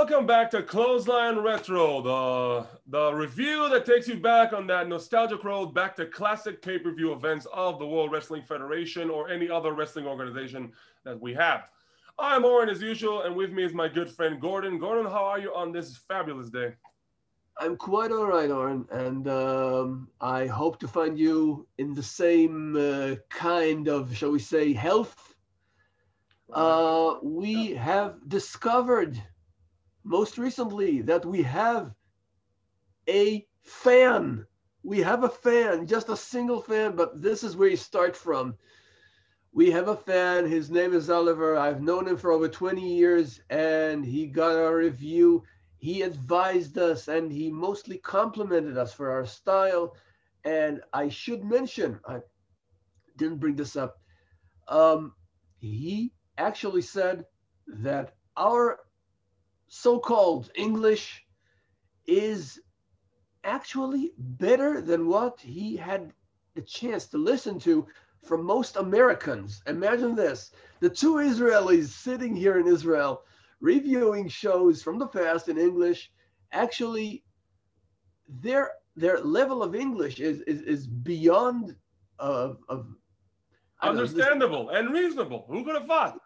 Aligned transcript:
Welcome 0.00 0.26
back 0.26 0.48
to 0.52 0.62
Clothesline 0.62 1.38
Retro, 1.40 2.00
the, 2.00 2.66
the 2.86 3.12
review 3.12 3.68
that 3.68 3.84
takes 3.84 4.06
you 4.06 4.16
back 4.16 4.52
on 4.52 4.64
that 4.68 4.88
nostalgic 4.88 5.42
road 5.42 5.74
back 5.74 5.96
to 5.96 6.06
classic 6.06 6.62
pay 6.62 6.78
per 6.78 6.92
view 6.92 7.12
events 7.12 7.48
of 7.52 7.80
the 7.80 7.86
World 7.86 8.12
Wrestling 8.12 8.44
Federation 8.44 9.10
or 9.10 9.28
any 9.28 9.50
other 9.50 9.72
wrestling 9.72 10.06
organization 10.06 10.70
that 11.02 11.20
we 11.20 11.34
have. 11.34 11.70
I'm 12.16 12.44
Oren 12.44 12.68
as 12.68 12.80
usual, 12.80 13.22
and 13.22 13.34
with 13.34 13.50
me 13.50 13.64
is 13.64 13.74
my 13.74 13.88
good 13.88 14.08
friend 14.08 14.40
Gordon. 14.40 14.78
Gordon, 14.78 15.10
how 15.10 15.24
are 15.24 15.40
you 15.40 15.52
on 15.52 15.72
this 15.72 15.96
fabulous 15.96 16.48
day? 16.48 16.74
I'm 17.58 17.76
quite 17.76 18.12
all 18.12 18.28
right, 18.28 18.52
Oren, 18.52 18.86
and 18.92 19.26
um, 19.26 20.08
I 20.20 20.46
hope 20.46 20.78
to 20.78 20.86
find 20.86 21.18
you 21.18 21.66
in 21.78 21.92
the 21.92 22.04
same 22.04 22.76
uh, 22.76 23.16
kind 23.30 23.88
of, 23.88 24.16
shall 24.16 24.30
we 24.30 24.38
say, 24.38 24.72
health. 24.72 25.34
Uh, 26.52 27.16
we 27.20 27.72
have 27.72 28.14
discovered 28.28 29.20
most 30.08 30.38
recently 30.38 31.02
that 31.02 31.26
we 31.26 31.42
have 31.42 31.94
a 33.08 33.46
fan. 33.62 34.46
We 34.82 35.00
have 35.00 35.22
a 35.22 35.28
fan, 35.28 35.86
just 35.86 36.08
a 36.08 36.16
single 36.16 36.62
fan, 36.62 36.96
but 36.96 37.20
this 37.20 37.44
is 37.44 37.56
where 37.56 37.68
you 37.68 37.76
start 37.76 38.16
from. 38.16 38.54
We 39.52 39.70
have 39.70 39.88
a 39.88 39.96
fan. 39.96 40.46
His 40.46 40.70
name 40.70 40.94
is 40.94 41.10
Oliver. 41.10 41.56
I've 41.56 41.82
known 41.82 42.08
him 42.08 42.16
for 42.16 42.32
over 42.32 42.48
20 42.48 42.80
years, 42.96 43.40
and 43.50 44.04
he 44.04 44.26
got 44.26 44.56
our 44.56 44.76
review. 44.76 45.42
He 45.76 46.02
advised 46.02 46.78
us, 46.78 47.08
and 47.08 47.30
he 47.30 47.50
mostly 47.50 47.98
complimented 47.98 48.78
us 48.78 48.94
for 48.94 49.10
our 49.10 49.26
style. 49.26 49.94
And 50.44 50.80
I 50.94 51.10
should 51.10 51.44
mention, 51.44 52.00
I 52.08 52.20
didn't 53.16 53.40
bring 53.40 53.56
this 53.56 53.76
up. 53.76 54.00
Um, 54.68 55.12
he 55.58 56.12
actually 56.38 56.82
said 56.82 57.26
that 57.66 58.14
our 58.36 58.78
so-called 59.68 60.50
English 60.54 61.24
is 62.06 62.60
actually 63.44 64.12
better 64.16 64.80
than 64.80 65.06
what 65.06 65.40
he 65.40 65.76
had 65.76 66.12
the 66.54 66.62
chance 66.62 67.06
to 67.06 67.18
listen 67.18 67.58
to 67.60 67.86
from 68.24 68.44
most 68.44 68.76
Americans. 68.76 69.62
Imagine 69.66 70.14
this 70.14 70.50
the 70.80 70.90
two 70.90 71.14
Israelis 71.14 71.88
sitting 71.88 72.34
here 72.34 72.58
in 72.58 72.66
Israel 72.66 73.22
reviewing 73.60 74.28
shows 74.28 74.82
from 74.82 74.98
the 74.98 75.06
past 75.06 75.48
in 75.48 75.58
English. 75.58 76.10
Actually, 76.52 77.24
their 78.28 78.72
their 78.96 79.20
level 79.20 79.62
of 79.62 79.74
English 79.74 80.18
is 80.18 80.40
is, 80.42 80.62
is 80.62 80.86
beyond 80.86 81.76
uh, 82.18 82.54
of 82.68 82.86
understandable 83.82 84.64
know, 84.64 84.72
this, 84.72 84.80
and 84.80 84.92
reasonable. 84.92 85.46
Who 85.48 85.64
could 85.64 85.76
have 85.76 85.86
thought? 85.86 86.18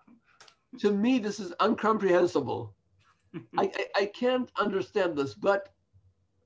To 0.81 0.93
me, 0.93 1.19
this 1.19 1.39
is 1.39 1.53
incomprehensible. 1.63 2.75
I, 3.59 3.71
I, 3.75 3.87
I 3.97 4.07
can't 4.07 4.51
understand 4.57 5.17
this, 5.17 5.35
but 5.35 5.73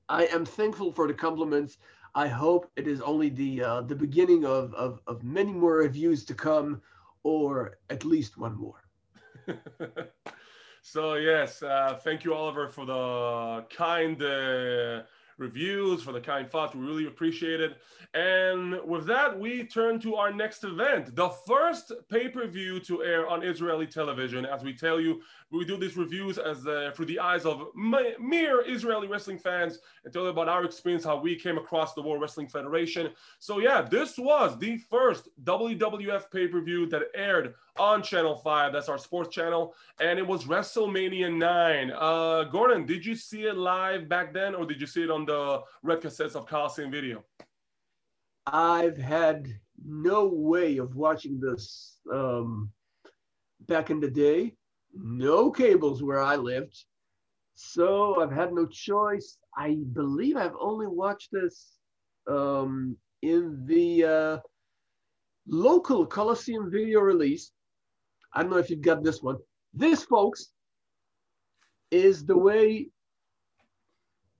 I 0.09 0.25
am 0.27 0.45
thankful 0.45 0.91
for 0.91 1.07
the 1.07 1.13
compliments. 1.13 1.77
I 2.15 2.27
hope 2.27 2.71
it 2.75 2.87
is 2.87 3.01
only 3.01 3.29
the 3.29 3.63
uh, 3.63 3.81
the 3.81 3.95
beginning 3.95 4.45
of, 4.45 4.73
of, 4.73 5.01
of 5.07 5.23
many 5.23 5.51
more 5.51 5.77
reviews 5.77 6.25
to 6.25 6.33
come, 6.33 6.81
or 7.23 7.77
at 7.89 8.05
least 8.05 8.37
one 8.37 8.55
more. 8.55 8.83
so 10.81 11.15
yes, 11.15 11.61
uh, 11.61 11.99
thank 12.03 12.23
you, 12.23 12.33
Oliver, 12.33 12.69
for 12.69 12.85
the 12.85 13.65
kind 13.75 14.21
uh, 14.21 15.03
reviews, 15.37 16.03
for 16.03 16.11
the 16.11 16.21
kind 16.21 16.49
thoughts. 16.49 16.75
We 16.75 16.85
really 16.85 17.07
appreciate 17.07 17.61
it. 17.61 17.77
And 18.13 18.79
with 18.85 19.05
that, 19.07 19.37
we 19.37 19.63
turn 19.63 19.99
to 20.01 20.15
our 20.15 20.31
next 20.31 20.63
event, 20.63 21.15
the 21.15 21.29
first 21.29 21.91
pay 22.09 22.29
per 22.29 22.47
view 22.47 22.79
to 22.81 23.03
air 23.03 23.27
on 23.27 23.43
Israeli 23.43 23.87
television. 23.87 24.45
As 24.45 24.63
we 24.63 24.73
tell 24.73 24.99
you, 24.99 25.21
we 25.51 25.65
do 25.65 25.77
these 25.77 25.97
reviews 25.97 26.37
as 26.37 26.65
uh, 26.65 26.91
through 26.95 27.05
the 27.05 27.19
eyes 27.19 27.45
of 27.45 27.67
mere 27.75 28.63
Israeli 28.67 29.07
wrestling 29.07 29.37
fans 29.37 29.79
and 30.03 30.13
tell 30.13 30.23
you 30.23 30.29
about 30.29 30.49
our 30.49 30.63
experience, 30.65 31.03
how 31.03 31.19
we 31.19 31.35
came 31.35 31.57
across 31.57 31.93
the 31.93 32.01
World 32.01 32.21
Wrestling 32.21 32.47
Federation. 32.47 33.11
So, 33.39 33.59
yeah, 33.59 33.81
this 33.81 34.17
was 34.17 34.57
the 34.57 34.77
first 34.77 35.29
WWF 35.43 36.31
pay 36.31 36.47
per 36.47 36.61
view 36.61 36.87
that 36.87 37.03
aired 37.15 37.53
on 37.79 38.01
Channel 38.01 38.35
5. 38.35 38.73
That's 38.73 38.89
our 38.89 38.97
sports 38.97 39.33
channel. 39.33 39.73
And 39.99 40.19
it 40.19 40.27
was 40.27 40.45
WrestleMania 40.45 41.35
9. 41.35 41.91
Uh, 41.95 42.43
Gordon, 42.45 42.85
did 42.85 43.05
you 43.05 43.15
see 43.15 43.43
it 43.43 43.57
live 43.57 44.07
back 44.09 44.33
then 44.33 44.55
or 44.55 44.65
did 44.65 44.81
you 44.81 44.87
see 44.87 45.03
it 45.03 45.11
on 45.11 45.25
the 45.25 45.61
red 45.83 46.01
cassettes 46.01 46.35
of 46.35 46.45
Coliseum 46.45 46.91
Video? 46.91 47.23
I've 48.45 48.97
had 48.97 49.47
no 49.85 50.25
way 50.25 50.77
of 50.77 50.95
watching 50.95 51.39
this 51.39 51.97
um, 52.11 52.71
back 53.67 53.89
in 53.89 53.99
the 53.99 54.09
day. 54.09 54.55
No 54.93 55.51
cables 55.51 56.01
where 56.01 56.21
I 56.21 56.35
lived. 56.35 56.85
So 57.55 58.21
I've 58.21 58.31
had 58.31 58.53
no 58.53 58.65
choice. 58.65 59.37
I 59.57 59.77
believe 59.93 60.37
I've 60.37 60.55
only 60.59 60.87
watched 60.87 61.29
this 61.31 61.73
um, 62.27 62.95
in 63.21 63.65
the 63.65 64.03
uh, 64.03 64.37
local 65.47 66.05
Coliseum 66.05 66.69
video 66.69 66.99
release. 66.99 67.51
I 68.37 68.43
don't 68.43 68.51
know 68.51 68.57
if 68.57 68.69
you've 68.69 68.81
got 68.81 69.03
this 69.03 69.23
one. 69.23 69.37
This, 69.73 70.03
folks, 70.03 70.49
is 71.89 72.23
the 72.23 72.37
way 72.37 72.91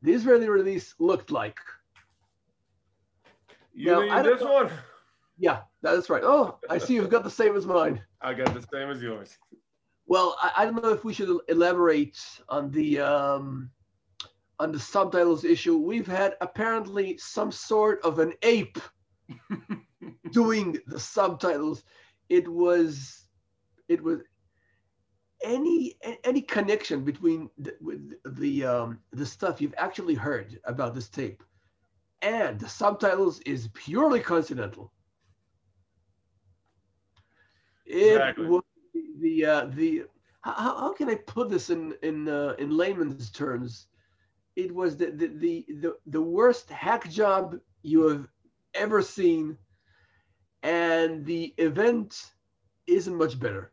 the 0.03 0.13
Israeli 0.13 0.47
release 0.47 0.93
looked 0.99 1.31
like. 1.31 1.57
You 3.73 3.87
now, 3.87 4.01
need 4.01 4.33
this 4.33 4.41
know. 4.41 4.53
one? 4.53 4.71
Yeah, 5.39 5.61
that's 5.81 6.11
right. 6.11 6.21
Oh, 6.23 6.59
I 6.69 6.77
see 6.77 6.93
you've 6.93 7.09
got 7.09 7.23
the 7.23 7.31
same 7.31 7.55
as 7.55 7.65
mine. 7.65 7.99
I 8.21 8.35
got 8.35 8.53
the 8.53 8.63
same 8.71 8.91
as 8.91 9.01
yours. 9.01 9.35
Well, 10.05 10.37
I, 10.43 10.51
I 10.57 10.65
don't 10.65 10.83
know 10.83 10.93
if 10.93 11.03
we 11.03 11.11
should 11.11 11.35
elaborate 11.47 12.19
on 12.49 12.69
the 12.69 12.99
um, 12.99 13.71
on 14.59 14.71
the 14.71 14.79
subtitles 14.79 15.43
issue. 15.43 15.75
We've 15.75 16.05
had 16.05 16.35
apparently 16.41 17.17
some 17.17 17.51
sort 17.51 17.99
of 18.03 18.19
an 18.19 18.33
ape 18.43 18.77
doing 20.31 20.77
the 20.85 20.99
subtitles. 20.99 21.83
It 22.29 22.47
was 22.47 23.26
it 23.87 24.01
was 24.01 24.21
any 25.43 25.97
any 26.23 26.41
connection 26.41 27.03
between 27.03 27.49
the, 27.57 27.75
with 27.81 28.13
the 28.37 28.65
um, 28.65 28.99
the 29.11 29.25
stuff 29.25 29.61
you've 29.61 29.75
actually 29.77 30.15
heard 30.15 30.59
about 30.65 30.95
this 30.95 31.09
tape 31.09 31.43
and 32.21 32.59
the 32.59 32.69
subtitles 32.69 33.39
is 33.41 33.69
purely 33.73 34.19
coincidental. 34.19 34.91
It 37.85 38.13
exactly. 38.13 38.47
was 38.47 38.63
the 38.93 39.03
the, 39.19 39.45
uh, 39.45 39.65
the 39.73 40.03
how, 40.41 40.53
how 40.53 40.93
can 40.93 41.09
I 41.09 41.15
put 41.15 41.49
this 41.49 41.69
in 41.69 41.93
in 42.01 42.27
uh, 42.27 42.55
in 42.59 42.75
layman's 42.75 43.31
terms? 43.31 43.87
It 44.55 44.73
was 44.73 44.97
the, 44.97 45.11
the 45.11 45.27
the 45.27 45.65
the 45.81 45.95
the 46.07 46.21
worst 46.21 46.69
hack 46.69 47.09
job 47.09 47.57
you 47.83 48.07
have 48.07 48.27
ever 48.73 49.01
seen, 49.01 49.57
and 50.63 51.25
the 51.25 51.53
event 51.57 52.31
isn't 52.87 53.15
much 53.15 53.39
better. 53.39 53.71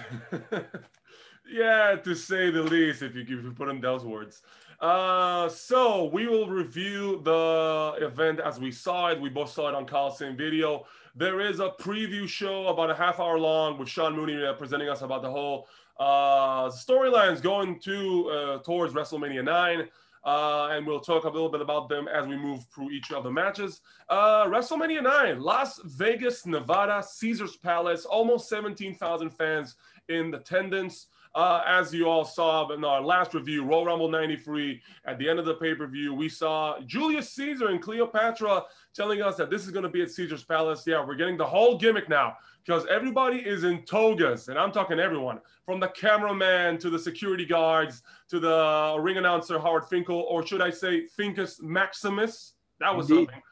yeah, 1.50 1.96
to 1.96 2.14
say 2.14 2.50
the 2.50 2.62
least, 2.62 3.02
if 3.02 3.14
you, 3.14 3.22
if 3.22 3.28
you 3.30 3.52
put 3.56 3.68
in 3.68 3.80
those 3.80 4.04
words. 4.04 4.42
Uh, 4.80 5.48
so 5.48 6.04
we 6.04 6.28
will 6.28 6.48
review 6.48 7.20
the 7.24 7.94
event 8.00 8.38
as 8.38 8.60
we 8.60 8.70
saw 8.70 9.08
it. 9.08 9.20
We 9.20 9.28
both 9.28 9.50
saw 9.50 9.68
it 9.68 9.74
on 9.74 9.86
Coliseum 9.86 10.36
Video. 10.36 10.86
There 11.16 11.40
is 11.40 11.58
a 11.58 11.70
preview 11.80 12.28
show 12.28 12.68
about 12.68 12.90
a 12.90 12.94
half 12.94 13.18
hour 13.18 13.38
long 13.38 13.76
with 13.76 13.88
Sean 13.88 14.14
Mooney 14.14 14.44
uh, 14.44 14.52
presenting 14.52 14.88
us 14.88 15.02
about 15.02 15.22
the 15.22 15.30
whole 15.30 15.66
uh, 15.98 16.68
storylines 16.68 17.42
going 17.42 17.80
to 17.80 18.30
uh, 18.30 18.58
towards 18.58 18.94
WrestleMania 18.94 19.44
9. 19.44 19.88
Uh, 20.24 20.68
and 20.72 20.86
we'll 20.86 21.00
talk 21.00 21.24
a 21.24 21.28
little 21.28 21.48
bit 21.48 21.60
about 21.60 21.88
them 21.88 22.08
as 22.08 22.26
we 22.26 22.36
move 22.36 22.64
through 22.74 22.90
each 22.90 23.12
of 23.12 23.24
the 23.24 23.30
matches. 23.30 23.80
Uh, 24.08 24.44
WrestleMania 24.46 25.02
9, 25.02 25.40
Las 25.40 25.80
Vegas, 25.84 26.46
Nevada, 26.46 27.02
Caesars 27.02 27.56
Palace, 27.56 28.04
almost 28.04 28.48
17,000 28.48 29.30
fans 29.30 29.76
in 30.08 30.34
attendance. 30.34 31.06
Uh, 31.34 31.62
as 31.66 31.92
you 31.92 32.08
all 32.08 32.24
saw 32.24 32.68
in 32.70 32.84
our 32.84 33.00
last 33.00 33.34
review, 33.34 33.62
Royal 33.62 33.84
Rumble 33.84 34.10
93, 34.10 34.80
at 35.04 35.18
the 35.18 35.28
end 35.28 35.38
of 35.38 35.44
the 35.44 35.54
pay 35.54 35.74
per 35.74 35.86
view, 35.86 36.14
we 36.14 36.28
saw 36.28 36.80
Julius 36.80 37.30
Caesar 37.34 37.68
and 37.68 37.82
Cleopatra 37.82 38.64
telling 38.98 39.22
us 39.22 39.36
that 39.36 39.48
this 39.48 39.64
is 39.64 39.70
going 39.70 39.84
to 39.84 39.88
be 39.88 40.02
at 40.02 40.10
Caesar's 40.10 40.42
Palace. 40.42 40.82
Yeah, 40.84 41.04
we're 41.06 41.14
getting 41.14 41.36
the 41.36 41.46
whole 41.46 41.78
gimmick 41.78 42.08
now 42.08 42.36
because 42.66 42.84
everybody 42.90 43.38
is 43.38 43.62
in 43.62 43.82
togas, 43.84 44.48
and 44.48 44.58
I'm 44.58 44.72
talking 44.72 44.98
everyone 44.98 45.40
from 45.64 45.78
the 45.78 45.88
cameraman 45.88 46.78
to 46.78 46.90
the 46.90 46.98
security 46.98 47.46
guards 47.46 48.02
to 48.28 48.40
the 48.40 48.96
ring 49.00 49.16
announcer 49.16 49.58
Howard 49.58 49.84
Finkel, 49.84 50.26
or 50.28 50.44
should 50.44 50.60
I 50.60 50.70
say 50.70 51.06
Finkus 51.16 51.62
Maximus? 51.62 52.54
That 52.80 52.94
was 52.94 53.08
Indeed. 53.08 53.28
something. 53.28 53.42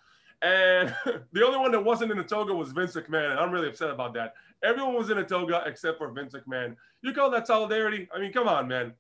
And 0.43 0.95
the 1.33 1.47
only 1.47 1.59
one 1.59 1.71
that 1.71 1.83
wasn't 1.83 2.11
in 2.11 2.19
the 2.19 2.25
toga 2.25 2.53
was 2.53 2.73
Vince 2.73 2.97
McMahon, 2.97 3.31
and 3.31 3.39
I'm 3.39 3.53
really 3.53 3.69
upset 3.69 3.91
about 3.91 4.15
that. 4.15 4.35
Everyone 4.65 4.95
was 4.95 5.11
in 5.11 5.19
a 5.19 5.25
toga 5.25 5.63
except 5.65 5.99
for 5.99 6.11
Vince 6.11 6.35
McMahon. 6.35 6.75
You 7.03 7.13
call 7.13 7.31
that 7.31 7.47
solidarity? 7.47 8.09
I 8.13 8.19
mean, 8.19 8.33
come 8.33 8.49
on, 8.49 8.67
man. 8.67 8.93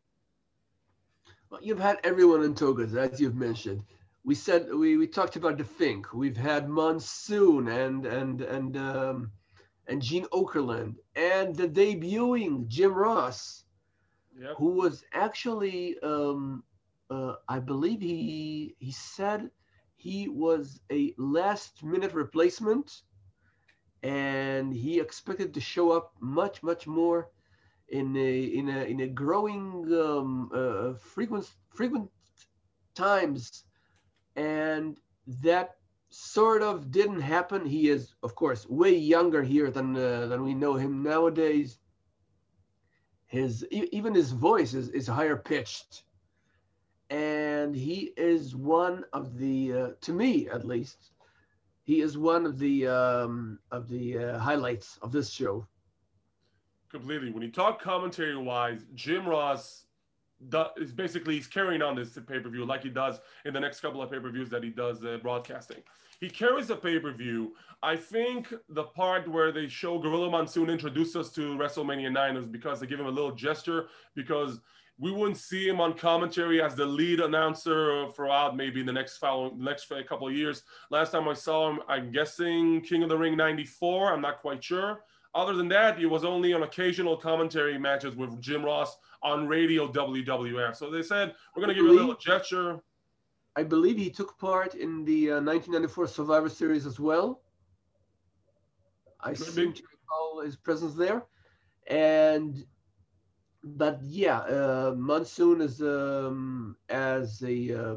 Well, 1.50 1.60
you've 1.62 1.81
had 1.81 1.99
everyone 2.04 2.44
in 2.44 2.54
togas, 2.54 2.94
as 2.94 3.20
you've 3.20 3.37
mentioned. 3.37 3.82
We 4.26 4.34
said 4.34 4.69
we, 4.75 4.99
we 4.99 5.06
talked 5.06 5.37
about 5.37 5.56
the 5.56 5.64
Fink. 5.64 6.12
We've 6.12 6.37
had 6.37 6.69
Monsoon 6.69 7.69
and 7.69 8.05
and 8.05 8.43
and 8.43 8.76
um, 8.76 9.32
and 9.88 10.02
Gene 10.02 10.26
Okerlund 10.32 10.96
and 11.14 11.56
the 11.56 11.69
debuting 11.69 12.69
Jim 12.69 12.93
Ross. 12.93 13.64
Yep. 14.38 14.56
who 14.58 14.73
was 14.73 15.02
actually, 15.14 15.99
um, 16.00 16.62
uh, 17.11 17.37
I 17.49 17.58
believe 17.58 18.02
he 18.02 18.76
he 18.78 18.93
said 18.93 19.50
he 19.96 20.28
was 20.28 20.81
a 20.93 21.14
last 21.17 21.82
minute 21.82 22.12
replacement, 22.12 23.02
and 24.02 24.75
he 24.75 25.00
expected 25.00 25.55
to 25.55 25.61
show 25.61 25.90
up 25.93 26.12
much 26.20 26.62
much 26.62 26.87
more 26.87 27.31
in 27.88 28.14
a 28.17 28.40
in 28.44 28.69
a 28.69 28.84
in 28.84 29.00
a 29.00 29.08
growing 29.08 29.90
um, 29.94 30.50
uh, 30.55 30.94
frequent 30.99 31.50
frequent 31.75 32.11
times, 32.94 33.64
and 34.37 35.00
that 35.27 35.77
sort 36.11 36.62
of 36.62 36.91
didn't 36.91 37.21
happen. 37.21 37.67
He 37.67 37.88
is, 37.88 38.15
of 38.23 38.35
course, 38.35 38.67
way 38.69 38.94
younger 38.97 39.43
here 39.43 39.71
than 39.71 39.97
uh, 39.97 40.27
than 40.27 40.44
we 40.44 40.55
know 40.55 40.75
him 40.75 41.03
nowadays. 41.03 41.79
His 43.27 43.67
even 43.71 44.15
his 44.15 44.33
voice 44.33 44.75
is, 44.75 44.88
is 44.91 45.06
higher 45.06 45.37
pitched, 45.37 46.05
and 47.11 47.75
he 47.75 48.12
is 48.17 48.55
one 48.55 49.05
of 49.12 49.37
the, 49.38 49.73
uh, 49.73 49.88
to 50.03 50.12
me 50.12 50.49
at 50.49 50.65
least, 50.65 51.11
he 51.83 52.00
is 52.00 52.17
one 52.19 52.47
of 52.47 52.59
the 52.59 52.87
um, 52.87 53.59
of 53.73 53.88
the 53.88 54.19
uh, 54.19 54.38
highlights 54.38 54.99
of 55.03 55.12
this 55.12 55.31
show. 55.31 55.67
completely. 56.91 57.31
When 57.31 57.43
you 57.43 57.50
talk 57.53 57.81
commentary 57.81 58.37
wise, 58.37 58.87
Jim 58.94 59.27
Ross 59.27 59.86
is 60.77 60.93
basically 60.93 61.35
he's 61.35 61.47
carrying 61.47 61.83
on 61.83 61.97
this 61.97 62.19
pay 62.27 62.38
per 62.38 62.49
view 62.49 62.65
like 62.65 62.83
he 62.83 62.91
does 62.91 63.21
in 63.44 63.55
the 63.55 63.61
next 63.61 63.81
couple 63.81 64.03
of 64.03 64.11
pay 64.11 64.19
per 64.19 64.31
views 64.31 64.49
that 64.50 64.62
he 64.62 64.71
does 64.71 65.05
uh, 65.05 65.19
broadcasting. 65.23 65.79
He 66.21 66.31
carries 66.31 66.69
the 66.69 66.77
pay 66.77 66.99
per 66.99 67.12
view. 67.12 67.55
I 67.83 67.97
think 67.97 68.53
the 68.71 68.85
part 68.85 69.29
where 69.29 69.53
they 69.53 69.69
show 69.69 69.99
Gorilla 69.99 70.31
Monsoon 70.31 70.71
introduce 70.71 71.15
us 71.17 71.31
to 71.33 71.56
WrestleMania 71.56 72.12
9 72.12 72.37
is 72.37 72.47
because 72.47 72.81
they 72.81 72.87
give 72.87 73.00
him 73.00 73.06
a 73.06 73.11
little 73.11 73.33
gesture 73.33 73.88
because 74.15 74.61
we 74.99 75.11
wouldn't 75.11 75.37
see 75.37 75.69
him 75.69 75.81
on 75.81 75.93
commentary 75.93 76.62
as 76.62 76.75
the 76.75 76.87
lead 76.87 77.21
announcer 77.21 78.09
throughout 78.12 78.56
maybe 78.56 78.83
the 78.83 78.93
next 78.93 79.19
following 79.19 79.62
next 79.62 79.93
couple 80.09 80.27
of 80.27 80.35
years. 80.35 80.62
Last 80.91 81.11
time 81.11 81.29
I 81.29 81.35
saw 81.35 81.71
him, 81.71 81.81
I'm 81.87 82.11
guessing 82.11 82.81
King 82.81 83.03
of 83.03 83.11
the 83.11 83.19
Ring 83.19 83.37
94. 83.37 84.12
I'm 84.12 84.23
not 84.23 84.41
quite 84.41 84.65
sure. 84.65 85.00
Other 85.37 85.53
than 85.53 85.69
that, 85.69 86.00
it 86.00 86.06
was 86.06 86.25
only 86.25 86.55
on 86.55 86.62
occasional 86.62 87.15
commentary 87.15 87.79
matches 87.79 88.17
with 88.17 88.41
Jim 88.41 88.65
Ross 88.65 88.97
on 89.23 89.47
radio 89.47 89.87
WWF. 89.87 90.75
So 90.75 90.91
they 90.91 91.03
said, 91.03 91.35
we're 91.55 91.62
going 91.62 91.75
to 91.77 91.79
give 91.79 91.85
you 91.85 91.93
a 91.93 92.00
little 92.00 92.17
gesture. 92.17 92.81
I 93.55 93.62
believe 93.62 93.99
he 93.99 94.09
took 94.09 94.38
part 94.38 94.75
in 94.75 95.05
the 95.05 95.33
uh, 95.33 95.41
1994 95.43 96.06
Survivor 96.06 96.49
Series 96.49 96.87
as 96.87 96.99
well. 96.99 97.43
I 99.21 99.35
Could 99.35 99.47
seem 99.47 99.73
be. 99.73 99.79
to 99.79 99.83
recall 99.93 100.41
his 100.43 100.56
presence 100.56 100.94
there, 100.94 101.25
and 101.87 102.65
but 103.62 104.00
yeah, 104.03 104.38
uh, 104.38 104.94
Monsoon 104.97 105.61
is 105.61 105.83
um, 105.83 106.77
as 106.88 107.43
a 107.43 107.73
uh, 107.75 107.97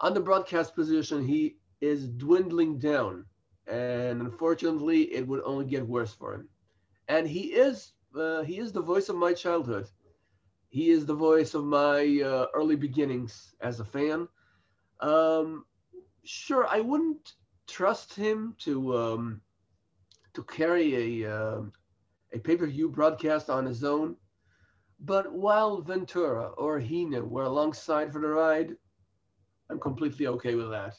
on 0.00 0.14
the 0.14 0.20
broadcast 0.20 0.74
position. 0.74 1.26
He 1.26 1.56
is 1.80 2.08
dwindling 2.08 2.78
down, 2.78 3.26
and 3.72 4.20
unfortunately, 4.20 5.02
it 5.14 5.26
would 5.26 5.42
only 5.44 5.64
get 5.64 5.86
worse 5.88 6.12
for 6.14 6.34
him. 6.34 6.48
And 7.08 7.26
he 7.26 7.54
is 7.54 7.92
uh, 8.14 8.42
he 8.42 8.58
is 8.58 8.72
the 8.72 8.82
voice 8.82 9.08
of 9.08 9.16
my 9.16 9.32
childhood. 9.32 9.88
He 10.68 10.90
is 10.90 11.06
the 11.06 11.14
voice 11.14 11.54
of 11.54 11.64
my 11.64 12.20
uh, 12.24 12.46
early 12.54 12.76
beginnings 12.76 13.54
as 13.60 13.80
a 13.80 13.84
fan. 13.84 14.28
Um, 15.00 15.64
sure, 16.24 16.66
I 16.68 16.80
wouldn't 16.80 17.34
trust 17.66 18.14
him 18.14 18.54
to 18.60 18.96
um, 18.96 19.40
to 20.34 20.42
carry 20.44 21.22
a 21.24 21.32
um 21.36 21.72
a 22.32 22.38
pay 22.38 22.56
per 22.56 22.66
view 22.66 22.88
broadcast 22.90 23.50
on 23.50 23.66
his 23.66 23.84
own. 23.84 24.16
But 25.00 25.32
while 25.32 25.80
Ventura 25.80 26.48
or 26.58 26.78
Heenan 26.78 27.30
were 27.30 27.44
alongside 27.44 28.12
for 28.12 28.20
the 28.20 28.28
ride, 28.28 28.76
I'm 29.70 29.80
completely 29.80 30.26
okay 30.28 30.54
with 30.54 30.70
that. 30.70 30.94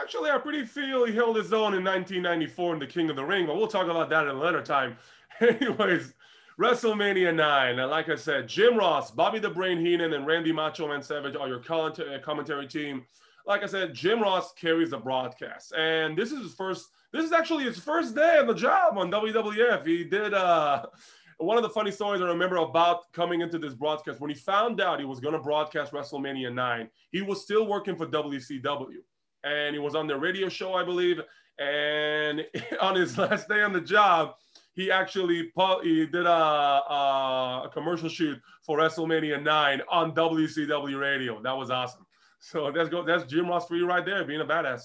Actually, 0.00 0.30
I 0.30 0.38
pretty 0.38 0.64
feel 0.64 1.04
he 1.04 1.14
held 1.14 1.36
his 1.36 1.52
own 1.52 1.74
in 1.74 1.82
1994 1.82 2.74
in 2.74 2.78
the 2.78 2.86
King 2.86 3.10
of 3.10 3.16
the 3.16 3.24
Ring, 3.24 3.46
but 3.46 3.56
we'll 3.56 3.66
talk 3.66 3.88
about 3.88 4.08
that 4.10 4.28
at 4.28 4.34
a 4.34 4.38
later 4.38 4.62
time. 4.62 4.96
Anyways, 5.40 6.14
WrestleMania 6.58 7.34
9. 7.34 7.78
And 7.78 7.90
like 7.90 8.08
I 8.08 8.14
said, 8.14 8.48
Jim 8.48 8.76
Ross, 8.76 9.10
Bobby 9.10 9.38
the 9.38 9.50
Brain 9.50 9.78
Heenan, 9.78 10.12
and 10.12 10.26
Randy 10.26 10.52
Macho 10.52 10.88
Man 10.88 11.02
Savage 11.02 11.34
are 11.36 11.48
your 11.48 11.60
uh, 11.60 12.18
commentary 12.22 12.66
team. 12.66 13.04
Like 13.46 13.62
I 13.62 13.66
said, 13.66 13.94
Jim 13.94 14.20
Ross 14.20 14.52
carries 14.52 14.90
the 14.90 14.98
broadcast. 14.98 15.72
And 15.72 16.16
this 16.16 16.32
is 16.32 16.42
his 16.42 16.54
first, 16.54 16.88
this 17.12 17.24
is 17.24 17.32
actually 17.32 17.64
his 17.64 17.78
first 17.78 18.14
day 18.14 18.36
of 18.38 18.46
the 18.46 18.54
job 18.54 18.98
on 18.98 19.10
WWF. 19.10 19.86
He 19.86 20.04
did, 20.04 20.32
uh, 20.32 20.86
one 21.38 21.56
of 21.56 21.62
the 21.62 21.70
funny 21.70 21.90
stories 21.90 22.20
I 22.20 22.26
remember 22.26 22.56
about 22.56 23.12
coming 23.12 23.40
into 23.40 23.58
this 23.58 23.74
broadcast, 23.74 24.20
when 24.20 24.30
he 24.30 24.36
found 24.36 24.80
out 24.80 24.98
he 24.98 25.04
was 25.04 25.20
going 25.20 25.34
to 25.34 25.40
broadcast 25.40 25.92
WrestleMania 25.92 26.52
9, 26.52 26.88
he 27.10 27.22
was 27.22 27.42
still 27.42 27.66
working 27.66 27.96
for 27.96 28.06
WCW 28.06 28.98
and 29.44 29.74
he 29.74 29.78
was 29.78 29.94
on 29.94 30.06
the 30.06 30.16
radio 30.16 30.48
show, 30.48 30.74
I 30.74 30.84
believe. 30.84 31.20
And 31.58 32.44
on 32.80 32.94
his 32.94 33.16
last 33.18 33.48
day 33.48 33.62
on 33.62 33.72
the 33.72 33.80
job, 33.80 34.34
he 34.74 34.92
actually 34.92 35.50
he 35.82 36.06
did 36.06 36.24
a, 36.24 36.30
a, 36.30 37.70
commercial 37.72 38.08
shoot 38.08 38.38
for 38.64 38.78
WrestleMania 38.78 39.42
9 39.42 39.82
on 39.90 40.14
WCW 40.14 41.00
radio. 41.00 41.42
That 41.42 41.56
was 41.56 41.70
awesome. 41.70 42.06
So 42.38 42.70
that's 42.70 42.88
go 42.88 43.04
that's 43.04 43.24
Jim 43.24 43.48
Ross 43.48 43.66
for 43.66 43.74
you 43.74 43.86
right 43.86 44.06
there, 44.06 44.24
being 44.24 44.40
a 44.40 44.46
badass. 44.46 44.82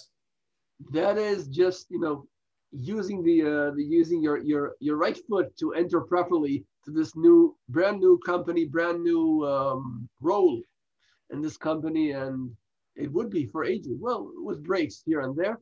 That 0.91 1.19
is 1.19 1.47
just 1.47 1.91
you 1.91 1.99
know 1.99 2.27
using 2.71 3.23
the 3.23 3.41
uh, 3.43 3.71
the 3.75 3.83
using 3.83 4.23
your 4.23 4.37
your 4.39 4.73
your 4.79 4.97
right 4.97 5.17
foot 5.29 5.55
to 5.57 5.73
enter 5.73 6.01
properly 6.01 6.65
to 6.85 6.91
this 6.91 7.15
new 7.15 7.55
brand 7.69 7.99
new 7.99 8.19
company, 8.25 8.65
brand 8.65 9.03
new 9.03 9.45
um, 9.45 10.09
role 10.19 10.59
in 11.29 11.41
this 11.41 11.55
company, 11.55 12.11
and 12.11 12.49
it 12.95 13.11
would 13.11 13.29
be 13.29 13.45
for 13.45 13.63
ages. 13.63 13.97
Well, 13.99 14.31
with 14.35 14.63
breaks 14.63 15.01
here 15.05 15.21
and 15.21 15.35
there, 15.35 15.59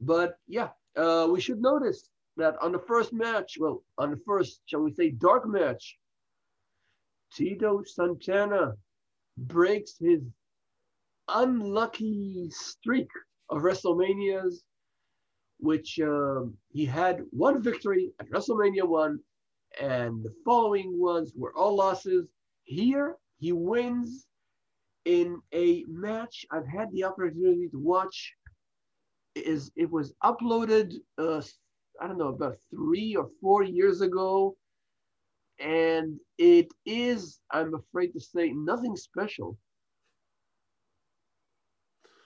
but 0.00 0.38
yeah, 0.46 0.68
uh, 0.96 1.28
we 1.30 1.40
should 1.40 1.60
notice 1.60 2.10
that 2.36 2.56
on 2.62 2.72
the 2.72 2.78
first 2.78 3.12
match, 3.12 3.56
well, 3.58 3.82
on 3.98 4.10
the 4.10 4.20
first, 4.26 4.60
shall 4.66 4.80
we 4.80 4.92
say, 4.92 5.10
dark 5.10 5.46
match, 5.46 5.98
Tito 7.32 7.82
Santana 7.84 8.74
breaks 9.36 9.98
his 9.98 10.22
unlucky 11.28 12.48
streak 12.50 13.10
of 13.50 13.62
WrestleManias, 13.62 14.62
which 15.58 15.98
um, 16.00 16.56
he 16.70 16.84
had 16.84 17.22
one 17.30 17.60
victory 17.62 18.12
at 18.20 18.30
WrestleMania 18.30 18.86
1, 18.86 19.18
and 19.80 20.22
the 20.22 20.32
following 20.44 20.98
ones 20.98 21.32
were 21.36 21.54
all 21.54 21.76
losses. 21.76 22.28
Here, 22.64 23.16
he 23.38 23.52
wins 23.52 24.27
in 25.04 25.40
a 25.54 25.84
match 25.88 26.44
I've 26.50 26.66
had 26.66 26.90
the 26.92 27.04
opportunity 27.04 27.68
to 27.68 27.78
watch. 27.78 28.34
Is 29.34 29.70
it 29.76 29.90
was 29.90 30.14
uploaded, 30.24 30.94
uh, 31.18 31.42
I 32.00 32.08
don't 32.08 32.18
know, 32.18 32.28
about 32.28 32.56
three 32.70 33.14
or 33.14 33.28
four 33.40 33.62
years 33.62 34.00
ago, 34.00 34.56
and 35.60 36.18
it 36.38 36.72
is, 36.86 37.40
I'm 37.50 37.74
afraid 37.74 38.12
to 38.14 38.20
say, 38.20 38.50
nothing 38.50 38.96
special. 38.96 39.56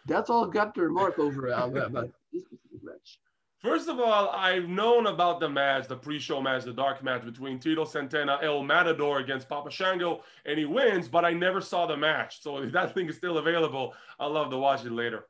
That's 0.07 0.31
all 0.31 0.45
I've 0.45 0.53
got 0.53 0.75
to 0.75 0.83
remark 0.83 1.19
over 1.19 1.49
about 1.49 2.11
this 2.33 2.43
specific 2.45 2.83
match. 2.83 3.19
First 3.63 3.89
of 3.89 4.01
all, 4.01 4.29
I've 4.31 4.69
known 4.69 5.07
about 5.07 5.39
the 5.39 5.49
match, 5.49 5.87
the 5.87 5.97
pre-show 5.97 6.41
match, 6.41 6.65
the 6.65 6.73
dark 6.73 7.03
match 7.05 7.25
between 7.25 7.61
Tito 7.61 7.85
Santana, 7.85 8.41
El 8.43 8.65
Matador 8.65 9.21
against 9.21 9.49
Papa 9.49 9.71
Shango, 9.71 10.23
and 10.47 10.59
he 10.59 10.65
wins, 10.65 11.07
but 11.07 11.25
I 11.25 11.33
never 11.33 11.61
saw 11.61 11.87
the 11.87 11.97
match. 11.97 12.43
So 12.43 12.59
if 12.59 12.73
that 12.77 12.93
thing 12.93 13.09
is 13.09 13.17
still 13.17 13.39
available, 13.39 13.95
I'll 14.19 14.33
love 14.33 14.51
to 14.51 14.59
watch 14.59 14.85
it 14.85 14.91
later. 14.91 15.27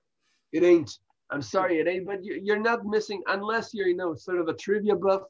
It 0.50 0.62
ain't. 0.64 0.98
I'm 1.30 1.42
sorry, 1.42 1.78
it 1.80 1.86
ain't. 1.86 2.06
But 2.06 2.24
you- 2.24 2.40
you're 2.42 2.58
not 2.58 2.86
missing 2.86 3.22
unless 3.26 3.74
you're, 3.74 3.88
you 3.88 3.96
know, 3.96 4.14
sort 4.14 4.38
of 4.38 4.48
a 4.48 4.54
trivia 4.54 4.96
buff. 4.96 5.22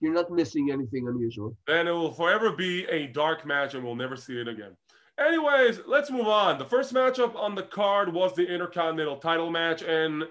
You're 0.00 0.12
not 0.12 0.30
missing 0.30 0.70
anything 0.70 1.08
unusual. 1.08 1.56
Then 1.66 1.86
it 1.88 1.92
will 1.92 2.12
forever 2.12 2.52
be 2.52 2.84
a 2.86 3.06
dark 3.06 3.46
match 3.46 3.74
and 3.74 3.82
we'll 3.84 3.94
never 3.94 4.16
see 4.16 4.38
it 4.38 4.48
again. 4.48 4.76
Anyways, 5.18 5.80
let's 5.86 6.10
move 6.10 6.26
on. 6.26 6.58
The 6.58 6.64
first 6.64 6.92
matchup 6.92 7.34
on 7.36 7.54
the 7.54 7.62
card 7.62 8.12
was 8.12 8.34
the 8.34 8.46
Intercontinental 8.46 9.16
title 9.18 9.50
match. 9.50 9.82
And 9.82 10.24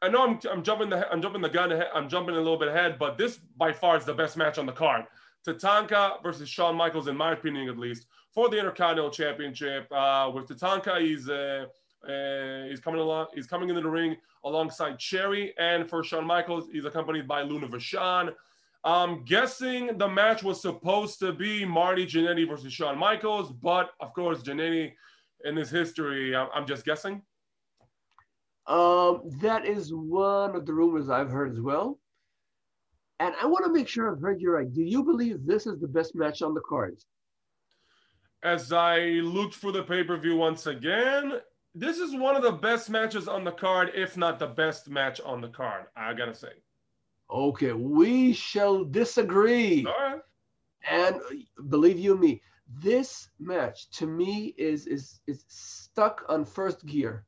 I 0.00 0.08
know 0.08 0.24
I'm, 0.24 0.38
I'm 0.50 0.62
jumping 0.62 0.90
the 0.90 1.10
I'm 1.10 1.20
jumping 1.20 1.42
the 1.42 1.48
gun 1.48 1.72
ahead, 1.72 1.88
I'm 1.94 2.08
jumping 2.08 2.34
a 2.34 2.38
little 2.38 2.58
bit 2.58 2.68
ahead, 2.68 2.98
but 2.98 3.18
this 3.18 3.38
by 3.56 3.72
far 3.72 3.96
is 3.96 4.04
the 4.04 4.14
best 4.14 4.36
match 4.36 4.58
on 4.58 4.66
the 4.66 4.72
card. 4.72 5.04
Tatanka 5.46 6.22
versus 6.22 6.48
Shawn 6.48 6.76
Michaels, 6.76 7.08
in 7.08 7.16
my 7.16 7.32
opinion 7.32 7.68
at 7.68 7.78
least, 7.78 8.06
for 8.32 8.48
the 8.48 8.58
Intercontinental 8.58 9.10
Championship. 9.10 9.90
Uh, 9.90 10.30
with 10.32 10.46
Tatanka, 10.46 11.00
he's 11.00 11.28
uh, 11.28 11.66
uh, 12.08 12.68
he's 12.68 12.80
coming 12.80 13.00
along, 13.00 13.26
he's 13.34 13.46
coming 13.46 13.68
into 13.68 13.80
the 13.80 13.88
ring 13.88 14.16
alongside 14.44 15.00
Sherri, 15.00 15.54
and 15.58 15.88
for 15.88 16.04
Shawn 16.04 16.26
Michaels, 16.26 16.68
he's 16.72 16.84
accompanied 16.84 17.26
by 17.26 17.42
Luna 17.42 17.68
Vachon. 17.68 18.32
I'm 18.84 19.24
guessing 19.24 19.98
the 19.98 20.08
match 20.08 20.44
was 20.44 20.62
supposed 20.62 21.18
to 21.18 21.32
be 21.32 21.64
Marty 21.64 22.06
Jannetty 22.06 22.48
versus 22.48 22.72
Shawn 22.72 22.96
Michaels, 22.96 23.50
but 23.50 23.90
of 24.00 24.14
course, 24.14 24.42
Jannetty 24.42 24.92
in 25.44 25.56
his 25.56 25.70
history, 25.70 26.36
I'm, 26.36 26.48
I'm 26.54 26.66
just 26.66 26.84
guessing. 26.84 27.22
Um, 28.68 29.22
that 29.40 29.64
is 29.64 29.92
one 29.92 30.54
of 30.54 30.66
the 30.66 30.74
rumors 30.74 31.08
I've 31.08 31.30
heard 31.30 31.52
as 31.52 31.60
well. 31.60 31.98
And 33.18 33.34
I 33.42 33.46
want 33.46 33.64
to 33.64 33.72
make 33.72 33.88
sure 33.88 34.12
I've 34.12 34.20
heard 34.20 34.40
you 34.40 34.52
right. 34.52 34.72
Do 34.72 34.82
you 34.82 35.02
believe 35.02 35.44
this 35.44 35.66
is 35.66 35.80
the 35.80 35.88
best 35.88 36.14
match 36.14 36.42
on 36.42 36.54
the 36.54 36.60
card? 36.60 36.98
as 38.42 38.72
I 38.72 38.98
looked 39.22 39.54
for 39.54 39.72
the 39.72 39.82
pay 39.82 40.04
per 40.04 40.16
view 40.16 40.36
once 40.36 40.66
again, 40.66 41.40
this 41.74 41.98
is 41.98 42.14
one 42.14 42.36
of 42.36 42.42
the 42.42 42.52
best 42.52 42.90
matches 42.90 43.28
on 43.28 43.44
the 43.44 43.52
card, 43.52 43.90
if 43.94 44.16
not 44.16 44.38
the 44.38 44.46
best 44.46 44.88
match 44.88 45.20
on 45.24 45.40
the 45.40 45.48
card. 45.48 45.86
I 45.96 46.14
gotta 46.14 46.34
say. 46.34 46.52
Okay, 47.30 47.72
we 47.72 48.32
shall 48.32 48.84
disagree. 48.84 49.84
All 49.86 49.92
right. 49.92 50.20
And 50.88 51.20
believe 51.68 51.98
you 51.98 52.16
me, 52.16 52.40
this 52.80 53.28
match 53.38 53.90
to 53.90 54.06
me 54.06 54.54
is 54.56 54.86
is 54.86 55.20
is 55.26 55.44
stuck 55.48 56.24
on 56.28 56.44
first 56.44 56.86
gear. 56.86 57.24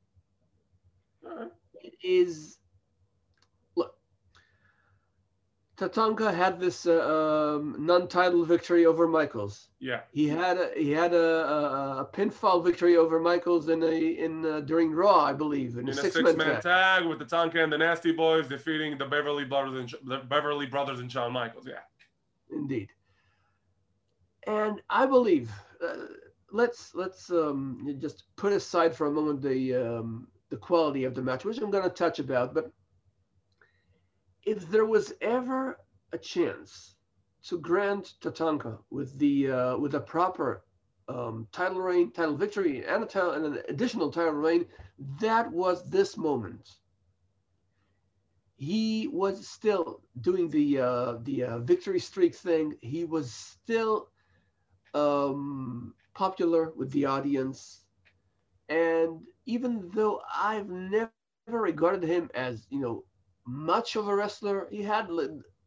Right. 1.22 1.50
It 1.82 1.94
is. 2.02 2.58
Look, 3.76 3.94
Tatanka 5.76 6.34
had 6.34 6.60
this 6.60 6.86
uh, 6.86 7.56
um, 7.56 7.76
non-title 7.78 8.44
victory 8.44 8.84
over 8.86 9.08
Michaels. 9.08 9.68
Yeah. 9.78 10.00
He 10.12 10.28
had 10.28 10.58
a, 10.58 10.70
he 10.76 10.90
had 10.90 11.14
a, 11.14 11.18
a, 11.18 12.00
a 12.02 12.08
pinfall 12.12 12.64
victory 12.64 12.96
over 12.96 13.18
Michaels 13.18 13.68
in 13.68 13.82
a 13.82 13.94
in 13.94 14.44
uh, 14.44 14.60
during 14.60 14.92
Raw, 14.92 15.24
I 15.24 15.32
believe, 15.32 15.74
in, 15.74 15.80
In 15.80 15.88
a 15.88 15.90
a 15.92 15.94
six-man 15.94 16.26
six-man 16.26 16.46
tag. 16.54 16.62
tag 16.62 17.06
with 17.06 17.18
Tatanka 17.18 17.62
and 17.62 17.72
the 17.72 17.78
Nasty 17.78 18.12
Boys 18.12 18.48
defeating 18.48 18.98
the 18.98 19.06
Beverly 19.06 19.44
Brothers 19.44 19.94
and 19.94 20.10
the 20.10 20.18
Beverly 20.18 20.66
Brothers 20.66 21.00
and 21.00 21.10
Shawn 21.10 21.32
Michaels. 21.32 21.66
Yeah. 21.66 21.80
Indeed. 22.50 22.90
And 24.46 24.80
I 24.88 25.06
believe 25.06 25.50
uh, 25.86 26.06
let's 26.50 26.94
let's 26.94 27.30
um, 27.30 27.96
just 28.00 28.24
put 28.36 28.52
aside 28.52 28.94
for 28.94 29.06
a 29.06 29.10
moment 29.10 29.40
the 29.40 29.76
um, 29.76 30.28
the 30.50 30.57
quality 30.57 31.04
of 31.04 31.14
the 31.14 31.23
match, 31.23 31.45
which 31.45 31.59
I'm 31.59 31.71
going 31.71 31.85
to 31.85 31.90
touch 31.90 32.19
about. 32.19 32.54
But 32.54 32.71
if 34.45 34.69
there 34.69 34.87
was 34.87 35.12
ever 35.21 35.78
a 36.12 36.19
chance 36.19 36.97
to 37.45 37.59
grant 37.59 38.14
Tatanka 38.21 38.78
with 38.90 39.19
the 39.19 39.50
uh, 39.50 39.76
with 39.78 39.95
a 39.95 40.00
proper 40.00 40.64
um, 41.09 41.47
title 41.52 41.80
reign, 41.80 42.12
title 42.12 42.37
victory, 42.37 42.85
and 42.85 43.02
a 43.02 43.07
title, 43.07 43.33
and 43.33 43.47
an 43.47 43.62
additional 43.69 44.11
title 44.11 44.33
reign, 44.33 44.66
that 45.21 45.50
was 45.50 45.88
this 45.88 46.16
moment. 46.16 46.69
He 48.57 49.09
was 49.09 49.49
still 49.49 50.02
doing 50.21 50.50
the 50.50 50.80
uh, 50.80 51.14
the 51.23 51.45
uh, 51.45 51.59
victory 51.61 52.00
streak 52.00 52.35
thing. 52.35 52.76
He 52.83 53.04
was 53.04 53.33
still 53.33 54.09
um, 54.92 55.95
popular 56.14 56.73
with 56.76 56.90
the 56.90 57.07
audience, 57.07 57.80
and 58.69 59.21
even 59.50 59.90
though 59.95 60.21
I've 60.35 60.69
never 60.69 61.12
regarded 61.61 62.04
him 62.04 62.30
as 62.35 62.66
you 62.71 62.80
know 62.80 63.04
much 63.47 63.97
of 63.97 64.09
a 64.09 64.14
wrestler, 64.14 64.69
he 64.71 64.83
had 64.83 65.09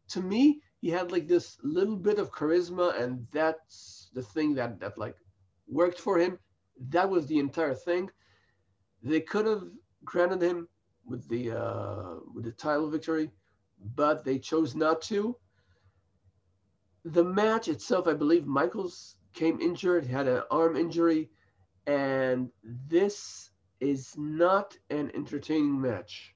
to 0.09 0.21
me 0.21 0.61
he 0.81 0.89
had 0.89 1.11
like 1.11 1.27
this 1.27 1.57
little 1.63 1.97
bit 1.97 2.19
of 2.19 2.31
charisma, 2.31 2.99
and 3.01 3.27
that's 3.31 4.09
the 4.13 4.21
thing 4.21 4.55
that 4.55 4.79
that 4.79 4.97
like 4.97 5.15
worked 5.67 5.99
for 5.99 6.17
him. 6.19 6.39
That 6.89 7.09
was 7.09 7.27
the 7.27 7.39
entire 7.39 7.73
thing. 7.75 8.09
They 9.03 9.21
could 9.21 9.45
have 9.45 9.63
granted 10.03 10.41
him 10.41 10.67
with 11.05 11.27
the 11.29 11.51
uh, 11.51 12.15
with 12.33 12.45
the 12.45 12.51
title 12.51 12.89
victory, 12.89 13.31
but 13.95 14.23
they 14.23 14.39
chose 14.39 14.75
not 14.75 15.01
to. 15.03 15.37
The 17.05 17.23
match 17.23 17.67
itself, 17.67 18.07
I 18.07 18.13
believe, 18.13 18.45
Michaels 18.45 19.15
came 19.33 19.59
injured, 19.61 20.05
had 20.05 20.27
an 20.27 20.43
arm 20.51 20.75
injury, 20.77 21.29
and 21.85 22.49
this 22.63 23.42
is 23.83 24.13
not 24.17 24.77
an 24.89 25.11
entertaining 25.13 25.79
match. 25.79 26.33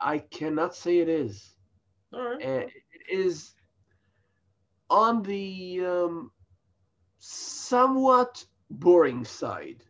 I 0.00 0.18
cannot 0.18 0.74
say 0.74 0.98
it 0.98 1.08
is. 1.08 1.54
All 2.12 2.22
right. 2.22 2.42
And 2.42 2.62
it 2.64 3.08
is 3.08 3.54
on 4.90 5.22
the 5.22 5.80
um, 5.86 6.32
somewhat 7.18 8.44
boring 8.68 9.24
side. 9.24 9.84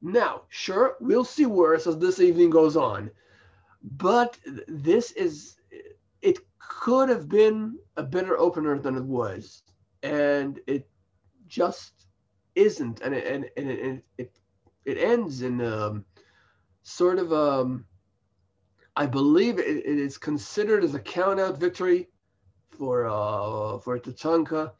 Now, 0.00 0.42
sure, 0.48 0.96
we'll 1.00 1.24
see 1.24 1.46
worse 1.46 1.86
as 1.86 1.98
this 1.98 2.20
evening 2.20 2.50
goes 2.50 2.76
on, 2.76 3.10
but 3.82 4.38
this 4.66 5.10
is, 5.12 5.56
it 6.22 6.38
could 6.58 7.08
have 7.10 7.28
been 7.28 7.76
a 7.96 8.02
better 8.02 8.38
opener 8.38 8.78
than 8.78 8.96
it 8.96 9.04
was, 9.04 9.62
and 10.02 10.58
it 10.66 10.88
just 11.48 12.06
isn't, 12.54 13.00
and 13.00 13.14
it, 13.14 13.26
and, 13.26 13.50
and 13.58 13.70
it, 13.70 14.04
it, 14.16 14.39
it 14.90 14.98
ends 14.98 15.42
in 15.42 15.60
um, 15.60 16.04
sort 16.82 17.18
of 17.18 17.32
um, 17.32 17.86
I 18.96 19.06
believe 19.06 19.58
it, 19.58 19.66
it 19.66 19.98
is 19.98 20.18
considered 20.18 20.84
as 20.84 20.94
a 20.94 21.00
count-out 21.00 21.58
victory 21.58 22.08
for 22.68 23.06
uh, 23.06 23.78
for 23.78 23.98
Tatanka, 23.98 24.72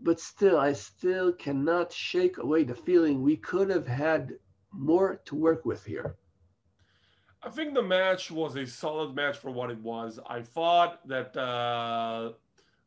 but 0.00 0.18
still, 0.18 0.58
I 0.58 0.72
still 0.72 1.32
cannot 1.32 1.92
shake 1.92 2.38
away 2.38 2.64
the 2.64 2.74
feeling 2.74 3.22
we 3.22 3.36
could 3.36 3.70
have 3.70 3.86
had 3.86 4.32
more 4.72 5.20
to 5.26 5.34
work 5.34 5.64
with 5.64 5.84
here. 5.84 6.16
I 7.42 7.50
think 7.50 7.74
the 7.74 7.82
match 7.82 8.30
was 8.30 8.56
a 8.56 8.66
solid 8.66 9.14
match 9.14 9.38
for 9.38 9.50
what 9.50 9.70
it 9.70 9.78
was. 9.78 10.20
I 10.28 10.42
thought 10.42 11.06
that 11.08 11.36
uh, 11.36 12.32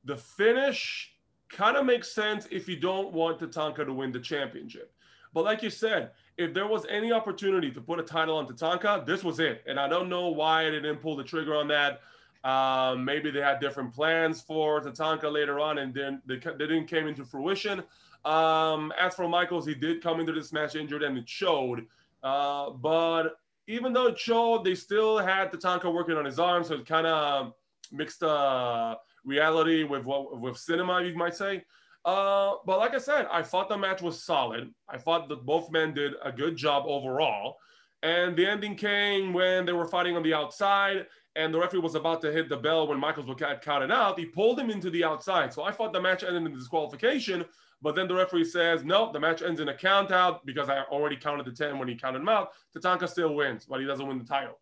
the 0.05 0.17
finish 0.17 1.13
kind 1.49 1.77
of 1.77 1.85
makes 1.85 2.13
sense 2.13 2.47
if 2.51 2.67
you 2.67 2.79
don't 2.79 3.13
want 3.13 3.39
Tatanka 3.39 3.85
to 3.85 3.93
win 3.93 4.11
the 4.11 4.19
championship. 4.19 4.91
But 5.33 5.45
like 5.45 5.63
you 5.63 5.69
said, 5.69 6.11
if 6.37 6.53
there 6.53 6.67
was 6.67 6.85
any 6.89 7.11
opportunity 7.11 7.71
to 7.71 7.81
put 7.81 7.99
a 7.99 8.03
title 8.03 8.37
on 8.37 8.47
Tatanka, 8.47 9.05
this 9.05 9.23
was 9.23 9.39
it. 9.39 9.63
And 9.67 9.79
I 9.79 9.87
don't 9.87 10.09
know 10.09 10.29
why 10.29 10.65
they 10.65 10.71
didn't 10.71 10.97
pull 10.97 11.15
the 11.15 11.23
trigger 11.23 11.55
on 11.55 11.67
that. 11.69 12.01
Um, 12.43 13.05
maybe 13.05 13.31
they 13.31 13.39
had 13.39 13.59
different 13.59 13.93
plans 13.93 14.41
for 14.41 14.81
Tatanka 14.81 15.31
later 15.31 15.59
on, 15.59 15.77
and 15.77 15.93
then 15.93 16.21
they, 16.25 16.35
they 16.35 16.67
didn't 16.67 16.87
came 16.87 17.07
into 17.07 17.23
fruition. 17.23 17.83
Um, 18.25 18.91
as 18.99 19.15
for 19.15 19.27
Michaels, 19.27 19.65
he 19.65 19.75
did 19.75 20.01
come 20.01 20.19
into 20.19 20.33
this 20.33 20.51
match 20.51 20.75
injured, 20.75 21.03
and 21.03 21.17
it 21.17 21.27
showed. 21.27 21.85
Uh, 22.21 22.71
but 22.71 23.37
even 23.67 23.93
though 23.93 24.07
it 24.07 24.19
showed, 24.19 24.63
they 24.63 24.75
still 24.75 25.17
had 25.17 25.51
Tatanka 25.51 25.93
working 25.93 26.15
on 26.15 26.25
his 26.25 26.39
arm, 26.39 26.63
so 26.63 26.75
it 26.75 26.85
kind 26.85 27.07
of 27.07 27.53
mixed 27.91 28.23
uh, 28.23 28.95
reality 29.23 29.83
with 29.83 30.03
with 30.05 30.57
cinema, 30.57 31.01
you 31.01 31.15
might 31.15 31.35
say. 31.35 31.63
Uh, 32.05 32.55
but 32.65 32.79
like 32.79 32.93
I 32.93 32.97
said, 32.97 33.27
I 33.31 33.41
thought 33.41 33.69
the 33.69 33.77
match 33.77 34.01
was 34.01 34.21
solid. 34.21 34.73
I 34.89 34.97
thought 34.97 35.29
that 35.29 35.45
both 35.45 35.71
men 35.71 35.93
did 35.93 36.13
a 36.23 36.31
good 36.31 36.55
job 36.55 36.83
overall. 36.85 37.57
And 38.01 38.35
the 38.35 38.45
ending 38.45 38.75
came 38.75 39.31
when 39.31 39.65
they 39.65 39.71
were 39.71 39.87
fighting 39.87 40.17
on 40.17 40.23
the 40.23 40.33
outside, 40.33 41.07
and 41.37 41.53
the 41.53 41.59
referee 41.59 41.79
was 41.79 41.95
about 41.95 42.19
to 42.21 42.31
hit 42.33 42.49
the 42.49 42.57
bell 42.57 42.87
when 42.87 42.99
Michaels 42.99 43.27
was 43.27 43.41
counted 43.61 43.91
out. 43.91 44.19
He 44.19 44.25
pulled 44.25 44.59
him 44.59 44.69
into 44.69 44.89
the 44.89 45.05
outside. 45.05 45.53
So 45.53 45.63
I 45.63 45.71
thought 45.71 45.93
the 45.93 46.01
match 46.01 46.23
ended 46.23 46.43
in 46.43 46.53
disqualification. 46.53 47.45
But 47.81 47.95
then 47.95 48.07
the 48.07 48.15
referee 48.15 48.45
says, 48.45 48.85
no, 48.85 49.11
the 49.11 49.19
match 49.19 49.41
ends 49.41 49.59
in 49.59 49.67
a 49.67 49.73
count 49.73 50.11
out 50.11 50.45
because 50.45 50.69
I 50.69 50.83
already 50.83 51.17
counted 51.17 51.45
the 51.45 51.51
10 51.51 51.77
when 51.77 51.89
he 51.89 51.95
counted 51.95 52.21
him 52.21 52.29
out. 52.29 52.51
Tatanka 52.75 53.09
still 53.09 53.35
wins, 53.35 53.65
but 53.65 53.81
he 53.81 53.85
doesn't 53.85 54.07
win 54.07 54.17
the 54.17 54.23
title. 54.23 54.57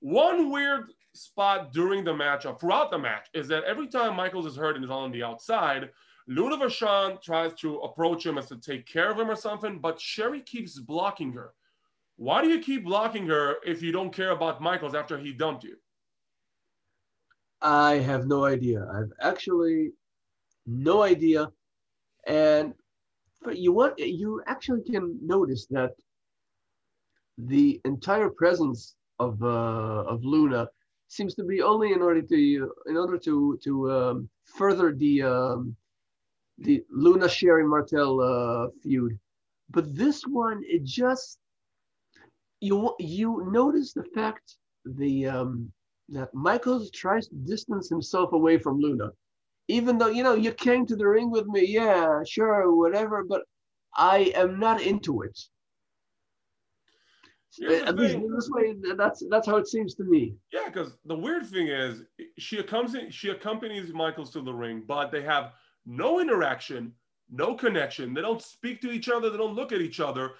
One 0.00 0.50
weird 0.50 0.92
spot 1.14 1.72
during 1.72 2.02
the 2.02 2.14
match, 2.14 2.44
or 2.44 2.58
throughout 2.58 2.90
the 2.90 2.98
match, 2.98 3.28
is 3.34 3.46
that 3.48 3.64
every 3.64 3.86
time 3.86 4.16
Michaels 4.16 4.46
is 4.46 4.56
hurt 4.56 4.74
and 4.74 4.84
is 4.84 4.90
on 4.90 5.12
the 5.12 5.22
outside, 5.22 5.90
Luna 6.28 6.68
tries 7.22 7.54
to 7.54 7.76
approach 7.78 8.26
him 8.26 8.38
as 8.38 8.48
to 8.48 8.56
take 8.56 8.86
care 8.86 9.10
of 9.10 9.18
him 9.18 9.30
or 9.30 9.36
something, 9.36 9.78
but 9.78 10.00
Sherri 10.00 10.40
keeps 10.40 10.78
blocking 10.78 11.32
her. 11.32 11.52
Why 12.16 12.42
do 12.42 12.48
you 12.48 12.60
keep 12.60 12.84
blocking 12.84 13.26
her 13.26 13.56
if 13.64 13.82
you 13.82 13.92
don't 13.92 14.12
care 14.12 14.30
about 14.30 14.60
Michaels 14.60 14.94
after 14.94 15.18
he 15.18 15.32
dumped 15.32 15.64
you? 15.64 15.76
I 17.60 17.94
have 17.94 18.26
no 18.26 18.44
idea. 18.44 18.86
I've 18.92 19.12
actually 19.20 19.92
no 20.66 21.02
idea. 21.02 21.50
And 22.26 22.74
but 23.42 23.58
you 23.58 23.72
want 23.72 23.98
you 23.98 24.42
actually 24.46 24.82
can 24.82 25.18
notice 25.22 25.66
that 25.66 25.92
the 27.38 27.80
entire 27.84 28.30
presence 28.30 28.96
of 29.18 29.42
uh, 29.42 30.04
of 30.12 30.24
Luna 30.24 30.68
seems 31.08 31.34
to 31.36 31.44
be 31.44 31.62
only 31.62 31.92
in 31.92 32.02
order 32.02 32.22
to 32.22 32.72
in 32.86 32.96
order 32.96 33.18
to 33.18 33.58
to 33.62 33.92
um, 33.92 34.28
further 34.44 34.92
the 34.92 35.22
um, 35.22 35.76
the 36.58 36.82
Luna 36.90 37.28
Sherri 37.28 37.64
Martel 37.66 38.20
uh, 38.20 38.68
feud. 38.82 39.18
But 39.70 39.94
this 39.94 40.22
one, 40.26 40.62
it 40.64 40.84
just 40.84 41.38
you 42.60 42.94
you 42.98 43.48
notice 43.50 43.92
the 43.92 44.04
fact 44.14 44.56
the 44.84 45.26
um, 45.26 45.72
that 46.10 46.32
Michaels 46.32 46.90
tries 46.90 47.28
to 47.28 47.34
distance 47.36 47.88
himself 47.88 48.32
away 48.32 48.58
from 48.58 48.78
Luna, 48.80 49.10
even 49.68 49.98
though 49.98 50.08
you 50.08 50.22
know 50.22 50.34
you 50.34 50.52
came 50.52 50.86
to 50.86 50.96
the 50.96 51.06
ring 51.06 51.30
with 51.30 51.46
me, 51.46 51.66
yeah, 51.66 52.22
sure, 52.26 52.74
whatever, 52.74 53.24
but 53.24 53.42
I 53.96 54.32
am 54.34 54.58
not 54.58 54.80
into 54.80 55.22
it. 55.22 55.38
Here's 57.58 57.82
At 57.82 57.96
least 57.96 58.14
thing. 58.14 58.30
this 58.34 58.48
way, 58.50 58.74
that's 58.96 59.24
that's 59.30 59.46
how 59.46 59.56
it 59.56 59.66
seems 59.66 59.94
to 59.94 60.04
me. 60.04 60.34
Yeah, 60.52 60.66
because 60.66 60.96
the 61.06 61.16
weird 61.16 61.46
thing 61.46 61.68
is 61.68 62.02
she 62.38 62.58
accompanies 62.58 63.14
she 63.14 63.30
accompanies 63.30 63.92
Michaels 63.92 64.30
to 64.32 64.42
the 64.42 64.52
ring, 64.52 64.82
but 64.86 65.10
they 65.10 65.22
have 65.22 65.52
no 65.86 66.20
interaction, 66.20 66.92
no 67.30 67.54
connection. 67.54 68.12
They 68.12 68.20
don't 68.20 68.42
speak 68.42 68.80
to 68.82 68.90
each 68.90 69.08
other. 69.08 69.30
They 69.30 69.38
don't 69.38 69.54
look 69.54 69.72
at 69.72 69.80
each 69.80 70.00
other. 70.00 70.32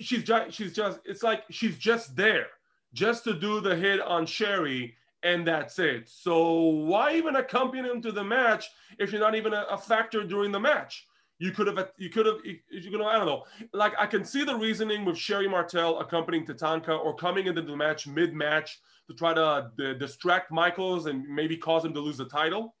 She's 0.00 0.24
just 0.24 0.56
she's 0.56 0.72
just 0.72 1.00
it's 1.04 1.22
like 1.22 1.44
she's 1.50 1.76
just 1.76 2.16
there, 2.16 2.46
just 2.94 3.24
to 3.24 3.38
do 3.38 3.60
the 3.60 3.76
hit 3.76 4.00
on 4.00 4.24
Sherri, 4.26 4.94
and 5.22 5.46
that's 5.46 5.78
it. 5.78 6.08
So 6.08 6.58
why 6.58 7.14
even 7.14 7.36
accompany 7.36 7.88
him 7.88 8.00
to 8.02 8.12
the 8.12 8.24
match 8.24 8.70
if 8.98 9.12
you're 9.12 9.20
not 9.20 9.34
even 9.34 9.52
a, 9.52 9.66
a 9.70 9.76
factor 9.76 10.24
during 10.24 10.50
the 10.50 10.60
match? 10.60 11.06
You 11.38 11.50
could 11.50 11.66
have, 11.66 11.90
you 11.98 12.08
could 12.08 12.24
have, 12.24 12.36
you 12.70 12.96
know, 12.96 13.06
I 13.06 13.18
don't 13.18 13.26
know. 13.26 13.44
Like 13.74 13.92
I 13.98 14.06
can 14.06 14.24
see 14.24 14.42
the 14.42 14.56
reasoning 14.56 15.04
with 15.04 15.18
Sherri 15.18 15.46
Martel 15.46 15.98
accompanying 15.98 16.46
Tatanka 16.46 16.98
or 16.98 17.14
coming 17.14 17.46
into 17.46 17.60
the 17.60 17.76
match 17.76 18.06
mid-match 18.06 18.78
to 19.08 19.14
try 19.14 19.34
to 19.34 19.44
uh, 19.44 19.68
distract 19.98 20.50
Michaels 20.50 21.04
and 21.04 21.28
maybe 21.28 21.56
cause 21.58 21.84
him 21.84 21.92
to 21.92 22.00
lose 22.00 22.16
the 22.16 22.24
title. 22.24 22.74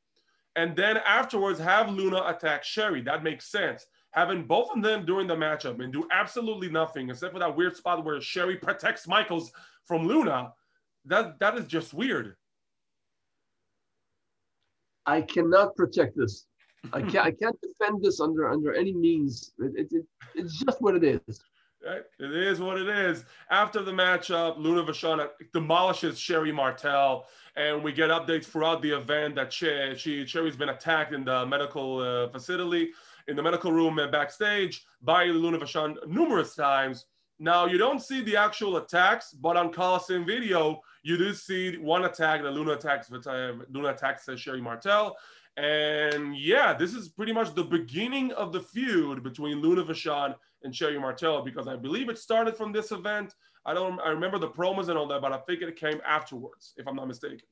And 0.56 0.74
then 0.74 0.96
afterwards, 1.06 1.60
have 1.60 1.90
Luna 1.90 2.22
attack 2.26 2.64
Sherri. 2.64 3.02
That 3.02 3.22
makes 3.22 3.46
sense. 3.46 3.86
Having 4.12 4.46
both 4.46 4.70
of 4.74 4.82
them 4.82 5.04
during 5.04 5.26
the 5.26 5.36
matchup 5.36 5.84
and 5.84 5.92
do 5.92 6.08
absolutely 6.10 6.70
nothing 6.70 7.10
except 7.10 7.34
for 7.34 7.38
that 7.38 7.54
weird 7.54 7.76
spot 7.76 8.02
where 8.02 8.18
Sherri 8.22 8.56
protects 8.56 9.06
Michaels 9.06 9.52
from 9.84 10.08
Luna, 10.08 10.54
that 11.04 11.38
that 11.38 11.58
is 11.58 11.66
just 11.66 11.92
weird. 11.92 12.34
I 15.04 15.20
cannot 15.20 15.76
protect 15.76 16.16
this. 16.16 16.46
I 16.92 17.00
can't. 17.10 17.26
I 17.26 17.30
can't 17.30 17.56
defend 17.60 18.02
this 18.02 18.20
under 18.20 18.48
under 18.48 18.72
any 18.72 18.94
means. 18.94 19.52
It, 19.58 19.72
it, 19.76 19.88
it, 19.90 20.06
it's 20.34 20.58
just 20.58 20.80
what 20.80 20.96
it 20.96 21.04
is. 21.04 21.40
Right? 21.84 22.02
It 22.18 22.32
is 22.34 22.58
what 22.58 22.78
it 22.78 22.88
is. 22.88 23.24
After 23.50 23.82
the 23.82 23.92
matchup, 23.92 24.58
Luna 24.58 24.82
Vachon 24.82 25.28
demolishes 25.52 26.18
Sherri 26.18 26.50
Martel, 26.50 27.26
and 27.56 27.82
we 27.82 27.92
get 27.92 28.10
updates 28.10 28.44
throughout 28.44 28.82
the 28.82 28.90
event 28.90 29.34
that 29.34 29.52
she, 29.52 29.94
she 29.96 30.26
Sherri's 30.26 30.56
been 30.56 30.68
attacked 30.68 31.14
in 31.14 31.24
the 31.24 31.46
medical 31.46 32.00
uh, 32.00 32.28
facility, 32.28 32.90
in 33.28 33.36
the 33.36 33.42
medical 33.42 33.72
room 33.72 33.98
and 33.98 34.12
backstage 34.12 34.84
by 35.02 35.24
Luna 35.24 35.58
Vachon 35.58 35.96
numerous 36.06 36.54
times. 36.54 37.06
Now 37.38 37.66
you 37.66 37.78
don't 37.78 38.00
see 38.00 38.22
the 38.22 38.36
actual 38.36 38.76
attacks, 38.76 39.32
but 39.32 39.56
on 39.56 39.72
Coliseum 39.72 40.24
video, 40.24 40.80
you 41.02 41.16
do 41.16 41.32
see 41.34 41.76
one 41.78 42.04
attack 42.04 42.42
that 42.42 42.52
Luna 42.52 42.72
attacks 42.72 43.10
uh, 43.10 43.52
Luna 43.70 43.88
attacks 43.88 44.28
uh, 44.28 44.36
Sherri 44.36 44.60
Martel. 44.60 45.16
And 45.56 46.36
yeah, 46.36 46.74
this 46.74 46.92
is 46.92 47.08
pretty 47.08 47.32
much 47.32 47.54
the 47.54 47.64
beginning 47.64 48.32
of 48.32 48.52
the 48.52 48.60
feud 48.60 49.22
between 49.22 49.60
Luna 49.62 49.84
Vachon 49.84 50.34
and 50.62 50.74
Sherri 50.74 50.98
Martel 50.98 51.42
because 51.42 51.66
I 51.66 51.76
believe 51.76 52.10
it 52.10 52.18
started 52.18 52.56
from 52.56 52.72
this 52.72 52.92
event. 52.92 53.34
I 53.66 53.74
don't 53.74 54.00
I 54.00 54.10
remember 54.10 54.38
the 54.38 54.48
promos 54.48 54.88
and 54.88 54.96
all 54.96 55.08
that, 55.08 55.20
but 55.20 55.32
I 55.32 55.38
think 55.38 55.60
it 55.60 55.76
came 55.76 56.00
afterwards, 56.06 56.72
if 56.76 56.86
I'm 56.86 56.96
not 56.96 57.08
mistaken. 57.08 57.46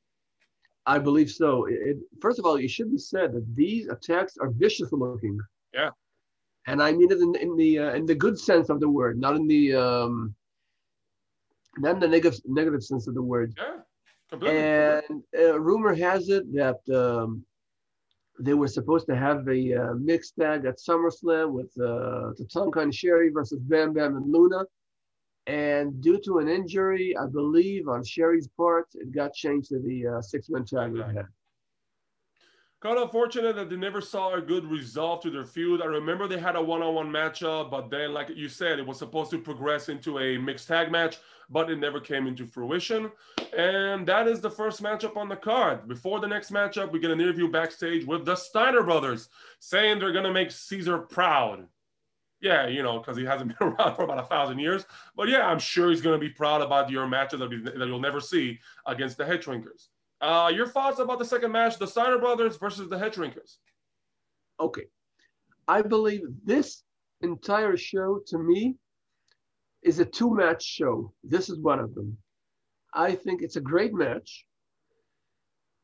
I 0.87 0.99
believe 0.99 1.31
so. 1.31 1.67
It, 1.67 1.97
first 2.21 2.39
of 2.39 2.45
all, 2.45 2.57
it 2.57 2.71
should 2.71 2.91
be 2.91 2.99
said 2.99 3.33
that 3.33 3.45
these 3.55 3.89
attacks 3.89 4.37
are 4.37 4.51
vicious 4.51 4.93
looking. 4.93 5.39
Yeah. 5.73 5.91
And 6.67 6.83
I 6.83 6.93
mean 6.93 7.11
it 7.11 7.19
in, 7.19 7.35
in 7.37 7.57
the 7.57 7.79
uh, 7.79 7.95
in 7.95 8.07
the 8.07 8.15
good 8.15 8.39
sense 8.39 8.69
of 8.69 8.81
the 8.81 8.89
word, 8.89 9.19
not 9.19 9.35
in 9.37 9.47
the 9.47 9.75
um, 9.75 10.35
not 11.79 11.95
in 11.95 12.01
the 12.01 12.09
negative 12.09 12.41
negative 12.47 12.83
sense 12.83 13.07
of 13.07 13.15
the 13.15 13.23
word. 13.23 13.55
Yeah, 13.57 13.77
completely. 14.31 14.59
And 14.59 15.23
uh, 15.39 15.61
rumor 15.61 15.95
has 15.95 16.29
it 16.29 16.45
that 16.55 16.81
um, 16.95 17.45
they 18.39 18.55
were 18.55 18.69
supposed 18.69 19.07
to 19.09 19.17
have 19.17 19.47
a 19.49 19.75
uh, 19.75 19.95
mixed 19.95 20.35
tag 20.41 20.65
at 20.65 20.79
SummerSlam 20.79 21.53
with 21.53 21.73
uh, 21.79 22.33
Tatanka 22.39 22.83
and 22.83 22.95
Sherri 22.95 23.31
versus 23.31 23.61
Bam 23.61 23.93
Bam 23.93 24.17
and 24.17 24.31
Luna. 24.31 24.65
And 25.47 26.01
due 26.01 26.19
to 26.25 26.39
an 26.39 26.49
injury, 26.49 27.15
I 27.17 27.27
believe 27.27 27.89
on 27.89 28.03
Sherri's 28.03 28.49
part, 28.49 28.87
it 28.95 29.13
got 29.13 29.35
changed 29.35 29.69
to 29.69 29.79
the 29.79 30.07
uh, 30.07 30.23
six-man 30.23 30.65
tag 30.65 30.93
exactly. 30.93 31.23
Kind 32.81 32.99
of 32.99 33.05
unfortunate 33.05 33.57
that 33.57 33.71
they 33.71 33.77
never 33.77 34.03
saw 34.03 34.35
a 34.35 34.43
good 34.43 34.67
resolve 34.67 35.23
to 35.23 35.31
their 35.31 35.47
feud. 35.47 35.81
I 35.81 35.87
remember 35.87 36.29
they 36.29 36.39
had 36.39 36.55
a 36.55 36.63
one-on-one 36.63 37.09
matchup, 37.11 37.71
but 37.71 37.91
then, 37.91 38.13
like 38.13 38.29
you 38.35 38.47
said, 38.49 38.79
it 38.79 38.87
was 38.87 38.99
supposed 38.99 39.31
to 39.31 39.39
progress 39.39 39.89
into 39.89 40.19
a 40.19 40.37
mixed 40.37 40.69
tag 40.69 40.93
match, 40.93 41.17
but 41.49 41.71
it 41.71 41.79
never 41.79 41.99
came 41.99 42.27
into 42.27 42.47
fruition. 42.47 43.11
And 43.57 44.07
that 44.07 44.29
is 44.29 44.43
the 44.43 44.51
first 44.51 44.83
matchup 44.83 45.17
on 45.17 45.31
the 45.31 45.37
card. 45.37 45.89
Before 45.89 46.21
the 46.21 46.27
next 46.27 46.51
matchup, 46.51 46.93
we 46.93 46.99
get 46.99 47.11
an 47.11 47.23
interview 47.23 47.51
backstage 47.51 48.05
with 48.05 48.27
the 48.27 48.37
Steiner 48.37 48.83
brothers 48.83 49.31
saying 49.61 49.99
they're 49.99 50.13
gonna 50.13 50.31
make 50.31 50.51
Caesar 50.51 50.99
proud. 50.99 51.67
Yeah, 52.45 52.67
you 52.67 52.83
know, 52.83 52.99
because 52.99 53.17
he 53.17 53.25
hasn't 53.25 53.59
been 53.59 53.69
around 53.69 53.97
for 53.97 54.05
about 54.05 54.19
a 54.19 54.27
thousand 54.27 54.59
years. 54.59 54.85
But 55.17 55.29
yeah, 55.29 55.47
I'm 55.49 55.59
sure 55.59 55.89
he's 55.89 56.03
gonna 56.03 56.19
be 56.19 56.29
proud 56.29 56.61
about 56.61 56.91
your 56.91 57.09
matches 57.09 57.41
that, 57.41 57.49
that 57.49 57.89
you'll 57.89 57.99
never 57.99 58.21
see 58.21 58.61
against 58.87 59.17
the 59.17 59.25
Headshrinkers. 59.25 59.89
Uh, 60.21 60.53
your 60.55 60.67
thoughts 60.67 60.99
about 60.99 61.19
the 61.19 61.25
second 61.25 61.53
match, 61.53 61.79
the 61.79 61.87
Steiner 61.87 62.19
brothers 62.19 62.59
versus 62.59 62.89
the 62.91 62.97
Headshrinkers? 62.97 63.57
Okay. 64.61 64.85
I 65.67 65.81
believe 65.81 66.21
this 66.45 66.83
entire 67.23 67.79
show 67.79 68.21
to 68.27 68.39
me 68.39 68.77
is 69.83 69.99
a 69.99 70.05
two 70.05 70.35
match 70.35 70.63
show. 70.63 71.15
This 71.25 71.49
is 71.49 71.59
one 71.59 71.79
of 71.79 71.95
them. 71.95 72.17
I 72.93 73.15
think 73.15 73.41
it's 73.41 73.57
a 73.57 73.61
great 73.61 73.95
match. 73.95 74.45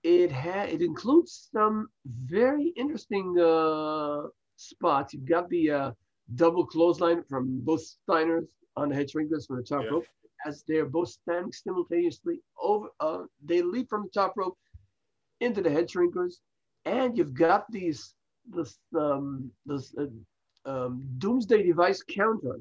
It 0.02 0.30
ha- 0.30 0.68
it 0.68 0.82
includes 0.82 1.48
some 1.52 1.88
very 2.06 2.72
interesting 2.76 3.38
uh, 3.38 4.28
spots. 4.56 5.14
You've 5.14 5.24
got 5.28 5.48
the 5.48 5.70
uh, 5.70 5.90
double 6.34 6.64
clothesline 6.66 7.22
from 7.28 7.60
both 7.60 7.82
Steiners 8.08 8.48
on 8.76 8.88
the 8.88 8.94
head 8.94 9.08
shrinkers 9.10 9.46
from 9.46 9.56
the 9.56 9.62
top 9.62 9.84
yeah. 9.84 9.90
rope 9.90 10.06
as 10.46 10.64
they're 10.66 10.86
both 10.86 11.08
standing 11.08 11.52
simultaneously 11.52 12.40
over. 12.60 12.88
Uh, 13.00 13.24
they 13.44 13.62
leap 13.62 13.88
from 13.88 14.04
the 14.04 14.10
top 14.10 14.34
rope 14.36 14.56
into 15.40 15.60
the 15.60 15.70
head 15.70 15.88
shrinkers, 15.88 16.36
and 16.84 17.16
you've 17.16 17.34
got 17.34 17.70
these 17.70 18.14
this 18.48 18.78
um, 18.98 19.50
this 19.66 19.94
uh, 19.98 20.06
um, 20.70 21.02
doomsday 21.18 21.62
device 21.62 22.02
counter 22.02 22.60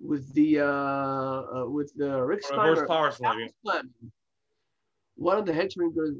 with 0.00 0.32
the 0.34 0.60
uh, 0.60 0.64
uh 0.66 1.64
with 1.66 1.92
the 1.96 2.22
Rick 2.22 2.44
Steiner 2.44 2.86
power 2.86 3.10
slam. 3.10 3.48
One 5.16 5.38
of 5.38 5.46
the 5.46 5.52
head 5.52 5.70
shrinkers. 5.70 6.16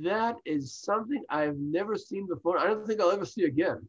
That 0.00 0.36
is 0.46 0.72
something 0.72 1.22
I've 1.28 1.58
never 1.58 1.96
seen 1.96 2.26
before. 2.26 2.58
I 2.58 2.66
don't 2.66 2.86
think 2.86 3.00
I'll 3.00 3.10
ever 3.10 3.26
see 3.26 3.44
again. 3.44 3.86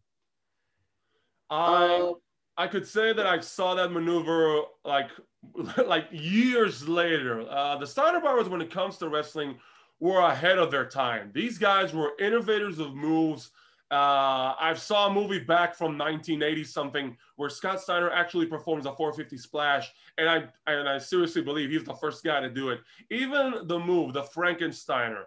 I 1.50 2.02
uh, 2.02 2.14
I 2.62 2.68
could 2.68 2.88
say 2.88 3.12
that 3.12 3.26
I 3.26 3.40
saw 3.40 3.74
that 3.74 3.92
maneuver 3.92 4.62
like 4.86 5.10
like 5.88 6.06
years 6.12 6.88
later. 6.88 7.42
Uh, 7.50 7.76
the 7.78 7.88
Steiner 7.88 8.20
Brothers, 8.20 8.50
when 8.50 8.62
it 8.62 8.70
comes 8.70 9.00
to 9.00 9.10
wrestling, 9.10 9.58
were 10.00 10.20
ahead 10.20 10.60
of 10.60 10.70
their 10.70 10.86
time. 10.86 11.32
These 11.34 11.58
guys 11.58 11.92
were 11.92 12.12
innovators 12.20 12.78
of 12.78 12.94
moves. 12.94 13.50
Uh, 13.90 14.54
I 14.60 14.76
saw 14.78 15.08
a 15.08 15.12
movie 15.12 15.40
back 15.40 15.74
from 15.76 15.98
1980 15.98 16.64
something 16.64 17.18
where 17.36 17.50
Scott 17.50 17.82
Steiner 17.82 18.12
actually 18.12 18.46
performs 18.46 18.86
a 18.86 18.94
450 18.94 19.38
splash, 19.40 19.92
and 20.20 20.30
I 20.30 20.44
and 20.68 20.88
I 20.88 21.00
seriously 21.00 21.42
believe 21.42 21.72
he's 21.72 21.84
the 21.84 21.96
first 21.96 22.24
guy 22.24 22.42
to 22.42 22.50
do 22.50 22.70
it. 22.70 22.80
Even 23.10 23.68
the 23.68 23.80
move, 23.80 24.14
the 24.14 24.22
Frankensteiner, 24.22 25.24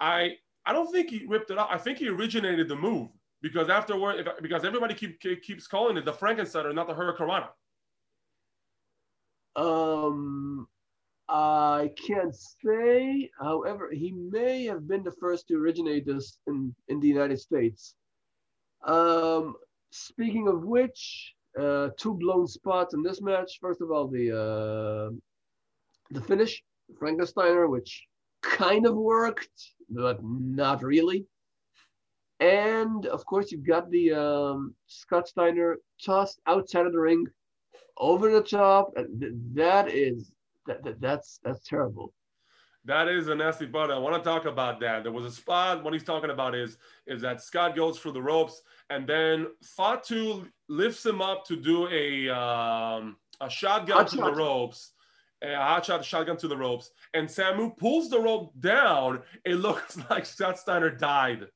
I 0.00 0.36
I 0.66 0.74
don't 0.74 0.92
think 0.92 1.08
he 1.08 1.24
ripped 1.26 1.50
it 1.50 1.56
off. 1.56 1.70
I 1.70 1.78
think 1.78 1.96
he 1.96 2.08
originated 2.08 2.68
the 2.68 2.76
move 2.76 3.08
because 3.44 3.68
afterward, 3.68 4.20
if, 4.20 4.26
because 4.40 4.64
everybody 4.64 4.94
keep, 4.94 5.20
keeps 5.20 5.66
calling 5.66 5.98
it 5.98 6.06
the 6.06 6.12
Frankensteiner, 6.14 6.74
not 6.74 6.88
the 6.88 6.94
Hurricanrana. 6.94 7.48
Um, 9.54 10.66
I 11.28 11.90
can't 12.06 12.34
say. 12.34 13.30
However, 13.38 13.90
he 13.92 14.12
may 14.12 14.64
have 14.64 14.88
been 14.88 15.04
the 15.04 15.12
first 15.20 15.46
to 15.48 15.56
originate 15.56 16.06
this 16.06 16.38
in, 16.46 16.74
in 16.88 17.00
the 17.00 17.06
United 17.06 17.38
States. 17.38 17.94
Um, 18.86 19.56
speaking 19.90 20.48
of 20.48 20.64
which, 20.64 21.34
uh, 21.60 21.90
two 21.98 22.14
blown 22.14 22.46
spots 22.46 22.94
in 22.94 23.02
this 23.02 23.20
match. 23.20 23.58
First 23.60 23.82
of 23.82 23.90
all, 23.90 24.08
the 24.08 24.30
uh, 24.32 25.14
the 26.10 26.20
finish, 26.22 26.62
Frankensteiner, 26.98 27.68
which 27.68 28.06
kind 28.42 28.86
of 28.86 28.94
worked, 28.96 29.74
but 29.90 30.18
not 30.24 30.82
really. 30.82 31.26
And 32.40 33.06
of 33.06 33.24
course, 33.26 33.52
you've 33.52 33.66
got 33.66 33.90
the 33.90 34.12
um, 34.12 34.74
Scott 34.86 35.28
Steiner 35.28 35.78
tossed 36.04 36.40
outside 36.46 36.86
of 36.86 36.92
the 36.92 36.98
ring, 36.98 37.26
over 37.96 38.30
the 38.30 38.42
top. 38.42 38.92
That 39.54 39.90
is 39.90 40.32
that, 40.66 40.82
that 40.84 41.00
that's 41.00 41.40
that's 41.42 41.66
terrible. 41.66 42.12
That 42.86 43.08
is 43.08 43.28
a 43.28 43.34
nasty 43.34 43.66
part. 43.66 43.90
I 43.90 43.96
want 43.96 44.22
to 44.22 44.28
talk 44.28 44.44
about 44.44 44.78
that. 44.80 45.04
There 45.04 45.12
was 45.12 45.24
a 45.24 45.30
spot. 45.30 45.82
What 45.82 45.94
he's 45.94 46.04
talking 46.04 46.30
about 46.30 46.54
is 46.54 46.76
is 47.06 47.22
that 47.22 47.40
Scott 47.40 47.76
goes 47.76 47.98
through 47.98 48.12
the 48.12 48.22
ropes 48.22 48.62
and 48.90 49.06
then 49.06 49.46
Fatu 49.62 50.46
lifts 50.68 51.04
him 51.04 51.22
up 51.22 51.46
to 51.46 51.56
do 51.56 51.88
a 51.88 52.28
um, 52.28 53.16
a 53.40 53.48
shotgun 53.48 53.98
hot 53.98 54.08
to 54.08 54.16
shot. 54.16 54.34
the 54.34 54.36
ropes, 54.36 54.92
a 55.42 55.54
hot 55.54 55.86
shot 55.86 56.04
shotgun 56.04 56.36
to 56.38 56.48
the 56.48 56.56
ropes, 56.56 56.90
and 57.14 57.28
Samu 57.28 57.76
pulls 57.76 58.10
the 58.10 58.20
rope 58.20 58.52
down. 58.60 59.22
It 59.44 59.54
looks 59.66 59.98
like 60.10 60.26
Scott 60.26 60.58
Steiner 60.58 60.90
died. 60.90 61.46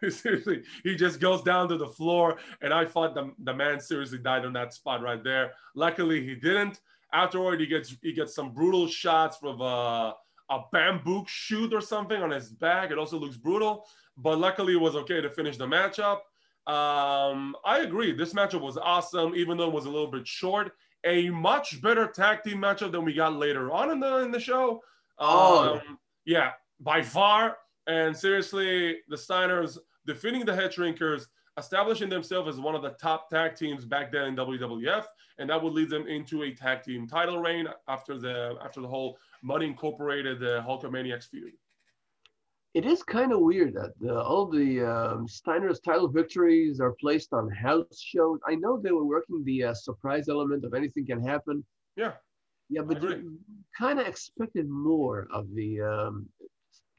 seriously, 0.08 0.62
he 0.82 0.94
just 0.96 1.20
goes 1.20 1.42
down 1.42 1.68
to 1.68 1.76
the 1.76 1.86
floor, 1.86 2.38
and 2.62 2.72
I 2.72 2.84
thought 2.84 3.14
the, 3.14 3.32
the 3.44 3.54
man 3.54 3.80
seriously 3.80 4.18
died 4.18 4.44
on 4.44 4.52
that 4.54 4.72
spot 4.72 5.02
right 5.02 5.22
there. 5.22 5.52
Luckily, 5.74 6.24
he 6.24 6.34
didn't. 6.34 6.80
Afterward, 7.12 7.60
he 7.60 7.66
gets 7.66 7.96
he 8.02 8.12
gets 8.12 8.34
some 8.34 8.52
brutal 8.52 8.86
shots 8.86 9.36
from 9.36 9.60
a, 9.60 10.14
a 10.48 10.60
bamboo 10.72 11.24
shoot 11.26 11.74
or 11.74 11.80
something 11.80 12.22
on 12.22 12.30
his 12.30 12.50
back. 12.50 12.90
It 12.90 12.98
also 12.98 13.18
looks 13.18 13.36
brutal, 13.36 13.86
but 14.16 14.38
luckily, 14.38 14.74
it 14.74 14.80
was 14.80 14.94
okay 14.96 15.20
to 15.20 15.30
finish 15.30 15.56
the 15.56 15.66
matchup. 15.66 16.18
Um, 16.66 17.56
I 17.64 17.80
agree. 17.80 18.12
This 18.12 18.32
matchup 18.32 18.60
was 18.60 18.76
awesome, 18.76 19.34
even 19.34 19.56
though 19.56 19.66
it 19.66 19.72
was 19.72 19.86
a 19.86 19.90
little 19.90 20.10
bit 20.10 20.26
short. 20.26 20.72
A 21.04 21.30
much 21.30 21.80
better 21.82 22.06
tag 22.06 22.42
team 22.44 22.58
matchup 22.58 22.92
than 22.92 23.04
we 23.04 23.14
got 23.14 23.34
later 23.34 23.72
on 23.72 23.90
in 23.90 24.00
the 24.00 24.18
in 24.18 24.30
the 24.30 24.38
show. 24.38 24.82
Oh, 25.18 25.74
um, 25.74 25.98
yeah, 26.24 26.52
by 26.78 27.02
far. 27.02 27.56
And 27.86 28.16
seriously, 28.16 28.98
the 29.08 29.16
Steiners 29.16 29.78
defeating 30.12 30.44
the 30.44 30.54
Head 30.54 30.72
Shrinkers, 30.72 31.26
establishing 31.56 32.08
themselves 32.08 32.48
as 32.48 32.60
one 32.60 32.74
of 32.74 32.82
the 32.82 32.90
top 32.90 33.30
tag 33.30 33.54
teams 33.54 33.84
back 33.84 34.10
then 34.10 34.24
in 34.28 34.36
WWF, 34.36 35.04
and 35.38 35.48
that 35.48 35.62
would 35.62 35.72
lead 35.72 35.90
them 35.90 36.06
into 36.08 36.42
a 36.42 36.52
tag 36.52 36.82
team 36.82 37.06
title 37.06 37.38
reign 37.38 37.68
after 37.88 38.18
the 38.18 38.56
after 38.64 38.80
the 38.80 38.88
whole 38.88 39.18
Money 39.42 39.66
Incorporated 39.66 40.40
the 40.40 40.64
Hulkamaniacs 40.66 41.28
feud. 41.28 41.52
It 42.74 42.86
is 42.86 43.02
kind 43.02 43.32
of 43.32 43.40
weird 43.40 43.74
that 43.74 43.92
the, 44.00 44.20
all 44.20 44.46
the 44.46 44.80
um, 44.80 45.26
Steiner's 45.26 45.80
title 45.80 46.08
victories 46.08 46.80
are 46.80 46.94
placed 47.00 47.32
on 47.32 47.50
house 47.50 48.00
shows. 48.00 48.38
I 48.46 48.54
know 48.54 48.80
they 48.80 48.92
were 48.92 49.04
working 49.04 49.42
the 49.44 49.64
uh, 49.64 49.74
surprise 49.74 50.28
element 50.28 50.64
of 50.64 50.74
anything 50.74 51.06
can 51.06 51.20
happen. 51.22 51.64
Yeah. 51.96 52.12
Yeah, 52.68 52.82
but 52.82 53.02
you 53.02 53.38
kind 53.76 53.98
of 53.98 54.06
expected 54.06 54.68
more 54.68 55.26
of 55.32 55.52
the. 55.54 55.80
Um, 55.80 56.28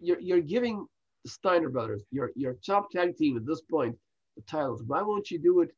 you're 0.01 0.19
you're 0.19 0.41
giving 0.41 0.85
the 1.23 1.29
Steiner 1.29 1.69
brothers, 1.69 2.03
your 2.11 2.31
your 2.35 2.55
top 2.65 2.91
tag 2.91 3.15
team 3.17 3.37
at 3.37 3.45
this 3.45 3.61
point, 3.61 3.95
the 4.35 4.43
titles. 4.43 4.83
Why 4.85 5.01
won't 5.01 5.31
you 5.31 5.39
do 5.39 5.61
it 5.61 5.69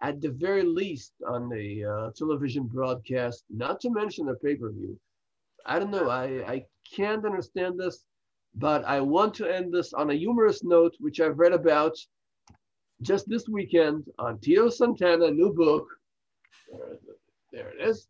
at 0.00 0.20
the 0.20 0.30
very 0.30 0.62
least 0.62 1.12
on 1.26 1.48
the 1.48 1.84
uh, 1.84 2.10
television 2.16 2.64
broadcast? 2.66 3.44
Not 3.50 3.80
to 3.80 3.90
mention 3.90 4.26
the 4.26 4.34
pay 4.34 4.56
per 4.56 4.70
view. 4.70 4.98
I 5.66 5.78
don't 5.78 5.90
know. 5.90 6.08
I 6.08 6.24
I 6.46 6.64
can't 6.94 7.26
understand 7.26 7.78
this, 7.78 8.04
but 8.54 8.84
I 8.84 9.00
want 9.00 9.34
to 9.34 9.46
end 9.46 9.72
this 9.72 9.92
on 9.92 10.10
a 10.10 10.14
humorous 10.14 10.64
note, 10.64 10.94
which 11.00 11.20
I've 11.20 11.38
read 11.38 11.52
about 11.52 11.96
just 13.02 13.28
this 13.28 13.48
weekend 13.48 14.04
on 14.18 14.38
Tito 14.40 14.68
Santana 14.68 15.30
new 15.30 15.52
book. 15.52 15.86
There 17.52 17.68
it 17.68 17.88
is. 17.88 18.08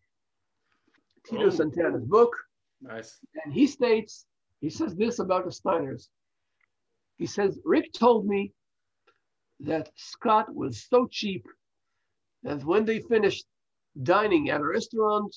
Tito 1.27 1.47
oh. 1.47 1.51
Santana's 1.51 2.05
book. 2.05 2.35
Nice. 2.81 3.19
And 3.45 3.53
he 3.53 3.67
states, 3.67 4.27
he 4.61 4.71
says 4.71 4.95
this 4.97 5.19
about 5.19 5.45
the 5.45 5.51
Steiners. 5.51 6.09
He 7.19 7.27
says, 7.27 7.59
Rick 7.65 7.93
told 7.93 8.27
me 8.27 8.53
that 9.61 9.91
Scott 9.97 10.55
was 10.55 10.87
so 10.89 11.07
cheap 11.11 11.47
that 12.45 12.65
when 12.65 12.85
they 12.85 13.01
finished 13.01 13.45
dining 14.03 14.51
at 14.51 14.61
a 14.61 14.65
restaurant, 14.65 15.35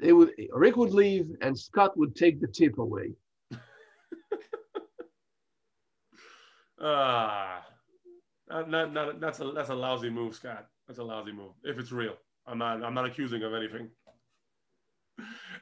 they 0.00 0.12
would 0.12 0.32
Rick 0.52 0.76
would 0.76 0.92
leave 0.92 1.26
and 1.40 1.56
Scott 1.56 1.96
would 1.96 2.16
take 2.16 2.40
the 2.40 2.48
tip 2.48 2.78
away. 2.78 3.12
Ah, 6.84 7.64
uh, 8.50 8.62
not, 8.62 8.92
not, 8.92 9.20
that's 9.20 9.38
a 9.38 9.52
that's 9.52 9.68
a 9.68 9.74
lousy 9.74 10.10
move, 10.10 10.34
Scott. 10.34 10.66
That's 10.88 10.98
a 10.98 11.04
lousy 11.04 11.30
move. 11.30 11.52
If 11.62 11.78
it's 11.78 11.92
real, 11.92 12.16
I'm 12.44 12.58
not 12.58 12.82
I'm 12.82 12.92
not 12.92 13.06
accusing 13.06 13.44
of 13.44 13.54
anything. 13.54 13.88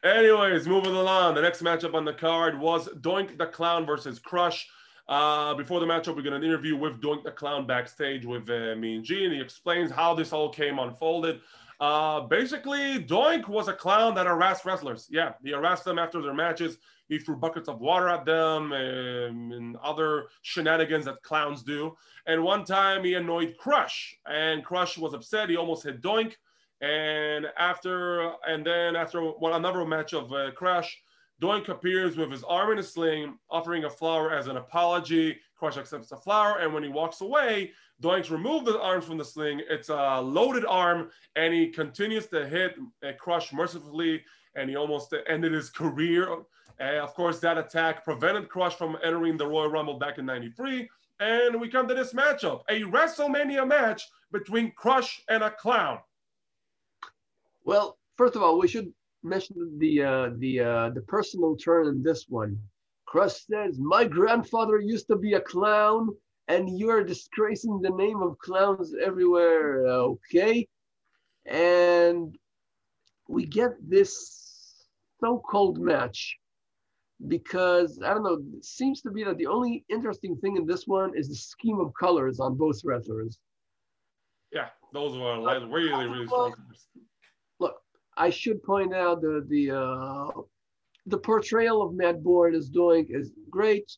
Anyways, 0.03 0.67
moving 0.67 0.95
along. 0.95 1.35
The 1.35 1.43
next 1.43 1.63
matchup 1.63 1.95
on 1.95 2.05
the 2.05 2.15
card 2.15 2.59
was 2.59 2.89
Doink 2.89 3.37
the 3.37 3.47
Clown 3.47 3.85
versus 3.85 4.19
Crush. 4.19 4.67
Uh, 5.09 5.55
before 5.55 5.81
the 5.81 5.87
matchup, 5.87 6.17
we're 6.17 6.23
to 6.23 6.37
interview 6.37 6.77
with 6.77 7.03
Doink 7.03 7.23
the 7.25 7.33
Clown 7.33 7.67
backstage 7.67 8.25
with 8.25 8.49
uh, 8.49 8.77
Mean 8.77 9.05
Gene, 9.05 9.25
and 9.25 9.35
he 9.35 9.41
explains 9.41 9.91
how 9.91 10.15
this 10.15 10.33
all 10.33 10.49
came 10.49 10.79
unfolded. 10.79 11.41
Uh, 11.81 12.21
basically, 12.21 13.03
Doink 13.03 13.49
was 13.49 13.69
a 13.69 13.73
clown 13.73 14.15
that 14.15 14.27
harassed 14.27 14.65
wrestlers. 14.65 15.09
Yeah, 15.11 15.33
he 15.43 15.51
harassed 15.51 15.85
them 15.85 15.99
after 15.99 16.23
their 16.23 16.35
matches. 16.35 16.79
He 17.09 17.19
threw 17.19 17.37
buckets 17.37 17.69
of 17.69 17.81
water 17.81 18.09
at 18.09 18.25
them 18.25 18.73
and, 18.73 19.53
and 19.53 19.77
other 19.79 20.27
shenanigans 20.43 21.07
that 21.07 21.23
clowns 21.23 21.63
do. 21.63 21.97
And 22.27 22.45
one 22.45 22.65
time 22.65 23.03
he 23.03 23.15
annoyed 23.15 23.57
Crush, 23.59 24.17
and 24.27 24.65
Crush 24.65 24.97
was 24.97 25.13
upset. 25.13 25.49
He 25.49 25.57
almost 25.57 25.85
hit 25.85 26.01
Doink. 26.01 26.35
And 26.81 27.47
after, 27.59 28.33
and 28.47 28.64
then 28.64 28.97
after 28.97 29.33
another 29.43 29.85
match 29.85 30.14
of 30.14 30.33
uh, 30.33 30.51
Crush, 30.53 31.03
Doink 31.43 31.69
appears 31.69 32.16
with 32.16 32.31
his 32.31 32.45
arm 32.45 32.73
in 32.73 32.79
a 32.79 32.83
sling, 32.83 33.38
offering 33.51 33.85
a 33.85 33.90
flower 33.90 34.31
as 34.33 34.47
an 34.47 34.57
apology. 34.57 35.38
Crush 35.57 35.77
accepts 35.77 36.09
the 36.09 36.16
flower, 36.16 36.59
and 36.59 36.73
when 36.73 36.83
he 36.83 36.88
walks 36.88 37.21
away, 37.21 37.73
Doink's 38.03 38.31
removed 38.31 38.66
the 38.66 38.81
arms 38.81 39.05
from 39.05 39.19
the 39.19 39.25
sling. 39.25 39.61
It's 39.69 39.90
a 39.90 40.21
loaded 40.21 40.64
arm, 40.64 41.11
and 41.37 41.53
he 41.53 41.69
continues 41.69 42.27
to 42.29 42.47
hit 42.47 42.77
uh, 43.07 43.12
Crush 43.19 43.53
mercifully, 43.53 44.23
and 44.55 44.71
he 44.71 44.77
almost 44.77 45.14
ended 45.29 45.53
his 45.53 45.71
career. 45.71 46.35
Of 46.79 47.14
course, 47.14 47.40
that 47.40 47.59
attack 47.59 48.05
prevented 48.05 48.49
Crush 48.49 48.75
from 48.75 48.97
entering 49.05 49.37
the 49.37 49.47
Royal 49.47 49.69
Rumble 49.69 49.99
back 49.99 50.16
in 50.16 50.25
'93. 50.25 50.88
And 51.21 51.61
we 51.61 51.69
come 51.69 51.87
to 51.88 51.95
this 51.95 52.14
matchup, 52.14 52.62
a 52.71 52.81
WrestleMania 52.83 53.69
match 53.69 54.09
between 54.33 54.73
Crush 54.73 55.23
and 55.29 55.43
a 55.43 55.51
clown. 55.51 55.99
Well, 57.70 57.98
first 58.16 58.35
of 58.35 58.42
all, 58.42 58.59
we 58.59 58.66
should 58.66 58.92
mention 59.22 59.54
the 59.78 60.02
uh, 60.02 60.30
the 60.38 60.54
uh, 60.59 60.90
the 60.90 61.02
personal 61.02 61.54
turn 61.54 61.87
in 61.87 62.02
this 62.02 62.26
one. 62.28 62.59
Crush 63.06 63.37
says, 63.46 63.78
"My 63.78 64.02
grandfather 64.18 64.80
used 64.80 65.06
to 65.06 65.16
be 65.16 65.35
a 65.35 65.40
clown, 65.52 66.09
and 66.48 66.62
you 66.76 66.90
are 66.90 67.04
disgracing 67.04 67.80
the 67.80 67.94
name 68.04 68.22
of 68.22 68.37
clowns 68.38 68.92
everywhere." 69.00 69.87
Okay, 69.87 70.66
and 71.46 72.37
we 73.28 73.46
get 73.46 73.72
this 73.88 74.11
so-called 75.20 75.78
match 75.78 76.18
because 77.28 78.00
I 78.04 78.12
don't 78.14 78.24
know. 78.24 78.42
It 78.59 78.64
seems 78.64 79.00
to 79.02 79.12
be 79.12 79.22
that 79.22 79.38
the 79.38 79.46
only 79.46 79.85
interesting 79.88 80.35
thing 80.38 80.56
in 80.56 80.66
this 80.66 80.88
one 80.88 81.16
is 81.16 81.28
the 81.28 81.37
scheme 81.37 81.78
of 81.78 81.92
colors 81.94 82.40
on 82.40 82.56
both 82.56 82.80
wrestlers. 82.83 83.38
Yeah, 84.50 84.70
those 84.92 85.16
were 85.16 85.38
really, 85.68 86.09
really 86.09 86.26
strong. 86.26 86.56
I 88.20 88.28
should 88.28 88.62
point 88.62 88.92
out 88.94 89.22
the 89.22 89.46
the 89.48 89.64
uh, 89.70 90.42
the 91.06 91.18
portrayal 91.18 91.80
of 91.83 91.94
Matt 91.94 92.22
Borne 92.22 92.54
is 92.54 92.68
doing 92.68 93.06
is 93.09 93.33
great. 93.48 93.90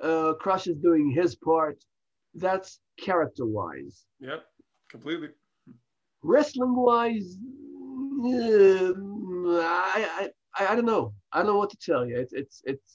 Uh, 0.00 0.34
Crush 0.34 0.68
is 0.68 0.76
doing 0.76 1.10
his 1.10 1.34
part. 1.34 1.78
That's 2.34 2.78
character 2.96 3.44
wise. 3.44 4.04
Yep, 4.20 4.44
completely. 4.88 5.30
Wrestling 6.22 6.76
wise, 6.76 7.38
uh, 8.24 8.92
I, 9.96 10.00
I 10.20 10.30
I 10.70 10.74
don't 10.76 10.86
know. 10.86 11.12
I 11.32 11.38
don't 11.38 11.48
know 11.48 11.58
what 11.58 11.70
to 11.70 11.76
tell 11.88 12.06
you. 12.06 12.16
It's 12.16 12.32
it's 12.32 12.62
it's 12.64 12.90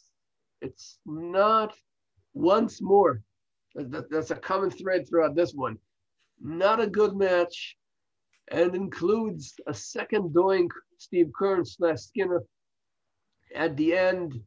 it's 0.62 1.00
not 1.06 1.76
once 2.34 2.82
more. 2.82 3.22
That, 3.76 4.10
that's 4.10 4.32
a 4.32 4.36
common 4.36 4.70
thread 4.70 5.08
throughout 5.08 5.36
this 5.36 5.54
one. 5.54 5.78
Not 6.40 6.80
a 6.80 6.88
good 6.88 7.14
match 7.16 7.78
and 8.52 8.76
includes 8.76 9.54
a 9.68 9.74
second 9.74 10.34
doink 10.34 10.70
Steve 10.98 11.32
Keirn 11.40 11.66
slash 11.66 12.00
Skinner 12.00 12.44
at 13.56 13.76
the 13.78 13.98
end. 13.98 14.40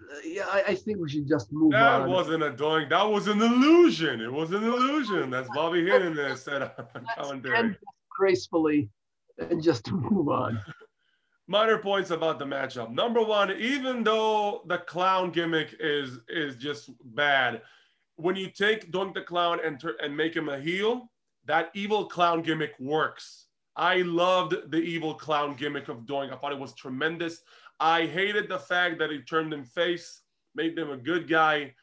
Uh, 0.00 0.18
yeah, 0.24 0.44
I, 0.48 0.62
I, 0.68 0.74
think 0.74 0.98
we 0.98 1.08
should 1.08 1.26
just 1.26 1.50
move 1.52 1.72
that 1.72 1.82
on. 1.82 2.08
That 2.08 2.14
wasn't 2.14 2.42
a 2.42 2.50
doink. 2.50 2.90
That 2.90 3.08
was 3.08 3.26
an 3.26 3.40
illusion. 3.40 4.20
It 4.20 4.32
was 4.32 4.52
an 4.52 4.62
illusion. 4.62 5.30
That's 5.30 5.48
Bobby 5.54 5.80
Heenan 5.80 6.14
there 6.14 6.36
said 6.36 6.62
on 6.62 7.06
commentary. 7.18 7.76
Gracefully, 8.10 8.90
and 9.38 9.62
just 9.62 9.90
move 9.92 10.28
on. 10.28 10.60
Minor 11.48 11.78
points 11.78 12.10
about 12.10 12.38
the 12.38 12.44
matchup. 12.44 12.92
Number 12.92 13.22
one, 13.22 13.52
even 13.52 14.02
though 14.02 14.62
the 14.66 14.78
clown 14.78 15.30
gimmick 15.30 15.76
is 15.80 16.18
is 16.28 16.56
just 16.56 16.90
bad, 17.14 17.62
when 18.16 18.36
you 18.36 18.50
take 18.50 18.90
Doink 18.90 19.14
the 19.14 19.22
Clown 19.22 19.60
and 19.64 19.82
and 20.02 20.16
make 20.16 20.34
him 20.34 20.48
a 20.48 20.58
heel, 20.58 21.08
that 21.46 21.70
evil 21.74 22.06
clown 22.06 22.42
gimmick 22.42 22.74
works. 22.78 23.46
I 23.76 24.02
loved 24.02 24.70
the 24.70 24.78
evil 24.78 25.14
clown 25.14 25.54
gimmick 25.54 25.88
of 25.88 26.06
Doink. 26.06 26.32
I 26.32 26.36
thought 26.36 26.52
it 26.52 26.58
was 26.58 26.74
tremendous. 26.74 27.42
I 27.78 28.06
hated 28.06 28.48
the 28.48 28.58
fact 28.58 28.98
that 28.98 29.10
he 29.10 29.20
turned 29.20 29.52
him 29.52 29.64
face, 29.64 30.22
made 30.54 30.76
them 30.76 30.90
a 30.90 30.96
good 30.96 31.28
guy. 31.28 31.74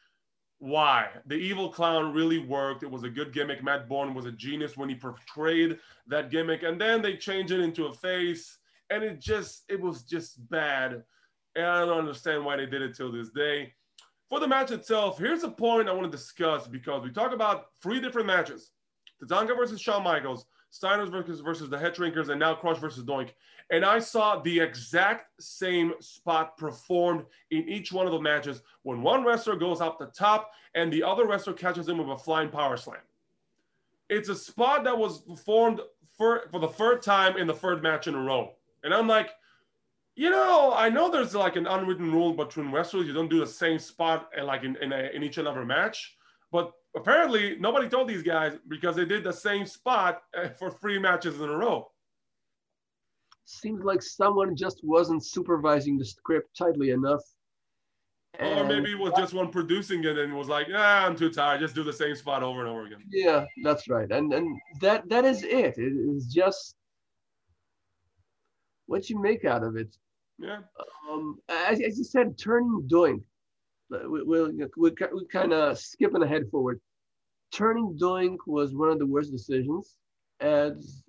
Why? 0.58 1.08
The 1.26 1.36
evil 1.36 1.70
clown 1.70 2.12
really 2.12 2.40
worked. 2.40 2.82
It 2.82 2.90
was 2.90 3.04
a 3.04 3.08
good 3.08 3.32
gimmick. 3.32 3.62
Matt 3.62 3.88
Borne 3.88 4.14
was 4.14 4.26
a 4.26 4.32
genius 4.32 4.76
when 4.76 4.88
he 4.88 4.94
portrayed 4.94 5.78
that 6.08 6.30
gimmick. 6.30 6.62
And 6.62 6.80
then 6.80 7.00
they 7.00 7.16
changed 7.16 7.52
it 7.52 7.60
into 7.60 7.86
a 7.86 7.94
face, 7.94 8.58
and 8.90 9.04
it 9.04 9.20
just 9.20 9.64
it 9.68 9.80
was 9.80 10.02
just 10.02 10.48
bad. 10.50 11.04
And 11.54 11.66
I 11.66 11.80
don't 11.80 11.98
understand 11.98 12.44
why 12.44 12.56
they 12.56 12.66
did 12.66 12.82
it 12.82 12.96
till 12.96 13.12
this 13.12 13.30
day. 13.30 13.72
For 14.28 14.40
the 14.40 14.48
match 14.48 14.72
itself, 14.72 15.18
here's 15.18 15.44
a 15.44 15.50
point 15.50 15.88
I 15.88 15.92
want 15.92 16.10
to 16.10 16.16
discuss 16.16 16.66
because 16.66 17.04
we 17.04 17.10
talk 17.10 17.32
about 17.32 17.66
three 17.80 18.00
different 18.00 18.26
matches. 18.26 18.70
Tatanka 19.22 19.56
versus 19.56 19.80
Shawn 19.80 20.02
Michaels, 20.02 20.46
Steiners 20.72 21.10
versus, 21.10 21.40
versus 21.40 21.70
the 21.70 21.78
Head 21.78 21.94
Shrinkers, 21.94 22.28
and 22.28 22.40
now 22.40 22.54
Crush 22.54 22.78
versus 22.78 23.04
Doink. 23.04 23.30
And 23.70 23.84
I 23.84 23.98
saw 23.98 24.40
the 24.40 24.60
exact 24.60 25.40
same 25.40 25.94
spot 26.00 26.56
performed 26.56 27.24
in 27.50 27.68
each 27.68 27.92
one 27.92 28.06
of 28.06 28.12
the 28.12 28.20
matches 28.20 28.62
when 28.82 29.02
one 29.02 29.24
wrestler 29.24 29.56
goes 29.56 29.80
up 29.80 29.98
the 29.98 30.06
top 30.06 30.50
and 30.74 30.92
the 30.92 31.02
other 31.02 31.26
wrestler 31.26 31.54
catches 31.54 31.88
him 31.88 31.98
with 31.98 32.08
a 32.08 32.18
flying 32.18 32.50
power 32.50 32.76
slam. 32.76 33.00
It's 34.10 34.28
a 34.28 34.34
spot 34.34 34.84
that 34.84 34.96
was 34.96 35.20
performed 35.20 35.80
for, 36.16 36.42
for 36.50 36.60
the 36.60 36.68
third 36.68 37.02
time 37.02 37.36
in 37.38 37.46
the 37.46 37.54
third 37.54 37.82
match 37.82 38.06
in 38.06 38.14
a 38.14 38.20
row. 38.20 38.52
And 38.82 38.92
I'm 38.92 39.08
like, 39.08 39.30
you 40.16 40.30
know, 40.30 40.72
I 40.74 40.90
know 40.90 41.10
there's 41.10 41.34
like 41.34 41.56
an 41.56 41.66
unwritten 41.66 42.12
rule 42.12 42.34
between 42.34 42.70
wrestlers. 42.70 43.06
You 43.06 43.14
don't 43.14 43.30
do 43.30 43.40
the 43.40 43.46
same 43.46 43.78
spot 43.78 44.28
and 44.36 44.46
like 44.46 44.62
in, 44.62 44.76
in, 44.76 44.92
a, 44.92 45.10
in 45.14 45.22
each 45.22 45.38
and 45.38 45.48
every 45.48 45.66
match. 45.66 46.16
But 46.52 46.72
apparently 46.96 47.56
nobody 47.58 47.88
told 47.88 48.08
these 48.08 48.22
guys 48.22 48.56
because 48.68 48.96
they 48.96 49.04
did 49.04 49.24
the 49.24 49.32
same 49.32 49.66
spot 49.66 50.22
uh, 50.36 50.48
for 50.48 50.70
three 50.70 50.98
matches 50.98 51.40
in 51.40 51.48
a 51.48 51.56
row. 51.56 51.90
Seems 53.46 53.84
like 53.84 54.02
someone 54.02 54.56
just 54.56 54.80
wasn't 54.82 55.24
supervising 55.24 55.98
the 55.98 56.04
script 56.04 56.56
tightly 56.56 56.90
enough. 56.90 57.22
or 58.40 58.64
maybe 58.64 58.92
it 58.92 58.98
was 58.98 59.12
just 59.16 59.34
one 59.34 59.50
producing 59.50 60.02
it 60.04 60.18
and 60.18 60.34
was 60.34 60.48
like, 60.48 60.66
ah, 60.74 61.04
I'm 61.04 61.14
too 61.14 61.30
tired. 61.30 61.60
Just 61.60 61.74
do 61.74 61.84
the 61.84 61.92
same 61.92 62.14
spot 62.16 62.42
over 62.42 62.60
and 62.60 62.68
over 62.68 62.86
again. 62.86 63.00
yeah, 63.10 63.44
that's 63.62 63.88
right. 63.88 64.10
And 64.10 64.32
and 64.32 64.58
that 64.80 65.08
that 65.08 65.24
is 65.24 65.42
it. 65.44 65.76
It 65.78 65.92
is 65.92 66.26
just 66.26 66.74
what 68.86 69.08
you 69.10 69.20
make 69.20 69.44
out 69.44 69.62
of 69.62 69.76
it. 69.76 69.94
Yeah. 70.38 70.60
Um, 71.10 71.38
as, 71.48 71.80
as 71.80 71.96
you 71.98 72.04
said, 72.04 72.36
turning 72.36 72.88
doink. 72.90 73.22
We, 73.90 74.22
we'll, 74.22 74.52
we 74.76 74.90
kind 75.30 75.52
of 75.52 75.78
skipping 75.78 76.22
ahead 76.22 76.50
forward. 76.50 76.80
Turning 77.52 77.96
doink 78.00 78.38
was 78.46 78.74
one 78.74 78.90
of 78.90 78.98
the 78.98 79.06
worst 79.06 79.30
decisions. 79.30 79.96
As 80.40 81.02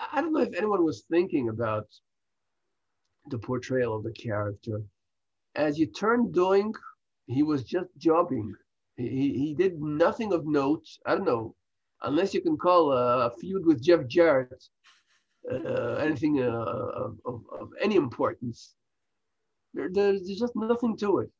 I 0.00 0.20
don't 0.20 0.32
know 0.32 0.40
if 0.40 0.54
anyone 0.56 0.84
was 0.84 1.04
thinking 1.10 1.48
about 1.48 1.86
the 3.28 3.38
portrayal 3.38 3.96
of 3.96 4.04
the 4.04 4.12
character. 4.12 4.82
As 5.54 5.78
you 5.78 5.86
turn 5.86 6.32
doink, 6.32 6.74
he 7.26 7.42
was 7.42 7.64
just 7.64 7.88
jumping. 7.98 8.54
He, 8.96 9.32
he, 9.34 9.54
did 9.54 9.80
nothing 9.80 10.32
of 10.32 10.46
note. 10.46 10.86
I 11.06 11.14
don't 11.14 11.26
know, 11.26 11.54
unless 12.02 12.32
you 12.32 12.40
can 12.40 12.56
call 12.56 12.92
a, 12.92 13.30
feud 13.38 13.66
with 13.66 13.82
Jeff 13.82 14.06
Jarrett 14.06 14.64
uh, 15.50 15.94
anything 15.94 16.42
uh, 16.42 16.48
of, 16.48 17.16
of 17.24 17.70
any 17.80 17.96
importance. 17.96 18.74
There, 19.74 19.88
there's 19.92 20.22
just 20.38 20.54
nothing 20.56 20.96
to 20.98 21.18
it. 21.20 21.30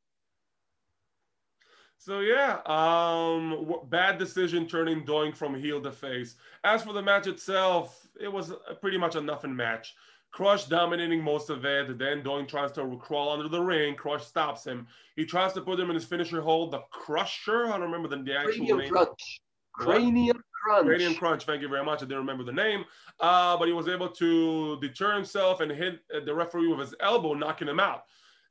So 2.00 2.20
yeah, 2.20 2.60
um, 2.66 3.74
bad 3.88 4.18
decision 4.18 4.68
turning 4.68 5.04
Doink 5.04 5.36
from 5.36 5.54
heel 5.54 5.80
to 5.82 5.90
face. 5.90 6.36
As 6.62 6.82
for 6.82 6.92
the 6.92 7.02
match 7.02 7.26
itself, 7.26 8.06
it 8.20 8.32
was 8.32 8.52
a, 8.70 8.74
pretty 8.74 8.96
much 8.96 9.16
a 9.16 9.20
nothing 9.20 9.54
match. 9.54 9.94
Crush 10.30 10.66
dominating 10.66 11.22
most 11.22 11.50
of 11.50 11.64
it. 11.64 11.98
Then 11.98 12.22
Doink 12.22 12.46
tries 12.46 12.70
to 12.72 12.96
crawl 13.00 13.32
under 13.32 13.48
the 13.48 13.60
ring. 13.60 13.96
Crush 13.96 14.24
stops 14.24 14.64
him. 14.64 14.86
He 15.16 15.24
tries 15.24 15.52
to 15.54 15.60
put 15.60 15.80
him 15.80 15.90
in 15.90 15.94
his 15.94 16.04
finisher 16.04 16.40
hold, 16.40 16.70
the 16.70 16.80
Crusher. 16.92 17.66
I 17.66 17.72
don't 17.72 17.90
remember 17.90 18.08
the, 18.08 18.22
the 18.22 18.36
actual 18.36 18.66
Cranium 18.66 18.78
name. 18.78 18.90
crunch. 18.90 19.40
Cranium 19.72 20.42
crunch. 20.62 20.86
Cranium 20.86 21.14
Crunch. 21.14 21.44
Thank 21.44 21.62
you 21.62 21.68
very 21.68 21.84
much. 21.84 21.98
I 21.98 22.04
didn't 22.04 22.18
remember 22.18 22.44
the 22.44 22.52
name, 22.52 22.84
uh, 23.20 23.56
but 23.56 23.66
he 23.66 23.72
was 23.72 23.88
able 23.88 24.08
to 24.10 24.78
deter 24.80 25.14
himself 25.14 25.60
and 25.60 25.70
hit 25.72 26.00
uh, 26.14 26.20
the 26.24 26.34
referee 26.34 26.68
with 26.68 26.80
his 26.80 26.94
elbow, 27.00 27.34
knocking 27.34 27.68
him 27.68 27.80
out. 27.80 28.04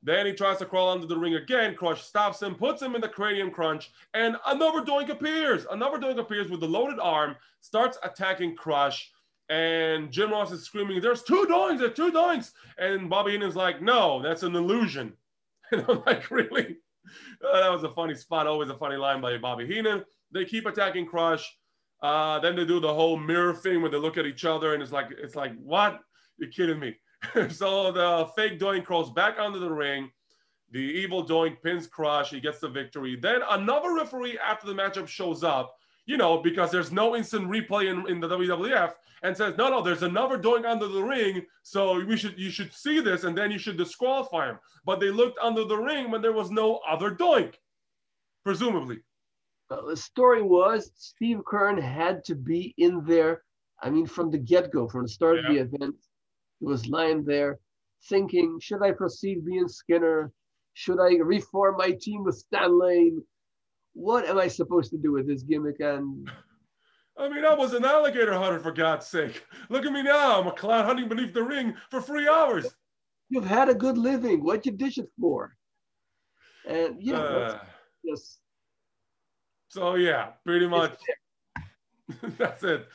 Then 0.04 0.26
he 0.26 0.34
tries 0.34 0.60
to 0.60 0.66
crawl 0.66 0.90
under 0.90 1.08
the 1.08 1.18
ring 1.18 1.36
again. 1.36 1.76
Crush 1.76 2.04
stops 2.04 2.42
him, 2.42 2.56
puts 2.56 2.82
him 2.82 2.96
in 2.96 3.02
the 3.02 3.10
cranium 3.10 3.52
crunch, 3.52 3.92
and 4.14 4.38
another 4.46 4.82
doink 4.82 5.10
appears. 5.10 5.66
Another 5.72 5.98
doink 5.98 6.20
appears 6.20 6.50
with 6.50 6.60
the 6.60 6.68
loaded 6.68 7.00
arm, 7.00 7.36
starts 7.62 7.98
attacking 8.04 8.56
Crush. 8.56 9.12
And 9.50 10.12
Jim 10.12 10.32
Ross 10.32 10.52
is 10.52 10.64
screaming, 10.64 11.02
There's 11.02 11.24
two 11.24 11.48
doinks, 11.50 11.80
there's 11.80 11.96
two 11.96 12.12
doinks. 12.12 12.52
And 12.78 13.10
Bobby 13.10 13.32
Heenan's 13.32 13.56
like, 13.56 13.82
No, 13.82 14.22
that's 14.22 14.44
an 14.44 14.56
illusion. 14.56 15.14
And 15.72 15.84
I'm 15.90 16.02
like, 16.06 16.32
Really? 16.32 16.78
Uh, 17.44 17.60
that 17.62 17.72
was 17.72 17.84
a 17.84 17.90
funny 17.90 18.16
spot, 18.16 18.48
always 18.48 18.70
a 18.70 18.78
funny 18.78 18.96
line 18.96 19.20
by 19.22 19.38
Bobby 19.38 19.66
Heenan. 19.66 20.04
They 20.32 20.46
keep 20.46 20.66
attacking 20.66 21.06
Crush. 21.06 21.58
Uh, 22.02 22.40
then 22.40 22.56
they 22.56 22.66
do 22.66 22.80
the 22.80 22.94
whole 22.94 23.18
mirror 23.18 23.54
thing 23.54 23.82
where 23.82 23.90
they 23.90 23.98
look 23.98 24.18
at 24.18 24.26
each 24.26 24.46
other 24.46 24.74
and 24.74 24.84
it's 24.84 24.92
like, 24.92 25.08
it's 25.18 25.36
like, 25.36 25.54
what? 25.58 26.00
You're 26.38 26.52
kidding 26.52 26.80
me. 26.80 26.96
so 27.50 27.92
the 27.92 28.30
fake 28.36 28.60
Doink 28.60 28.86
crawls 28.86 29.12
back 29.12 29.40
onto 29.40 29.60
the 29.60 29.72
ring. 29.72 30.10
The 30.72 30.80
evil 30.80 31.26
Doink 31.26 31.62
pins 31.62 31.88
Crush. 31.88 32.30
He 32.30 32.40
gets 32.40 32.60
the 32.60 32.70
victory. 32.70 33.16
Then 33.16 33.42
another 33.50 33.94
referee 33.94 34.38
after 34.38 34.68
the 34.68 34.74
matchup 34.74 35.08
shows 35.08 35.44
up, 35.44 35.76
you 36.06 36.18
know, 36.18 36.42
because 36.42 36.72
there's 36.72 36.92
no 36.92 37.16
instant 37.16 37.50
replay 37.50 37.90
in, 37.90 38.10
in 38.10 38.20
the 38.20 38.28
WWF, 38.28 38.94
and 39.24 39.36
says, 39.36 39.56
no, 39.58 39.70
no, 39.70 39.82
there's 39.82 40.04
another 40.04 40.38
Doink 40.38 40.66
under 40.66 40.88
the 40.88 41.02
ring. 41.02 41.44
So 41.64 42.04
we 42.06 42.18
should 42.18 42.38
you 42.38 42.50
should 42.50 42.74
see 42.74 43.00
this, 43.00 43.24
and 43.24 43.38
then 43.38 43.52
you 43.52 43.58
should 43.58 43.78
disqualify 43.78 44.50
him. 44.50 44.60
But 44.86 45.00
they 45.00 45.10
looked 45.10 45.40
under 45.40 45.64
the 45.64 45.78
ring 45.78 46.12
when 46.12 46.22
there 46.22 46.34
was 46.34 46.52
no 46.52 46.82
other 46.88 47.12
Doink, 47.12 47.56
presumably. 48.44 49.00
Uh, 49.70 49.86
the 49.86 49.98
story 49.98 50.42
was 50.42 50.92
Steve 50.96 51.40
Keirn 51.46 51.82
had 51.82 52.24
to 52.26 52.36
be 52.36 52.74
in 52.78 53.04
there. 53.06 53.44
I 53.82 53.90
mean, 53.90 54.06
from 54.06 54.32
the 54.32 54.38
get 54.38 54.72
go, 54.72 54.88
from 54.88 55.04
the 55.04 55.10
start 55.10 55.40
of 55.40 55.46
the 55.46 55.60
event, 55.60 55.96
he 56.60 56.66
was 56.66 56.88
lying 56.88 57.24
there 57.24 57.60
thinking, 58.10 58.60
should 58.62 58.84
I 58.84 58.92
proceed 58.92 59.46
being 59.46 59.68
Skinner? 59.68 60.32
Should 60.74 61.00
I 61.00 61.16
reform 61.16 61.76
my 61.78 61.92
team 61.92 62.24
with 62.24 62.36
Stan 62.36 62.80
Lane? 62.80 63.22
What 63.94 64.28
am 64.28 64.38
I 64.38 64.48
supposed 64.48 64.92
to 64.92 64.98
do 64.98 65.12
with 65.14 65.28
this 65.28 65.42
gimmick? 65.44 65.80
And 65.80 66.30
I 67.18 67.30
mean, 67.30 67.44
I 67.46 67.56
was 67.56 67.74
an 67.74 67.84
alligator 67.84 68.34
hunter 68.34 68.60
for 68.60 68.72
God's 68.72 69.08
sake. 69.08 69.44
Look 69.70 69.86
at 69.86 69.92
me 69.92 70.04
now. 70.04 70.40
I'm 70.40 70.48
a 70.48 70.52
clown 70.52 70.86
hunting 70.86 71.10
beneath 71.10 71.34
the 71.34 71.44
ring 71.44 71.76
for 71.90 72.00
three 72.00 72.28
hours. 72.28 72.68
you've 73.30 73.48
had 73.48 73.70
a 73.70 73.76
good 73.76 73.98
living. 73.98 74.44
What 74.44 74.66
you 74.66 74.72
dish 74.72 75.00
it 75.00 75.10
for? 75.20 75.56
And 76.68 77.02
yeah, 77.02 77.18
Uh, 77.18 77.60
just 78.08 78.40
so 79.70 79.96
yeah, 79.96 80.32
pretty 80.46 80.68
much. 80.68 80.98
That's 82.38 82.64
it. 82.64 82.88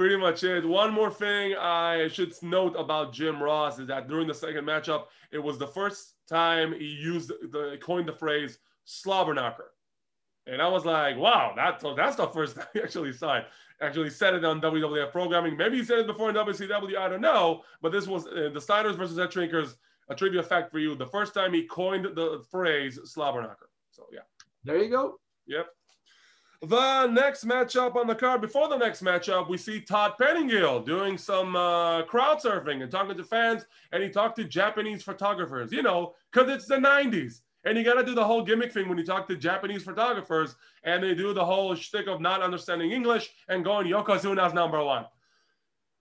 Pretty 0.00 0.16
much 0.16 0.44
it. 0.44 0.66
One 0.66 0.94
more 0.94 1.10
thing 1.10 1.54
I 1.60 2.08
should 2.08 2.32
note 2.42 2.74
about 2.74 3.12
Jim 3.12 3.42
Ross 3.42 3.78
is 3.78 3.86
that 3.88 4.08
during 4.08 4.26
the 4.26 4.32
second 4.32 4.64
matchup, 4.64 5.08
it 5.30 5.38
was 5.38 5.58
the 5.58 5.66
first 5.66 6.14
time 6.26 6.72
he 6.72 6.86
used 6.86 7.28
the 7.28 7.76
coined 7.82 8.08
the 8.08 8.14
phrase 8.14 8.60
slobber 8.86 9.34
knocker. 9.34 9.72
And 10.46 10.62
I 10.62 10.68
was 10.68 10.86
like, 10.86 11.18
wow, 11.18 11.52
that's 11.54 11.84
that's 11.98 12.16
the 12.16 12.28
first 12.28 12.56
time 12.56 12.64
he 12.72 12.80
actually 12.80 13.12
saw 13.12 13.36
it. 13.40 13.44
Actually 13.82 14.08
said 14.08 14.32
it 14.32 14.42
on 14.42 14.58
WWF 14.62 15.12
programming. 15.12 15.54
Maybe 15.58 15.76
he 15.76 15.84
said 15.84 15.98
it 15.98 16.06
before 16.06 16.30
in 16.30 16.34
WCW. 16.34 16.96
I 16.96 17.06
don't 17.10 17.20
know. 17.20 17.60
But 17.82 17.92
this 17.92 18.06
was 18.06 18.26
uh, 18.26 18.48
the 18.54 18.58
Steiners 18.58 18.96
versus 18.96 19.18
Head 19.18 19.28
Shrinkers. 19.28 19.74
A 20.08 20.14
trivia 20.14 20.42
fact 20.42 20.72
for 20.72 20.78
you: 20.78 20.94
the 20.94 21.08
first 21.08 21.34
time 21.34 21.52
he 21.52 21.64
coined 21.64 22.06
the 22.14 22.42
phrase 22.50 22.98
slobber 23.04 23.42
knocker. 23.42 23.68
So 23.90 24.06
yeah. 24.10 24.20
there 24.64 24.82
you 24.82 24.88
go. 24.88 25.20
Yep. 25.46 25.66
The 26.62 27.06
next 27.06 27.46
matchup 27.46 27.96
on 27.96 28.06
the 28.06 28.14
card, 28.14 28.42
before 28.42 28.68
the 28.68 28.76
next 28.76 29.02
matchup, 29.02 29.48
we 29.48 29.56
see 29.56 29.80
Todd 29.80 30.12
Pettingill 30.20 30.84
doing 30.84 31.16
some 31.16 31.56
uh, 31.56 32.02
crowd 32.02 32.38
surfing 32.38 32.82
and 32.82 32.90
talking 32.90 33.16
to 33.16 33.24
fans, 33.24 33.64
and 33.92 34.02
he 34.02 34.10
talked 34.10 34.36
to 34.36 34.44
Japanese 34.44 35.02
photographers, 35.02 35.72
you 35.72 35.82
know, 35.82 36.14
because 36.30 36.50
it's 36.50 36.66
the 36.66 36.76
90s. 36.76 37.40
And 37.64 37.78
you 37.78 37.84
got 37.84 37.94
to 37.94 38.04
do 38.04 38.14
the 38.14 38.24
whole 38.24 38.42
gimmick 38.42 38.72
thing 38.72 38.90
when 38.90 38.98
you 38.98 39.06
talk 39.06 39.26
to 39.28 39.36
Japanese 39.36 39.84
photographers, 39.84 40.54
and 40.84 41.02
they 41.02 41.14
do 41.14 41.32
the 41.32 41.44
whole 41.44 41.74
shtick 41.74 42.06
of 42.08 42.20
not 42.20 42.42
understanding 42.42 42.90
English 42.90 43.30
and 43.48 43.64
going 43.64 43.86
Yokozuna's 43.86 44.52
number 44.52 44.82
one. 44.84 45.06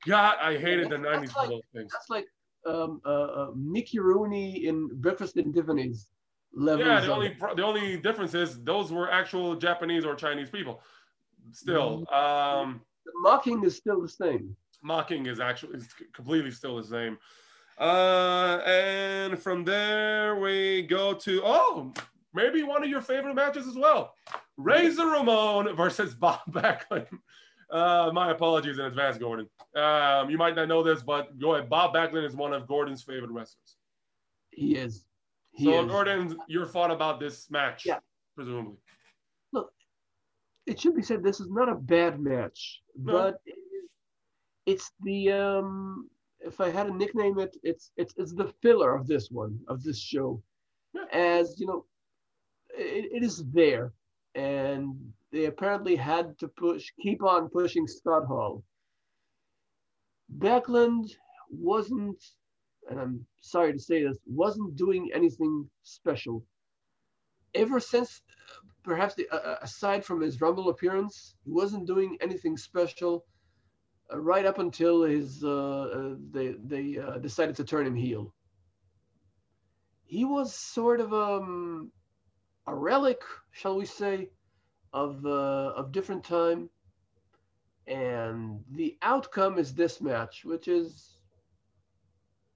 God, 0.05 0.37
I 0.41 0.57
hated 0.57 0.89
the 0.89 0.97
That's 0.97 1.31
90s 1.31 1.33
for 1.33 1.47
those 1.47 1.61
things. 1.73 1.91
That's 1.91 2.09
like 2.09 2.25
um, 2.65 3.01
uh, 3.05 3.09
uh, 3.09 3.51
Mickey 3.55 3.99
Rooney 3.99 4.65
in 4.65 4.89
Breakfast 4.95 5.37
in 5.37 5.53
Tiffany's 5.53 6.07
levels. 6.53 6.87
Yeah, 6.87 6.99
the 7.01 7.13
only 7.13 7.35
the 7.55 7.63
only 7.63 7.97
difference 7.97 8.33
is 8.33 8.61
those 8.63 8.91
were 8.91 9.11
actual 9.11 9.55
Japanese 9.55 10.05
or 10.05 10.15
Chinese 10.15 10.49
people. 10.49 10.81
Still, 11.51 12.05
um, 12.13 12.81
the 13.05 13.11
mocking 13.21 13.63
is 13.63 13.75
still 13.75 14.01
the 14.01 14.09
same. 14.09 14.55
mocking 14.83 15.25
is 15.25 15.39
actually 15.39 15.77
is 15.77 15.87
completely 16.13 16.51
still 16.51 16.77
the 16.77 16.83
same. 16.83 17.17
Uh, 17.77 18.61
and 18.65 19.39
from 19.39 19.63
there 19.63 20.35
we 20.35 20.81
go 20.83 21.13
to 21.13 21.41
oh, 21.45 21.93
maybe 22.33 22.61
one 22.63 22.83
of 22.83 22.89
your 22.89 23.01
favorite 23.01 23.35
matches 23.35 23.67
as 23.67 23.75
well, 23.75 24.13
Razor 24.57 25.07
Ramon 25.07 25.75
versus 25.75 26.13
Bob 26.13 26.41
Backlund. 26.49 27.07
Uh, 27.71 28.09
my 28.13 28.31
apologies 28.31 28.79
in 28.79 28.85
advance, 28.85 29.17
Gordon. 29.17 29.47
Um, 29.75 30.29
you 30.29 30.37
might 30.37 30.55
not 30.55 30.67
know 30.67 30.81
this, 30.81 31.03
but 31.03 31.37
go 31.37 31.53
ahead. 31.53 31.69
Bob 31.69 31.93
Backlund 31.93 32.25
is 32.25 32.35
one 32.35 32.51
of 32.51 32.67
Gordon's 32.67 33.03
favorite 33.03 33.29
wrestlers. 33.29 33.77
He 34.49 34.75
is. 34.75 35.05
So, 35.57 35.83
is. 35.83 35.91
Gordon, 35.91 36.37
your 36.47 36.65
thought 36.65 36.91
about 36.91 37.19
this 37.19 37.49
match, 37.51 37.85
Yeah. 37.85 37.99
presumably. 38.35 38.77
Look, 39.51 39.73
it 40.65 40.79
should 40.79 40.95
be 40.95 41.01
said 41.01 41.23
this 41.23 41.39
is 41.39 41.49
not 41.49 41.69
a 41.69 41.75
bad 41.75 42.19
match, 42.19 42.81
No. 42.95 43.13
but 43.13 43.41
it 43.45 43.57
is, 44.65 44.91
the 45.01 45.31
um 45.31 46.09
if 46.41 46.61
I 46.61 46.69
had 46.69 46.87
a 46.87 46.93
nickname 46.93 47.39
it, 47.39 47.57
it's 47.63 47.91
it's 47.97 48.13
it's 48.17 48.33
the 48.33 48.53
filler 48.61 48.95
of 48.95 49.07
this 49.07 49.29
one 49.29 49.59
of 49.67 49.83
this 49.83 49.99
show, 49.99 50.41
Yeah. 50.93 51.05
as 51.11 51.59
you 51.59 51.67
know, 51.67 51.85
it, 52.69 53.11
it 53.11 53.23
is 53.23 53.43
there, 53.51 53.91
and 54.35 55.13
they 55.31 55.45
apparently 55.45 55.95
had 55.95 56.37
to 56.39 56.47
push 56.47 56.91
keep 57.01 57.21
on 57.23 57.49
pushing 57.49 57.87
Scott 57.87 58.25
Hall. 58.25 58.63
Backlund 60.37 61.11
wasn't, 61.49 62.23
and 62.89 62.99
I'm 62.99 63.25
sorry 63.41 63.73
to 63.73 63.79
say 63.79 64.03
this, 64.03 64.17
wasn't 64.25 64.75
doing 64.75 65.09
anything 65.13 65.69
special. 65.83 66.43
Ever 67.53 67.79
since 67.79 68.21
perhaps 68.83 69.15
the, 69.15 69.29
uh, 69.29 69.57
aside 69.61 70.03
from 70.03 70.21
his 70.21 70.41
Rumble 70.41 70.69
appearance, 70.69 71.35
he 71.45 71.51
wasn't 71.51 71.87
doing 71.87 72.17
anything 72.21 72.57
special 72.57 73.25
uh, 74.11 74.19
right 74.19 74.45
up 74.45 74.59
until 74.59 75.03
his 75.03 75.43
uh, 75.43 75.81
uh, 75.81 76.15
they 76.31 76.55
they 76.65 76.97
uh, 76.97 77.17
decided 77.17 77.55
to 77.55 77.63
turn 77.63 77.85
him 77.85 77.95
heel. 77.95 78.33
He 80.05 80.25
was 80.25 80.55
sort 80.55 80.99
of 81.01 81.13
um, 81.13 81.91
a 82.65 82.73
relic, 82.73 83.21
shall 83.51 83.77
we 83.77 83.85
say, 83.85 84.29
of 84.93 85.25
uh, 85.25 85.73
of 85.75 85.91
different 85.91 86.23
time, 86.23 86.69
and 87.85 88.63
the 88.71 88.97
outcome 89.01 89.59
is 89.59 89.73
this 89.73 90.01
match, 90.01 90.43
which 90.43 90.67
is 90.67 91.18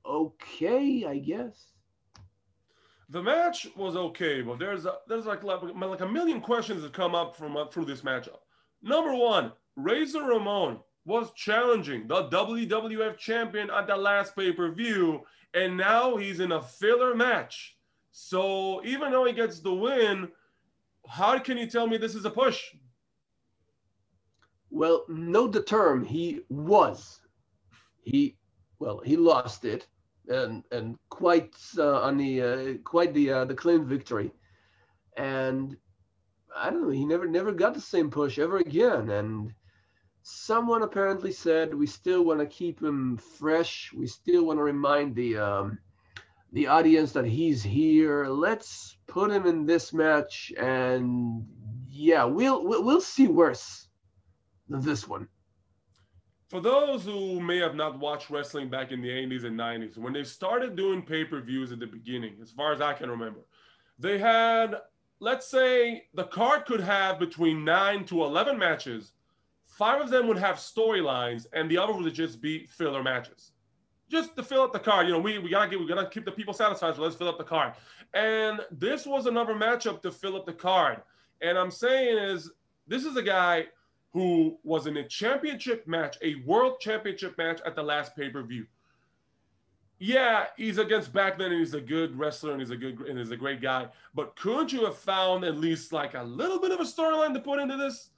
okay, 0.06 1.06
I 1.06 1.18
guess. 1.18 1.72
The 3.10 3.22
match 3.22 3.68
was 3.76 3.96
okay, 3.96 4.42
but 4.42 4.60
there's 4.60 4.86
a, 4.86 4.96
there's 5.08 5.26
like, 5.26 5.44
like 5.44 5.62
like 5.62 6.02
a 6.02 6.08
million 6.08 6.42
questions 6.42 6.82
that 6.82 6.94
come 6.94 7.14
up 7.14 7.36
from 7.36 7.56
uh, 7.56 7.68
through 7.68 7.86
this 7.86 8.02
matchup. 8.02 8.40
Number 8.82 9.14
one, 9.14 9.52
Razor 9.76 10.24
Ramon 10.24 10.80
was 11.06 11.32
challenging 11.34 12.08
the 12.08 12.30
WWF 12.30 13.18
champion 13.18 13.70
at 13.70 13.88
the 13.88 13.96
last 13.96 14.36
pay 14.36 14.52
per 14.52 14.72
view, 14.72 15.22
and 15.54 15.78
now 15.78 16.16
he's 16.16 16.40
in 16.40 16.54
a 16.54 16.62
filler 16.62 17.14
match. 17.14 17.78
So 18.12 18.84
even 18.86 19.12
though 19.12 19.26
he 19.26 19.34
gets 19.34 19.60
the 19.60 19.74
win, 19.74 20.30
how 21.08 21.38
can 21.40 21.58
you 21.58 21.68
tell 21.68 21.88
me 21.88 21.98
this 21.98 22.16
is 22.16 22.26
a 22.26 22.30
push? 22.30 22.64
Well, 24.70 25.06
note 25.08 25.52
the 25.52 25.62
term 25.62 26.04
he 26.04 26.42
was. 26.50 27.20
He 28.02 28.38
well, 28.80 29.00
he 29.00 29.16
lost 29.16 29.66
it, 29.66 29.88
and 30.30 30.64
and 30.72 30.98
quite 31.10 31.56
uh, 31.78 32.02
on 32.02 32.18
the 32.18 32.42
uh, 32.42 32.74
quite 32.84 33.14
the 33.14 33.32
uh, 33.32 33.46
the 33.46 33.56
clean 33.56 33.86
victory, 33.86 34.32
and 35.18 35.76
I 36.56 36.70
don't 36.70 36.84
know. 36.84 36.90
He 36.90 37.06
never 37.06 37.28
never 37.28 37.52
got 37.52 37.74
the 37.74 37.82
same 37.82 38.10
push 38.10 38.40
ever 38.40 38.58
again, 38.58 39.10
and 39.10 39.54
someone 40.22 40.84
apparently 40.84 41.32
said 41.32 41.74
we 41.74 41.88
still 41.88 42.24
want 42.24 42.40
to 42.40 42.46
keep 42.46 42.82
him 42.82 43.18
fresh. 43.18 43.92
We 43.96 44.08
still 44.08 44.46
want 44.46 44.60
to 44.60 44.64
remind 44.64 45.16
the 45.16 45.38
um, 45.38 45.78
the 46.54 46.68
audience 46.68 47.12
that 47.14 47.26
he's 47.26 47.64
here. 47.64 48.26
Let's 48.28 48.98
put 49.08 49.32
him 49.32 49.46
in 49.46 49.66
this 49.66 49.92
match, 49.92 50.54
and 50.58 51.46
yeah, 51.90 52.24
we'll, 52.24 52.64
we'll 52.64 53.02
see 53.02 53.28
worse 53.28 53.88
than 54.70 54.82
this 54.82 55.08
one. 55.08 55.28
For 56.54 56.62
those 56.62 57.04
who 57.04 57.40
may 57.40 57.58
have 57.58 57.74
not 57.74 57.98
watched 57.98 58.30
wrestling 58.30 58.70
back 58.70 58.92
in 58.92 59.02
the 59.02 59.10
80s 59.10 59.44
and 59.44 59.60
90s, 59.60 59.98
when 59.98 60.14
they 60.14 60.24
started 60.24 60.76
doing 60.76 61.02
pay 61.02 61.26
per 61.26 61.42
views 61.42 61.72
at 61.72 61.80
the 61.80 61.88
beginning, 61.88 62.36
as 62.44 62.52
far 62.52 62.72
as 62.72 62.80
I 62.80 62.94
can 62.94 63.10
remember, 63.10 63.40
they 63.98 64.20
had, 64.20 64.76
let's 65.20 65.48
say, 65.48 66.04
the 66.14 66.26
card 66.26 66.66
could 66.66 66.80
have 66.80 67.18
between 67.18 67.66
nine 67.66 68.06
to 68.06 68.24
11 68.24 68.60
matches. 68.60 69.14
Five 69.66 70.00
of 70.00 70.12
them 70.12 70.28
would 70.28 70.38
have 70.38 70.58
storylines, 70.58 71.48
and 71.54 71.72
the 71.72 71.80
other 71.80 71.92
would 71.92 72.14
just 72.14 72.40
be 72.40 72.68
filler 72.68 73.02
matches. 73.02 73.54
Just 74.08 74.36
to 74.36 74.44
fill 74.44 74.62
up 74.62 74.74
the 74.74 74.80
card, 74.80 75.08
you 75.08 75.14
know, 75.14 75.20
we, 75.20 75.40
we 75.40 75.50
gotta 75.50 75.72
get 75.72 75.80
we 75.80 75.88
gotta 75.88 76.08
keep 76.08 76.24
the 76.24 76.32
people 76.32 76.54
satisfied, 76.54 76.96
so 76.96 77.02
let's 77.02 77.16
fill 77.16 77.30
up 77.30 77.40
the 77.40 77.44
card. 77.44 77.74
And 78.14 78.62
this 78.70 79.08
was 79.08 79.26
another 79.26 79.56
matchup 79.56 80.04
to 80.04 80.12
fill 80.12 80.36
up 80.36 80.46
the 80.46 80.54
card. 80.54 81.02
And 81.42 81.58
I'm 81.58 81.72
saying 81.72 82.16
is 82.16 82.52
this 82.86 83.06
is 83.06 83.18
a 83.18 83.24
guy 83.24 83.70
who 84.14 84.60
was 84.64 84.86
in 84.86 84.98
a 84.98 85.08
championship 85.08 85.88
match, 85.88 86.18
a 86.22 86.36
world 86.46 86.80
championship 86.80 87.36
match 87.38 87.60
at 87.66 87.76
the 87.76 87.82
last 87.82 88.16
pay 88.16 88.30
per 88.30 88.44
view. 88.44 88.66
Yeah, 89.98 90.46
he's 90.56 90.78
against 90.78 91.14
Backlund 91.14 91.48
and 91.48 91.60
he's 91.60 91.74
a 91.74 91.82
good 91.82 92.18
wrestler 92.18 92.52
and 92.52 92.62
he's 92.62 92.70
a 92.70 92.76
good 92.76 93.00
and 93.02 93.18
he's 93.18 93.32
a 93.32 93.38
great 93.38 93.62
guy. 93.62 93.88
But 94.14 94.36
couldn't 94.36 94.72
you 94.72 94.86
have 94.86 94.98
found 94.98 95.44
at 95.44 95.58
least 95.58 95.92
like 95.92 96.14
a 96.14 96.24
little 96.24 96.60
bit 96.60 96.72
of 96.72 96.80
a 96.80 96.84
storyline 96.84 97.34
to 97.34 97.40
put 97.40 97.60
into 97.60 97.76
this? 97.76 98.10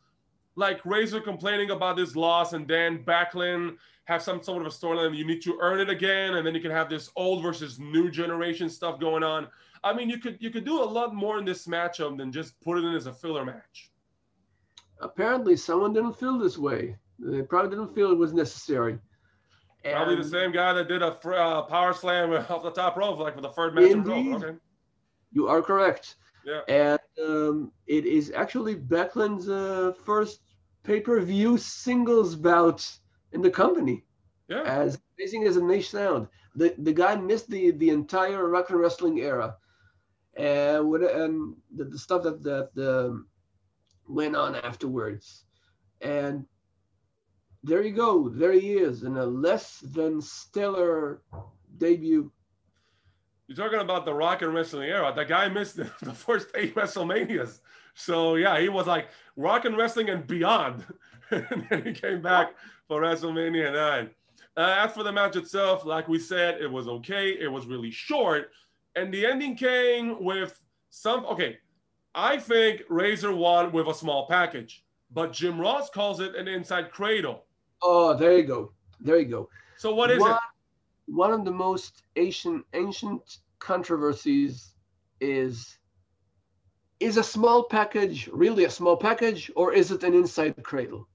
Like 0.58 0.86
Razor 0.86 1.22
complaining 1.22 1.72
about 1.72 1.96
this 1.96 2.16
loss 2.16 2.54
and 2.54 2.68
Dan 2.68 3.04
Backlund 3.04 3.78
have 4.06 4.22
some 4.22 4.42
sort 4.44 4.62
of 4.62 4.68
a 4.68 4.76
storyline. 4.76 5.16
You 5.16 5.26
need 5.26 5.42
to 5.44 5.58
earn 5.62 5.80
it 5.80 5.90
again, 5.90 6.36
and 6.36 6.46
then 6.46 6.56
you 6.56 6.62
can 6.62 6.72
have 6.72 6.90
this 6.90 7.10
old 7.16 7.42
versus 7.42 7.80
new 7.80 8.10
generation 8.10 8.70
stuff 8.70 9.00
going 9.00 9.24
on. 9.24 9.48
I 9.84 9.94
mean, 9.94 10.10
you 10.10 10.18
could 10.18 10.38
you 10.40 10.50
could 10.50 10.66
do 10.66 10.82
a 10.82 10.84
lot 10.84 11.14
more 11.14 11.38
in 11.40 11.46
this 11.46 11.68
matchup 11.68 12.18
than 12.18 12.32
just 12.32 12.60
put 12.62 12.78
it 12.78 12.84
in 12.84 12.96
as 12.96 13.08
a 13.08 13.14
filler 13.14 13.46
match 13.46 13.92
apparently 15.02 15.56
someone 15.56 15.94
didn't 15.94 16.18
feel 16.20 16.38
this 16.38 16.58
way. 16.58 16.98
They 17.20 17.42
probably 17.42 17.72
didn't 17.72 17.94
feel 17.96 18.12
it 18.12 18.18
was 18.18 18.34
necessary. 18.34 19.00
And 19.84 19.96
probably 19.96 20.16
the 20.16 20.24
same 20.24 20.52
guy 20.52 20.74
that 20.74 20.88
did 20.88 21.02
a 21.04 21.08
uh, 21.08 21.62
power 21.64 21.94
slam 21.94 22.32
off 22.50 22.64
the 22.64 22.72
top 22.72 22.98
rope, 22.98 23.20
like 23.20 23.36
for 23.36 23.42
the 23.42 23.52
third 23.52 23.76
match. 23.76 23.92
Indeed, 23.92 24.36
okay. 24.36 24.58
you 25.32 25.48
are 25.48 25.62
correct. 25.62 26.16
Yeah. 26.46 26.62
And 26.68 27.00
um, 27.24 27.72
it 27.88 28.06
is 28.06 28.32
actually 28.36 28.76
Backlund's 28.76 29.50
uh, 29.50 29.94
first 30.04 30.42
pay-per-view 30.84 31.58
singles 31.58 32.36
bout 32.36 32.88
in 33.32 33.42
the 33.42 33.50
company. 33.50 34.04
Yeah. 34.48 34.62
As 34.64 35.00
amazing 35.18 35.46
as 35.46 35.58
it 35.58 35.64
may 35.64 35.82
sound, 35.82 36.28
the 36.56 36.74
the 36.78 36.94
guy 36.94 37.16
missed 37.16 37.50
the 37.50 37.72
the 37.72 37.90
entire 37.90 38.48
rock 38.48 38.70
and 38.70 38.80
wrestling 38.80 39.20
era, 39.20 39.56
and 40.38 40.90
what 40.90 41.02
and 41.02 41.56
the, 41.76 41.86
the 41.86 41.98
stuff 41.98 42.24
that 42.24 42.44
that 42.44 42.70
the 42.76 43.24
went 44.08 44.36
on 44.36 44.56
afterwards. 44.56 45.46
And 46.02 46.46
there 47.64 47.82
you 47.82 47.94
go. 47.94 48.30
There 48.30 48.52
he 48.52 48.74
is 48.74 49.04
in 49.04 49.18
a 49.18 49.26
less 49.26 49.80
than 49.80 50.22
stellar 50.22 51.22
debut. 51.78 52.32
You're 53.48 53.58
talking 53.58 53.80
about 53.80 54.06
the 54.06 54.14
rock 54.14 54.42
and 54.42 54.54
wrestling 54.54 54.90
era. 54.90 55.14
The 55.16 55.26
guy 55.26 55.50
missed 55.50 55.78
the, 55.78 55.92
the 56.02 56.14
first 56.14 56.48
eight 56.56 56.76
WrestleManias. 56.76 57.60
So 57.96 58.36
yeah, 58.36 58.60
he 58.60 58.70
was 58.70 58.88
like 58.88 59.10
rock 59.36 59.66
and 59.66 59.78
wrestling 59.78 60.10
and 60.10 60.28
beyond. 60.28 60.86
and 61.32 61.66
then 61.70 61.86
he 61.86 61.94
came 61.94 62.22
back 62.22 62.54
for 62.88 63.02
WrestleMania 63.02 63.74
9. 63.74 64.10
Uh, 64.58 64.86
as 64.86 64.94
for 64.94 65.04
the 65.04 65.12
match 65.12 65.36
itself, 65.36 65.86
like 65.86 66.08
we 66.08 66.20
said, 66.20 66.62
it 66.62 66.72
was 66.72 66.88
okay. 66.88 67.30
It 67.30 67.52
was 67.52 67.66
really 67.66 67.92
short. 67.92 68.52
And 68.96 69.14
the 69.14 69.26
ending 69.26 69.58
came 69.58 70.24
with 70.24 70.62
some, 70.92 71.26
okay, 71.26 71.58
I 72.16 72.38
think 72.38 72.84
Razor 72.88 73.36
won 73.36 73.74
with 73.74 73.88
a 73.88 73.94
small 73.94 74.26
package, 74.28 74.86
but 75.12 75.34
Jim 75.34 75.60
Ross 75.60 75.90
calls 75.90 76.22
it 76.22 76.34
an 76.36 76.48
inside 76.48 76.90
cradle. 76.90 77.44
Oh, 77.82 78.16
there 78.16 78.38
you 78.38 78.44
go. 78.44 78.72
There 79.02 79.20
you 79.20 79.26
go. 79.26 79.50
So 79.78 79.94
what 79.94 80.10
is 80.10 80.22
one, 80.22 80.32
it? 80.32 80.40
One 81.08 81.34
of 81.34 81.44
the 81.44 81.52
most 81.52 82.04
ancient 82.16 82.66
ancient 82.74 83.40
controversies 83.60 84.74
is 85.20 85.78
is 87.02 87.18
a 87.18 87.24
small 87.24 87.64
package 87.64 88.30
really 88.32 88.64
a 88.64 88.70
small 88.70 88.96
package 88.96 89.52
or 89.56 89.74
is 89.74 89.92
it 89.92 90.04
an 90.04 90.14
inside 90.14 90.64
cradle? 90.64 91.08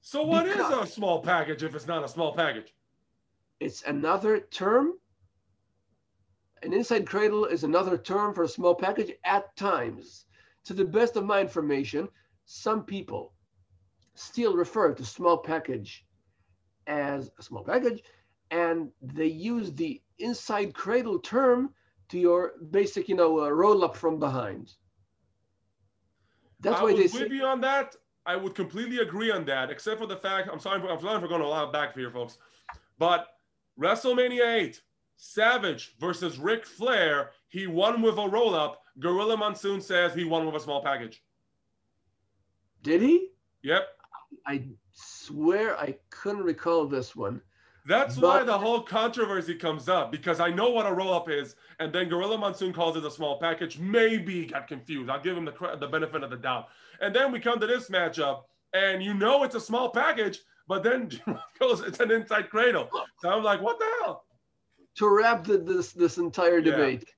So 0.00 0.22
what 0.22 0.44
because 0.44 0.72
is 0.72 0.90
a 0.90 0.92
small 0.92 1.20
package 1.20 1.64
if 1.64 1.74
it's 1.74 1.88
not 1.88 2.04
a 2.04 2.08
small 2.08 2.32
package? 2.34 2.72
It's 3.58 3.82
another 3.82 4.38
term 4.38 4.94
an 6.64 6.72
inside 6.72 7.06
cradle 7.06 7.44
is 7.44 7.64
another 7.64 7.98
term 7.98 8.34
for 8.34 8.44
a 8.44 8.48
small 8.48 8.74
package 8.74 9.12
at 9.24 9.54
times. 9.56 10.26
To 10.64 10.74
the 10.74 10.84
best 10.84 11.16
of 11.16 11.24
my 11.24 11.40
information, 11.40 12.08
some 12.46 12.84
people 12.84 13.34
still 14.14 14.56
refer 14.56 14.94
to 14.94 15.04
small 15.04 15.38
package 15.38 16.06
as 16.86 17.30
a 17.38 17.42
small 17.42 17.62
package, 17.64 18.02
and 18.50 18.90
they 19.02 19.26
use 19.26 19.72
the 19.72 20.00
inside 20.18 20.74
cradle 20.74 21.18
term 21.18 21.74
to 22.08 22.18
your 22.18 22.52
basic, 22.70 23.08
you 23.08 23.16
know, 23.16 23.40
uh, 23.40 23.48
roll 23.48 23.84
up 23.84 23.96
from 23.96 24.18
behind. 24.18 24.72
That's 26.60 26.80
I 26.80 26.82
why 26.82 26.94
they 26.94 27.08
say. 27.08 27.24
with 27.24 27.32
you 27.32 27.44
on 27.44 27.60
that. 27.62 27.96
I 28.26 28.36
would 28.36 28.54
completely 28.54 28.98
agree 28.98 29.30
on 29.30 29.44
that, 29.46 29.70
except 29.70 30.00
for 30.00 30.06
the 30.06 30.16
fact 30.16 30.48
I'm 30.50 30.60
sorry, 30.60 30.80
for, 30.80 30.90
I'm 30.90 31.00
sorry 31.00 31.20
for 31.20 31.28
going 31.28 31.42
a 31.42 31.46
lot 31.46 31.72
back 31.74 31.92
for 31.92 32.00
here, 32.00 32.10
folks, 32.10 32.38
but 32.98 33.26
WrestleMania 33.78 34.54
8, 34.54 34.80
Savage 35.24 35.96
versus 35.98 36.38
Ric 36.38 36.66
Flair, 36.66 37.30
he 37.48 37.66
won 37.66 38.02
with 38.02 38.18
a 38.18 38.28
roll 38.28 38.54
up. 38.54 38.82
Gorilla 39.00 39.36
Monsoon 39.36 39.80
says 39.80 40.14
he 40.14 40.24
won 40.24 40.44
with 40.44 40.54
a 40.54 40.60
small 40.60 40.82
package. 40.82 41.24
Did 42.82 43.00
he? 43.00 43.30
Yep. 43.62 43.88
I 44.46 44.64
swear 44.92 45.78
I 45.78 45.96
couldn't 46.10 46.44
recall 46.44 46.86
this 46.86 47.16
one. 47.16 47.40
That's 47.86 48.16
but... 48.16 48.22
why 48.22 48.44
the 48.44 48.56
whole 48.56 48.82
controversy 48.82 49.54
comes 49.54 49.88
up 49.88 50.12
because 50.12 50.40
I 50.40 50.50
know 50.50 50.68
what 50.70 50.86
a 50.86 50.92
roll 50.92 51.14
up 51.14 51.30
is, 51.30 51.56
and 51.80 51.92
then 51.92 52.10
Gorilla 52.10 52.36
Monsoon 52.36 52.74
calls 52.74 52.96
it 52.96 53.04
a 53.04 53.10
small 53.10 53.40
package. 53.40 53.78
Maybe 53.78 54.44
got 54.44 54.68
confused. 54.68 55.08
I'll 55.08 55.22
give 55.22 55.36
him 55.36 55.46
the 55.46 55.76
the 55.80 55.88
benefit 55.88 56.22
of 56.22 56.30
the 56.30 56.36
doubt. 56.36 56.68
And 57.00 57.16
then 57.16 57.32
we 57.32 57.40
come 57.40 57.58
to 57.60 57.66
this 57.66 57.88
matchup, 57.88 58.42
and 58.74 59.02
you 59.02 59.14
know 59.14 59.42
it's 59.42 59.54
a 59.54 59.60
small 59.60 59.88
package, 59.88 60.40
but 60.68 60.82
then 60.82 61.10
goes 61.58 61.80
it's 61.80 62.00
an 62.00 62.10
inside 62.10 62.50
cradle. 62.50 62.90
So 63.20 63.30
I'm 63.30 63.42
like, 63.42 63.62
what 63.62 63.78
the 63.78 63.86
hell? 64.02 64.26
To 64.96 65.08
wrap 65.08 65.44
the, 65.44 65.58
this 65.58 65.92
this 65.92 66.18
entire 66.18 66.60
debate, 66.60 67.12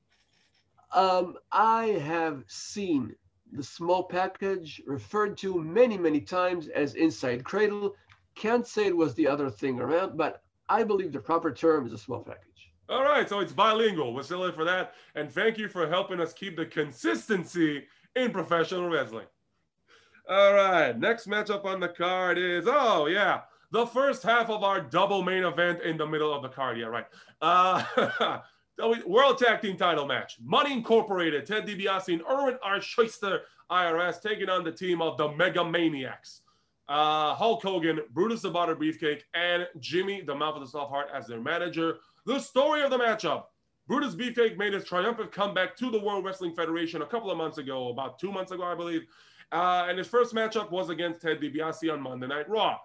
yeah. 0.94 1.00
um, 1.00 1.36
I 1.52 1.86
have 2.04 2.44
seen 2.48 3.14
the 3.52 3.62
small 3.62 4.04
package 4.04 4.82
referred 4.86 5.36
to 5.38 5.62
many 5.62 5.98
many 5.98 6.20
times 6.20 6.68
as 6.68 6.94
inside 6.94 7.44
cradle. 7.44 7.94
Can't 8.34 8.66
say 8.66 8.86
it 8.86 8.96
was 8.96 9.14
the 9.14 9.28
other 9.28 9.50
thing 9.50 9.80
around, 9.80 10.16
but 10.16 10.42
I 10.68 10.82
believe 10.82 11.12
the 11.12 11.20
proper 11.20 11.52
term 11.52 11.86
is 11.86 11.92
a 11.92 11.98
small 11.98 12.22
package. 12.22 12.72
All 12.88 13.02
right, 13.02 13.28
so 13.28 13.40
it's 13.40 13.52
bilingual. 13.52 14.14
We're 14.14 14.22
still 14.22 14.44
in 14.44 14.52
for 14.52 14.64
that, 14.64 14.94
and 15.14 15.30
thank 15.30 15.58
you 15.58 15.68
for 15.68 15.88
helping 15.88 16.20
us 16.20 16.32
keep 16.32 16.56
the 16.56 16.66
consistency 16.66 17.84
in 18.14 18.30
professional 18.30 18.88
wrestling. 18.88 19.26
All 20.28 20.54
right, 20.54 20.98
next 20.98 21.28
matchup 21.28 21.64
on 21.64 21.80
the 21.80 21.88
card 21.88 22.38
is 22.38 22.64
oh 22.66 23.06
yeah 23.06 23.42
the 23.70 23.86
first 23.86 24.22
half 24.22 24.50
of 24.50 24.62
our 24.62 24.80
double 24.80 25.22
main 25.22 25.44
event 25.44 25.82
in 25.82 25.96
the 25.96 26.06
middle 26.06 26.32
of 26.32 26.42
the 26.42 26.48
card. 26.48 26.78
Yeah, 26.78 26.86
right. 26.86 27.06
Uh, 27.40 28.38
World 29.06 29.38
Tag 29.38 29.62
Team 29.62 29.76
title 29.76 30.06
match. 30.06 30.36
Money 30.42 30.72
Incorporated, 30.72 31.46
Ted 31.46 31.66
DiBiase 31.66 32.12
and 32.12 32.22
Irwin 32.30 32.58
R. 32.62 32.78
Schyster, 32.78 33.40
IRS, 33.70 34.20
taking 34.20 34.48
on 34.48 34.64
the 34.64 34.72
team 34.72 35.00
of 35.00 35.16
the 35.16 35.32
Mega 35.32 35.64
Maniacs. 35.64 36.42
Uh, 36.88 37.34
Hulk 37.34 37.62
Hogan, 37.62 38.00
Brutus 38.12 38.42
the 38.42 38.50
Barber 38.50 38.76
Beefcake, 38.76 39.22
and 39.34 39.66
Jimmy 39.80 40.22
the 40.22 40.34
Mouth 40.34 40.54
of 40.54 40.60
the 40.60 40.68
South 40.68 40.88
Hart 40.88 41.08
as 41.12 41.26
their 41.26 41.40
manager. 41.40 41.96
The 42.26 42.38
story 42.38 42.82
of 42.82 42.90
the 42.90 42.98
matchup 42.98 43.44
Brutus 43.88 44.16
Beefcake 44.16 44.56
made 44.56 44.72
his 44.72 44.84
triumphant 44.84 45.30
comeback 45.30 45.76
to 45.76 45.90
the 45.90 46.00
World 46.00 46.24
Wrestling 46.24 46.54
Federation 46.54 47.02
a 47.02 47.06
couple 47.06 47.30
of 47.30 47.38
months 47.38 47.58
ago, 47.58 47.88
about 47.90 48.18
two 48.18 48.32
months 48.32 48.50
ago, 48.50 48.64
I 48.64 48.74
believe. 48.74 49.02
Uh, 49.52 49.86
and 49.88 49.96
his 49.96 50.08
first 50.08 50.34
matchup 50.34 50.72
was 50.72 50.90
against 50.90 51.22
Ted 51.22 51.40
DiBiase 51.40 51.92
on 51.92 52.00
Monday 52.02 52.26
Night 52.26 52.48
Raw. 52.48 52.78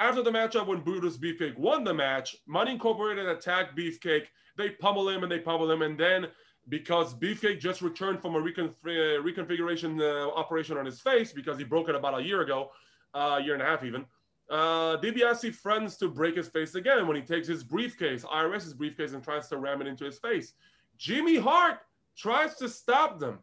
After 0.00 0.22
the 0.22 0.30
matchup, 0.30 0.66
when 0.66 0.80
Brutus 0.80 1.16
Beefcake 1.16 1.58
won 1.58 1.82
the 1.82 1.92
match, 1.92 2.36
Money 2.46 2.72
Incorporated 2.72 3.26
attacked 3.26 3.76
Beefcake. 3.76 4.26
They 4.56 4.70
pummel 4.70 5.08
him 5.08 5.22
and 5.22 5.30
they 5.30 5.40
pummel 5.40 5.70
him. 5.70 5.82
And 5.82 5.98
then, 5.98 6.28
because 6.68 7.14
Beefcake 7.14 7.58
just 7.58 7.82
returned 7.82 8.22
from 8.22 8.36
a 8.36 8.40
recon- 8.40 8.74
uh, 8.84 9.18
reconfiguration 9.22 10.00
uh, 10.00 10.30
operation 10.34 10.76
on 10.76 10.86
his 10.86 11.00
face 11.00 11.32
because 11.32 11.58
he 11.58 11.64
broke 11.64 11.88
it 11.88 11.96
about 11.96 12.18
a 12.18 12.22
year 12.22 12.42
ago, 12.42 12.70
a 13.14 13.18
uh, 13.18 13.38
year 13.38 13.54
and 13.54 13.62
a 13.62 13.66
half 13.66 13.82
even, 13.82 14.04
uh, 14.50 14.96
DiBiase 14.98 15.54
friends 15.54 15.96
to 15.96 16.08
break 16.08 16.36
his 16.36 16.48
face 16.48 16.74
again 16.74 17.06
when 17.06 17.16
he 17.16 17.22
takes 17.22 17.48
his 17.48 17.64
briefcase, 17.64 18.24
IRS's 18.24 18.74
briefcase, 18.74 19.12
and 19.12 19.22
tries 19.22 19.48
to 19.48 19.58
ram 19.58 19.80
it 19.80 19.86
into 19.86 20.04
his 20.04 20.18
face. 20.18 20.54
Jimmy 20.96 21.36
Hart 21.36 21.78
tries 22.16 22.54
to 22.56 22.68
stop 22.68 23.18
them. 23.18 23.40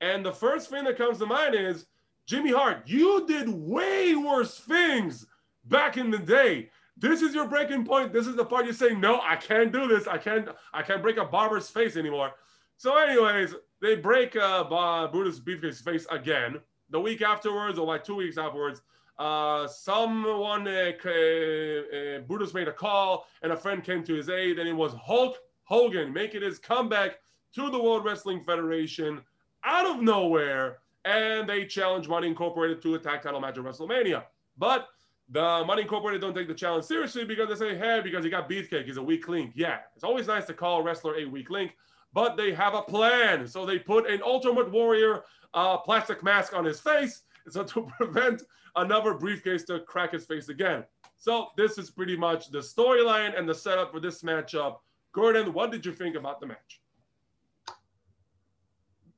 And 0.00 0.24
the 0.24 0.32
first 0.32 0.68
thing 0.68 0.84
that 0.84 0.98
comes 0.98 1.18
to 1.18 1.26
mind 1.26 1.54
is 1.54 1.86
Jimmy 2.26 2.52
Hart, 2.52 2.82
you 2.86 3.24
did 3.26 3.48
way 3.48 4.14
worse 4.14 4.58
things 4.58 5.26
back 5.68 5.96
in 5.96 6.10
the 6.10 6.18
day. 6.18 6.70
This 6.96 7.20
is 7.20 7.34
your 7.34 7.46
breaking 7.46 7.84
point. 7.84 8.12
This 8.12 8.26
is 8.26 8.36
the 8.36 8.44
part 8.44 8.66
you 8.66 8.72
say, 8.72 8.94
no, 8.94 9.20
I 9.20 9.36
can't 9.36 9.72
do 9.72 9.86
this. 9.86 10.06
I 10.06 10.16
can't, 10.16 10.48
I 10.72 10.82
can't 10.82 11.02
break 11.02 11.18
a 11.18 11.24
barber's 11.24 11.68
face 11.68 11.96
anymore. 11.96 12.32
So, 12.78 12.96
anyways, 12.96 13.54
they 13.80 13.96
break 13.96 14.36
uh, 14.36 14.64
Brutus 15.08 15.38
Beefcake's 15.38 15.80
face 15.80 16.06
again. 16.10 16.58
The 16.90 17.00
week 17.00 17.20
afterwards, 17.20 17.78
or 17.78 17.86
like 17.86 18.04
two 18.04 18.16
weeks 18.16 18.38
afterwards, 18.38 18.82
uh, 19.18 19.66
someone, 19.66 20.68
uh, 20.68 20.92
uh, 21.04 22.18
Brutus 22.20 22.54
made 22.54 22.68
a 22.68 22.72
call 22.72 23.26
and 23.42 23.52
a 23.52 23.56
friend 23.56 23.82
came 23.82 24.04
to 24.04 24.14
his 24.14 24.28
aid, 24.28 24.58
and 24.58 24.68
it 24.68 24.74
was 24.74 24.92
Hulk 24.94 25.36
Hogan 25.64 26.12
making 26.12 26.42
his 26.42 26.58
comeback 26.58 27.18
to 27.54 27.70
the 27.70 27.82
World 27.82 28.04
Wrestling 28.04 28.42
Federation 28.42 29.20
out 29.64 29.86
of 29.86 30.02
nowhere, 30.02 30.78
and 31.04 31.48
they 31.48 31.64
challenged 31.64 32.08
Money 32.08 32.28
Incorporated 32.28 32.80
to 32.82 32.94
a 32.94 32.98
tag 32.98 33.22
title 33.22 33.40
match 33.40 33.58
at 33.58 33.64
WrestleMania. 33.64 34.24
But 34.58 34.86
the 35.30 35.64
Money 35.66 35.82
Incorporated 35.82 36.20
don't 36.20 36.34
take 36.34 36.48
the 36.48 36.54
challenge 36.54 36.84
seriously 36.84 37.24
because 37.24 37.48
they 37.48 37.54
say, 37.54 37.76
hey, 37.76 38.00
because 38.02 38.24
he 38.24 38.30
got 38.30 38.48
beefcake, 38.48 38.84
he's 38.84 38.96
a 38.96 39.02
weak 39.02 39.28
link. 39.28 39.52
Yeah, 39.54 39.78
it's 39.94 40.04
always 40.04 40.26
nice 40.26 40.46
to 40.46 40.54
call 40.54 40.80
a 40.80 40.82
wrestler 40.82 41.16
a 41.16 41.24
weak 41.24 41.50
link, 41.50 41.72
but 42.12 42.36
they 42.36 42.52
have 42.52 42.74
a 42.74 42.82
plan. 42.82 43.46
So 43.46 43.66
they 43.66 43.78
put 43.78 44.08
an 44.08 44.22
Ultimate 44.24 44.70
Warrior 44.70 45.24
uh, 45.54 45.78
plastic 45.78 46.22
mask 46.22 46.54
on 46.54 46.64
his 46.64 46.80
face 46.80 47.22
so 47.48 47.64
to 47.64 47.88
prevent 47.96 48.42
another 48.76 49.14
briefcase 49.14 49.64
to 49.64 49.80
crack 49.80 50.12
his 50.12 50.26
face 50.26 50.48
again. 50.48 50.84
So 51.16 51.48
this 51.56 51.78
is 51.78 51.90
pretty 51.90 52.16
much 52.16 52.50
the 52.50 52.58
storyline 52.58 53.38
and 53.38 53.48
the 53.48 53.54
setup 53.54 53.92
for 53.92 54.00
this 54.00 54.22
matchup. 54.22 54.76
Gordon, 55.12 55.52
what 55.52 55.72
did 55.72 55.86
you 55.86 55.92
think 55.92 56.14
about 56.14 56.40
the 56.40 56.46
match? 56.46 56.80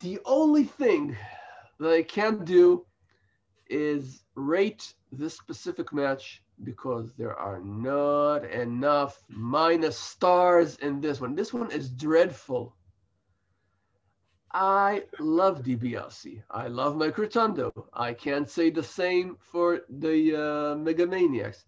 The 0.00 0.20
only 0.24 0.64
thing 0.64 1.16
that 1.80 1.92
I 1.92 2.02
can 2.02 2.44
do 2.44 2.86
is 3.68 4.24
rate 4.34 4.94
this 5.12 5.34
specific 5.36 5.92
match 5.92 6.42
because 6.64 7.12
there 7.14 7.36
are 7.36 7.60
not 7.60 8.44
enough 8.44 9.22
minus 9.28 9.98
stars 9.98 10.76
in 10.76 11.00
this 11.00 11.20
one. 11.20 11.34
This 11.34 11.52
one 11.52 11.70
is 11.70 11.90
dreadful. 11.90 12.74
I 14.52 15.04
love 15.18 15.62
DiBiase. 15.62 16.42
I 16.50 16.68
love 16.68 16.96
Mike 16.96 17.18
Rotundo. 17.18 17.70
I 17.92 18.14
can't 18.14 18.48
say 18.48 18.70
the 18.70 18.82
same 18.82 19.36
for 19.38 19.82
the 19.88 20.34
uh, 20.34 20.74
Megamaniacs. 20.76 21.64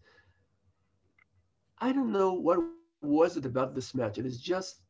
I 1.78 1.92
don't 1.92 2.12
know 2.12 2.32
what 2.32 2.58
was 3.02 3.36
it 3.36 3.46
about 3.46 3.74
this 3.74 3.94
match. 3.94 4.18
It 4.18 4.26
is 4.26 4.40
just 4.40 4.80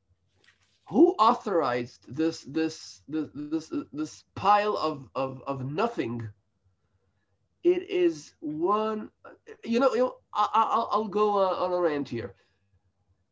who 0.88 1.12
authorized 1.18 2.04
this 2.08 2.42
this 2.42 3.02
this 3.08 3.28
this, 3.34 3.72
this 3.92 4.24
pile 4.34 4.76
of, 4.76 5.08
of 5.14 5.42
of 5.46 5.64
nothing. 5.64 6.28
It 7.62 7.90
is 7.90 8.34
one, 8.40 9.10
you 9.64 9.80
know. 9.80 9.92
You 9.94 10.00
know 10.00 10.14
I, 10.32 10.76
will 10.76 10.88
I'll 10.90 11.08
go 11.08 11.38
uh, 11.38 11.64
on 11.64 11.72
a 11.72 11.80
rant 11.80 12.08
here, 12.08 12.34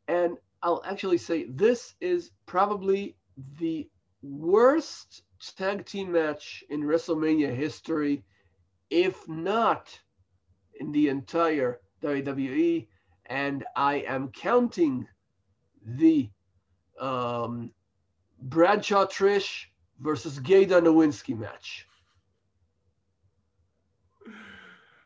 and 0.07 0.37
I'll 0.63 0.83
actually 0.85 1.19
say 1.19 1.45
this 1.45 1.95
is 2.01 2.31
probably 2.47 3.17
the 3.59 3.89
worst 4.23 5.23
tag 5.57 5.87
team 5.87 6.13
match 6.13 6.65
in 6.69 6.83
WrestleMania 6.83 7.55
history, 7.55 8.25
if 8.91 9.27
not 9.29 9.99
in 10.81 10.93
the 10.93 11.09
entire 11.09 11.81
WWE. 12.03 12.87
And 13.27 13.65
I 13.77 13.97
am 14.07 14.31
counting 14.31 15.07
the 15.85 16.31
um, 17.01 17.73
Bradshaw 18.41 19.07
Trish 19.07 19.67
versus 20.01 20.39
Gayda 20.39 20.81
Nowinski 20.83 21.37
match. 21.37 21.88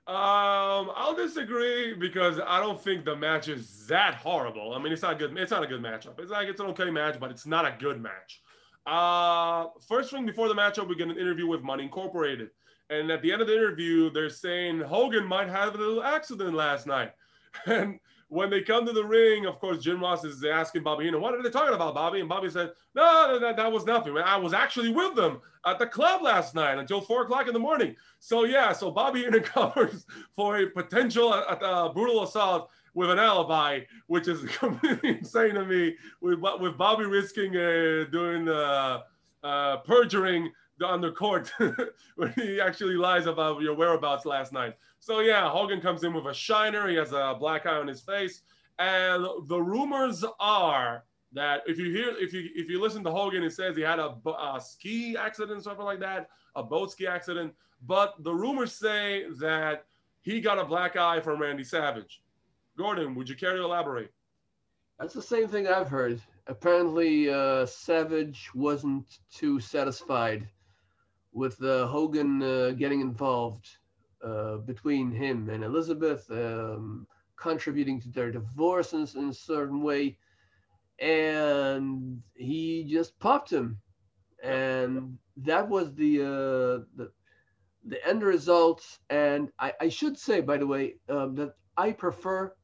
Um, 0.05 0.91
I'll 0.97 1.15
disagree 1.15 1.95
because 1.95 2.41
I 2.45 2.59
don't 2.59 2.81
think 2.81 3.05
the 3.05 3.15
match 3.15 3.47
is 3.47 3.87
that 3.87 4.17
horrible. 4.17 4.75
I 4.75 4.83
mean, 4.83 4.93
it's 4.93 5.03
not 5.03 5.19
good. 5.21 5.37
It's 5.39 5.53
not 5.53 5.63
a 5.63 5.67
good 5.67 5.81
matchup. 5.81 6.19
It's 6.19 6.31
like 6.33 6.49
it's 6.49 6.61
an 6.61 6.67
okay 6.69 6.91
match, 6.91 7.21
but 7.21 7.31
it's 7.31 7.47
not 7.47 7.65
a 7.65 7.77
good 7.79 8.03
match. 8.03 8.43
Uh, 8.85 9.67
first 9.87 10.11
thing 10.11 10.27
before 10.27 10.49
the 10.49 10.55
matchup, 10.55 10.89
we 10.89 10.97
get 10.97 11.09
an 11.09 11.17
interview 11.17 11.47
with 11.47 11.63
Money 11.63 11.85
Incorporated. 11.85 12.51
And 12.91 13.13
at 13.13 13.23
the 13.23 13.33
end 13.33 13.43
of 13.43 13.47
the 13.47 13.55
interview, 13.55 14.11
they're 14.11 14.29
saying 14.29 14.81
Hogan 14.81 15.25
might 15.25 15.49
have 15.49 15.77
a 15.77 15.79
little 15.79 16.03
accident 16.03 16.55
last 16.55 16.87
night. 16.87 17.13
And 17.67 18.01
when 18.33 18.49
they 18.49 18.63
come 18.63 18.87
to 18.87 18.93
the 18.93 19.05
ring, 19.05 19.45
of 19.45 19.59
course, 19.59 19.77
Jim 19.77 20.01
Ross 20.01 20.25
is 20.25 20.43
asking 20.43 20.83
Bobby 20.83 21.05
Heenan, 21.05 21.21
what 21.21 21.35
are 21.35 21.43
they 21.43 21.51
talking 21.51 21.75
about, 21.75 21.95
Bobby? 21.95 22.21
And 22.21 22.31
Bobby 22.31 22.49
said, 22.49 22.73
no, 22.95 23.39
that, 23.39 23.59
that 23.59 23.71
was 23.71 23.85
nothing. 23.85 24.17
I 24.17 24.39
was 24.39 24.55
actually 24.55 24.89
with 24.89 25.15
them 25.15 25.43
at 25.67 25.79
the 25.79 25.87
club 25.87 26.23
last 26.23 26.55
night 26.55 26.79
until 26.79 27.03
four 27.03 27.25
o'clock 27.25 27.47
in 27.47 27.53
the 27.53 27.59
morning. 27.59 27.95
So 28.21 28.45
yeah, 28.45 28.73
so 28.73 28.91
Bobby 28.91 29.25
Heenan 29.25 29.43
covers 29.43 30.07
for 30.35 30.57
a 30.57 30.67
potential 30.67 31.31
uh, 31.31 31.57
uh, 31.61 31.93
brutal 31.93 32.23
assault 32.23 32.71
with 32.95 33.11
an 33.11 33.19
alibi, 33.19 33.81
which 34.07 34.29
is 34.29 34.43
completely 34.57 35.11
insane 35.19 35.57
to 35.57 35.67
me. 35.67 35.95
With 36.23 36.39
with 36.41 36.79
Bobby 36.79 37.05
risking 37.05 37.55
uh, 37.55 38.07
doing 38.11 38.49
uh, 38.49 39.01
uh, 39.45 39.77
perjuring 39.79 40.51
on 40.83 41.01
the 41.01 41.11
court 41.11 41.53
when 42.17 42.33
he 42.33 42.61
actually 42.61 42.95
lies 42.95 43.27
about 43.27 43.63
your 43.63 43.75
whereabouts 43.75 44.25
last 44.27 44.53
night. 44.53 44.77
So 45.01 45.21
yeah, 45.21 45.49
Hogan 45.49 45.81
comes 45.81 46.05
in 46.05 46.13
with 46.13 46.27
a 46.27 46.35
shiner. 46.35 46.89
He 46.89 46.97
has 46.97 47.13
a 47.13 47.37
black 47.39 47.67
eye 47.67 47.77
on 47.77 47.87
his 47.87 48.01
face, 48.01 48.43
and 48.79 49.27
the 49.47 49.61
rumors 49.61 50.25
are 50.39 51.05
that 51.33 51.63
if 51.67 51.79
you 51.79 51.91
hear 51.91 52.15
if 52.19 52.33
you 52.33 52.49
if 52.55 52.69
you 52.69 52.81
listen 52.81 53.03
to 53.05 53.11
Hogan, 53.11 53.43
it 53.43 53.53
says 53.53 53.77
he 53.77 53.83
had 53.83 53.99
a, 53.99 54.17
a 54.27 54.61
ski 54.61 55.17
accident, 55.17 55.65
something 55.65 55.85
like 55.85 56.01
that, 56.01 56.29
a 56.57 56.63
boat 56.63 56.93
ski 56.93 57.07
accident. 57.07 57.53
But 57.85 58.15
the 58.23 58.35
rumors 58.35 58.73
say 58.73 59.25
that 59.41 59.87
he 60.21 60.41
got 60.41 60.59
a 60.59 60.65
black 60.65 60.97
eye 60.97 61.21
from 61.21 61.41
Randy 61.41 61.65
Savage. 61.65 62.23
Gordon, 62.79 63.15
would 63.15 63.29
you 63.29 63.35
care 63.35 63.57
to 63.57 63.65
elaborate? 63.65 64.13
That's 64.99 65.15
the 65.15 65.23
same 65.23 65.49
thing 65.49 65.67
I've 65.67 65.89
heard. 65.89 66.21
Apparently, 66.47 67.29
uh, 67.29 67.67
Savage 67.67 68.51
wasn't 68.55 69.19
too 69.33 69.59
satisfied 69.59 70.49
with 71.33 71.63
uh, 71.63 71.87
Hogan 71.87 72.43
uh, 72.43 72.71
getting 72.71 73.01
involved 73.01 73.69
uh, 74.23 74.57
between 74.59 75.11
him 75.11 75.49
and 75.49 75.65
Elizabeth, 75.65 76.31
um, 76.31 77.07
contributing 77.37 78.01
to 78.01 78.09
their 78.11 78.31
divorce 78.31 78.93
in, 78.93 79.07
in, 79.17 79.31
a 79.31 79.35
certain 79.35 79.83
way. 79.83 80.19
And 80.99 82.23
he 82.35 82.85
just 82.85 83.19
popped 83.19 83.51
him. 83.51 83.79
And 84.43 85.19
that 85.39 85.69
was 85.69 85.95
the, 85.95 86.23
uh, 86.23 86.85
the, 86.97 87.11
the 87.85 88.07
end 88.07 88.23
result. 88.23 88.85
And 89.11 89.51
I, 89.59 89.73
I 89.81 89.89
should 89.89 90.19
say, 90.19 90.41
by 90.41 90.59
the 90.59 90.67
way, 90.67 90.97
um, 91.09 91.35
that 91.37 91.55
I 91.77 91.93
prefer 91.93 92.55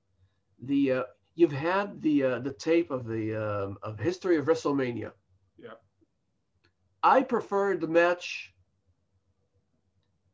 the 0.62 0.92
uh, 0.92 1.02
you've 1.34 1.52
had 1.52 2.02
the 2.02 2.22
uh, 2.24 2.38
the 2.40 2.52
tape 2.52 2.90
of 2.90 3.06
the 3.06 3.34
um, 3.34 3.78
of 3.82 3.98
history 3.98 4.36
of 4.36 4.46
WrestleMania. 4.46 5.12
Yeah. 5.56 5.74
I 7.02 7.22
prefer 7.22 7.76
the 7.76 7.86
match 7.86 8.52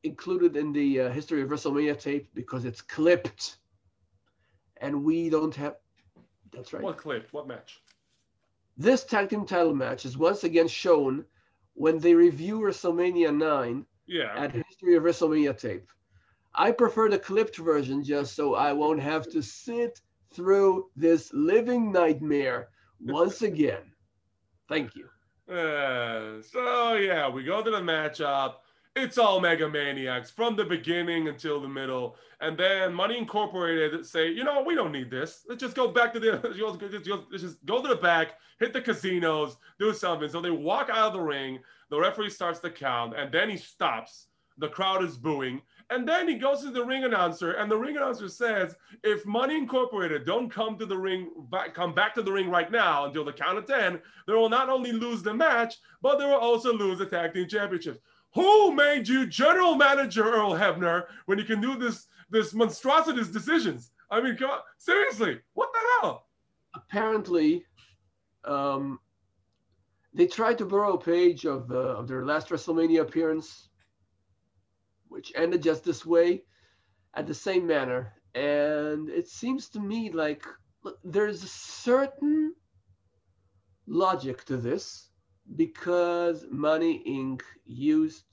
included 0.05 0.57
in 0.57 0.73
the 0.73 1.01
uh, 1.01 1.11
history 1.11 1.43
of 1.43 1.49
WrestleMania 1.49 1.99
tape 1.99 2.29
because 2.35 2.65
it's 2.65 2.83
clipped, 2.83 3.57
and 4.77 5.03
we 5.05 5.31
don't 5.31 5.55
have. 5.57 5.77
That's 6.53 6.73
right. 6.73 6.83
What 6.83 6.99
clip? 6.99 7.29
What 7.33 7.49
match? 7.49 7.81
This 8.77 9.05
tag 9.05 9.31
team 9.31 9.47
title 9.47 9.75
match 9.75 10.05
is 10.05 10.19
once 10.19 10.45
again 10.45 10.69
shown 10.69 11.25
when 11.75 11.99
they 11.99 12.15
review 12.15 12.61
WrestleMania 12.61 13.37
9 13.37 13.87
yeah. 14.07 14.33
at 14.37 14.53
History 14.53 14.97
of 14.97 15.03
WrestleMania 15.05 15.57
tape. 15.59 15.89
I 16.55 16.71
prefer 16.71 17.09
the 17.09 17.19
clipped 17.19 17.57
version 17.57 18.03
just 18.03 18.35
so 18.35 18.55
I 18.55 18.73
won't 18.73 19.01
have 19.01 19.29
to 19.31 19.43
sit 19.43 20.01
through 20.33 20.91
this 20.97 21.33
living 21.33 21.93
nightmare 21.93 22.69
once 23.01 23.43
again. 23.51 23.93
Thank 24.69 24.93
you. 24.95 25.09
Uh, 25.53 26.43
so 26.43 26.95
yeah, 26.95 27.29
we 27.29 27.45
go 27.45 27.63
to 27.63 27.71
the 27.71 27.81
matchup, 27.81 28.55
it's 28.97 29.19
all 29.19 29.41
Mega 29.41 29.69
Maniacs 29.69 30.31
from 30.31 30.55
the 30.55 30.65
beginning 30.65 31.29
until 31.29 31.61
the 31.61 31.69
middle. 31.69 32.17
And 32.41 32.57
then 32.57 32.95
Money 32.95 33.19
Incorporated 33.19 34.07
say, 34.07 34.31
you 34.31 34.45
know, 34.45 34.63
we 34.63 34.75
don't 34.75 34.93
need 34.93 35.11
this. 35.11 35.45
Let's 35.49 35.61
just 35.61 35.75
go 35.75 35.89
back 35.89 36.13
to 36.13 36.21
the, 36.21 36.33
let's 36.45 37.43
just 37.43 37.65
go 37.67 37.83
to 37.83 37.89
the 37.89 37.97
back, 37.97 38.35
hit 38.61 38.73
the 38.73 38.81
casinos, 38.81 39.57
do 39.81 39.93
something. 39.93 40.29
So 40.29 40.41
they 40.41 40.51
walk 40.51 40.91
out 40.91 41.09
of 41.09 41.13
the 41.15 41.21
ring. 41.21 41.59
The 41.91 41.99
referee 41.99 42.31
starts 42.31 42.61
the 42.61 42.71
count, 42.71 43.17
and 43.17 43.33
then 43.33 43.51
he 43.51 43.57
stops. 43.57 44.29
The 44.59 44.69
crowd 44.69 45.03
is 45.03 45.17
booing. 45.17 45.61
And 45.91 46.09
then 46.09 46.29
he 46.29 46.37
goes 46.37 46.63
to 46.63 46.71
the 46.71 46.85
ring 46.85 47.05
announcer, 47.05 47.53
and 47.53 47.71
the 47.71 47.77
ring 47.77 47.97
announcer 47.97 48.29
says, 48.29 48.75
"If 49.03 49.27
Money 49.27 49.57
Incorporated 49.57 50.25
don't 50.25 50.49
come 50.49 50.79
to 50.79 50.87
the 50.87 50.97
ring, 50.97 51.31
back, 51.51 51.75
come 51.75 51.93
back 51.93 52.15
to 52.15 52.23
the 52.23 52.33
ring 52.33 52.49
right 52.49 52.71
now 52.71 53.05
until 53.05 53.25
the 53.25 53.33
count 53.33 53.59
of 53.59 53.67
ten, 53.67 54.01
they 54.27 54.33
will 54.33 54.49
not 54.49 54.71
only 54.71 54.93
lose 54.93 55.23
the 55.23 55.35
match, 55.35 55.77
but 56.01 56.19
they 56.19 56.25
will 56.25 56.35
also 56.35 56.73
lose 56.73 56.99
the 56.99 57.07
tag 57.07 57.35
team 57.35 57.49
championships." 57.49 57.99
Who 58.35 58.73
made 58.75 59.07
you 59.09 59.27
general 59.27 59.77
manager, 59.77 60.25
Earl 60.25 60.53
Hebner, 60.53 61.05
when 61.27 61.39
you 61.39 61.45
can 61.45 61.61
do 61.61 61.77
this 61.77 62.07
this 62.31 62.55
monstrosities 62.55 63.29
decisions? 63.29 63.93
I 64.11 64.21
mean, 64.21 64.37
come 64.37 64.51
on, 64.51 64.61
seriously, 64.79 65.41
what 65.55 65.71
the 65.73 65.79
hell? 66.01 66.27
Apparently, 66.75 67.65
um, 68.45 68.99
they 70.13 70.27
tried 70.27 70.59
to 70.59 70.67
borrow 70.67 70.95
a 70.95 71.01
page 71.01 71.45
of 71.45 71.71
uh, 71.71 71.99
of 71.99 72.09
their 72.09 72.25
last 72.25 72.49
WrestleMania 72.49 73.01
appearance 73.01 73.69
which 75.15 75.33
ended 75.37 75.63
just 75.63 75.85
this 75.85 76.05
way 76.05 76.43
at 77.15 77.25
the 77.25 77.35
same 77.35 77.65
manner. 77.65 78.13
And 78.35 79.09
it 79.09 79.29
seems 79.29 79.69
to 79.69 79.81
me 79.81 80.11
like 80.11 80.45
there's 81.05 81.45
a 81.45 81.49
certain 81.49 82.53
logic 83.87 84.45
to 84.47 84.57
this 84.57 85.11
because 85.57 86.47
Money 86.51 87.03
Inc. 87.07 87.43
used 87.65 88.25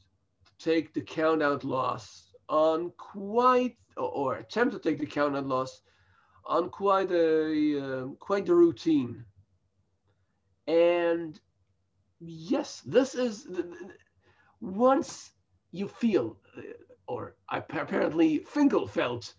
to 0.45 0.65
take 0.71 0.93
the 0.93 1.01
count 1.01 1.43
out 1.43 1.63
loss 1.63 2.33
on 2.49 2.91
quite, 2.97 3.77
or 3.97 4.35
attempt 4.35 4.73
to 4.73 4.79
take 4.79 4.99
the 4.99 5.05
count 5.05 5.35
out 5.35 5.47
loss 5.47 5.81
on 6.45 6.69
quite 6.69 7.11
a 7.11 7.79
uh, 7.79 8.07
quite 8.19 8.49
a 8.49 8.55
routine. 8.55 9.25
And 10.67 11.39
yes, 12.19 12.81
this 12.85 13.15
is 13.15 13.47
once 14.59 15.31
you 15.71 15.87
feel, 15.87 16.37
uh, 16.57 16.61
or 17.07 17.35
apparently 17.49 18.39
Finkel 18.39 18.87
felt, 18.87 19.33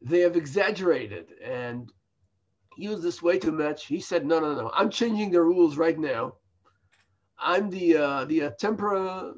they 0.00 0.20
have 0.20 0.36
exaggerated 0.36 1.32
and 1.42 1.92
used 2.76 3.02
this 3.02 3.22
way 3.22 3.38
too 3.38 3.52
much. 3.52 3.86
He 3.86 4.00
said, 4.00 4.24
no, 4.24 4.40
no, 4.40 4.54
no, 4.54 4.70
I'm 4.74 4.90
changing 4.90 5.30
the 5.30 5.42
rules 5.42 5.76
right 5.76 5.98
now. 5.98 6.34
I'm 7.40 7.70
the 7.70 7.96
uh, 7.96 8.24
the 8.24 8.44
uh, 8.44 8.50
tempera. 8.58 9.34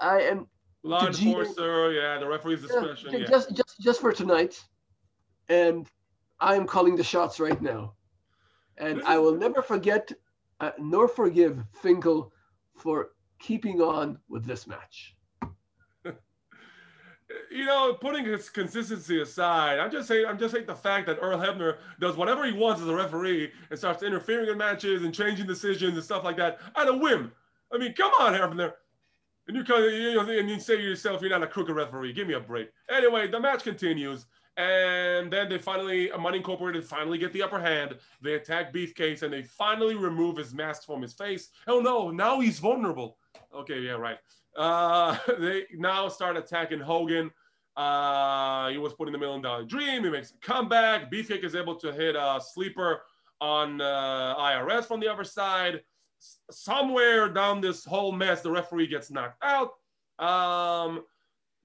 I 0.00 0.20
am 0.22 0.46
law 0.82 1.06
enforcer. 1.06 1.92
Yeah, 1.92 2.18
the 2.18 2.26
referee's 2.26 2.62
discretion. 2.62 3.12
Yeah, 3.12 3.18
yeah. 3.18 3.26
Just 3.26 3.54
just 3.54 3.80
just 3.80 4.00
for 4.00 4.12
tonight, 4.12 4.62
and 5.48 5.86
I 6.40 6.54
am 6.54 6.66
calling 6.66 6.96
the 6.96 7.04
shots 7.04 7.40
right 7.40 7.60
now, 7.60 7.94
and 8.76 9.02
I 9.04 9.18
will 9.18 9.36
never 9.36 9.62
forget 9.62 10.12
uh, 10.60 10.72
nor 10.78 11.08
forgive 11.08 11.62
Finkel 11.72 12.32
for 12.76 13.10
keeping 13.38 13.80
on 13.80 14.18
with 14.28 14.44
this 14.44 14.66
match? 14.66 15.16
You 17.50 17.64
know, 17.66 17.94
putting 17.94 18.24
his 18.24 18.48
consistency 18.48 19.20
aside, 19.20 19.78
I'm 19.78 19.90
just 19.90 20.08
saying, 20.08 20.26
I'm 20.26 20.38
just 20.38 20.54
saying 20.54 20.66
the 20.66 20.74
fact 20.74 21.06
that 21.06 21.18
Earl 21.20 21.38
Hebner 21.38 21.76
does 22.00 22.16
whatever 22.16 22.44
he 22.46 22.52
wants 22.52 22.80
as 22.80 22.88
a 22.88 22.94
referee 22.94 23.50
and 23.70 23.78
starts 23.78 24.02
interfering 24.02 24.48
in 24.48 24.56
matches 24.56 25.04
and 25.04 25.14
changing 25.14 25.46
decisions 25.46 25.94
and 25.94 26.04
stuff 26.04 26.24
like 26.24 26.36
that 26.36 26.58
at 26.76 26.88
a 26.88 26.92
whim. 26.92 27.32
I 27.72 27.78
mean, 27.78 27.94
come 27.94 28.12
on, 28.18 28.32
Hebner. 28.32 28.72
And 29.46 29.56
you 29.56 29.64
come, 29.64 29.82
you 29.82 30.14
know, 30.14 30.28
and 30.28 30.48
you 30.48 30.60
say 30.60 30.76
to 30.76 30.82
yourself, 30.82 31.22
you're 31.22 31.30
not 31.30 31.42
a 31.42 31.46
crooked 31.46 31.74
referee. 31.74 32.12
Give 32.12 32.28
me 32.28 32.34
a 32.34 32.40
break. 32.40 32.70
Anyway, 32.90 33.28
the 33.28 33.40
match 33.40 33.62
continues. 33.62 34.26
And 34.58 35.32
then 35.32 35.48
they 35.48 35.58
finally, 35.58 36.10
Money 36.18 36.38
Incorporated 36.38 36.84
finally 36.84 37.16
get 37.16 37.32
the 37.32 37.42
upper 37.42 37.60
hand. 37.60 37.96
They 38.20 38.34
attack 38.34 38.74
Beefcake 38.74 39.22
and 39.22 39.32
they 39.32 39.42
finally 39.42 39.94
remove 39.94 40.36
his 40.36 40.52
mask 40.52 40.84
from 40.84 41.00
his 41.00 41.14
face. 41.14 41.50
Oh 41.66 41.80
no, 41.80 42.10
now 42.10 42.40
he's 42.40 42.58
vulnerable. 42.58 43.18
Okay, 43.54 43.80
yeah, 43.80 43.92
right. 43.92 44.18
Uh, 44.56 45.16
they 45.38 45.64
now 45.74 46.08
start 46.08 46.36
attacking 46.36 46.80
Hogan. 46.80 47.30
Uh, 47.76 48.68
he 48.70 48.78
was 48.78 48.92
put 48.94 49.06
in 49.06 49.12
the 49.12 49.18
million 49.18 49.40
dollar 49.40 49.64
dream. 49.64 50.02
He 50.04 50.10
makes 50.10 50.32
a 50.32 50.38
comeback. 50.38 51.12
Beefcake 51.12 51.44
is 51.44 51.54
able 51.54 51.76
to 51.76 51.92
hit 51.92 52.16
a 52.16 52.40
sleeper 52.42 53.02
on 53.40 53.80
uh, 53.80 54.34
IRS 54.36 54.84
from 54.84 54.98
the 54.98 55.06
other 55.06 55.22
side. 55.24 55.82
S- 56.20 56.38
somewhere 56.50 57.28
down 57.28 57.60
this 57.60 57.84
whole 57.84 58.10
mess, 58.10 58.40
the 58.40 58.50
referee 58.50 58.88
gets 58.88 59.10
knocked 59.12 59.42
out. 59.44 59.74
Um, 60.18 61.04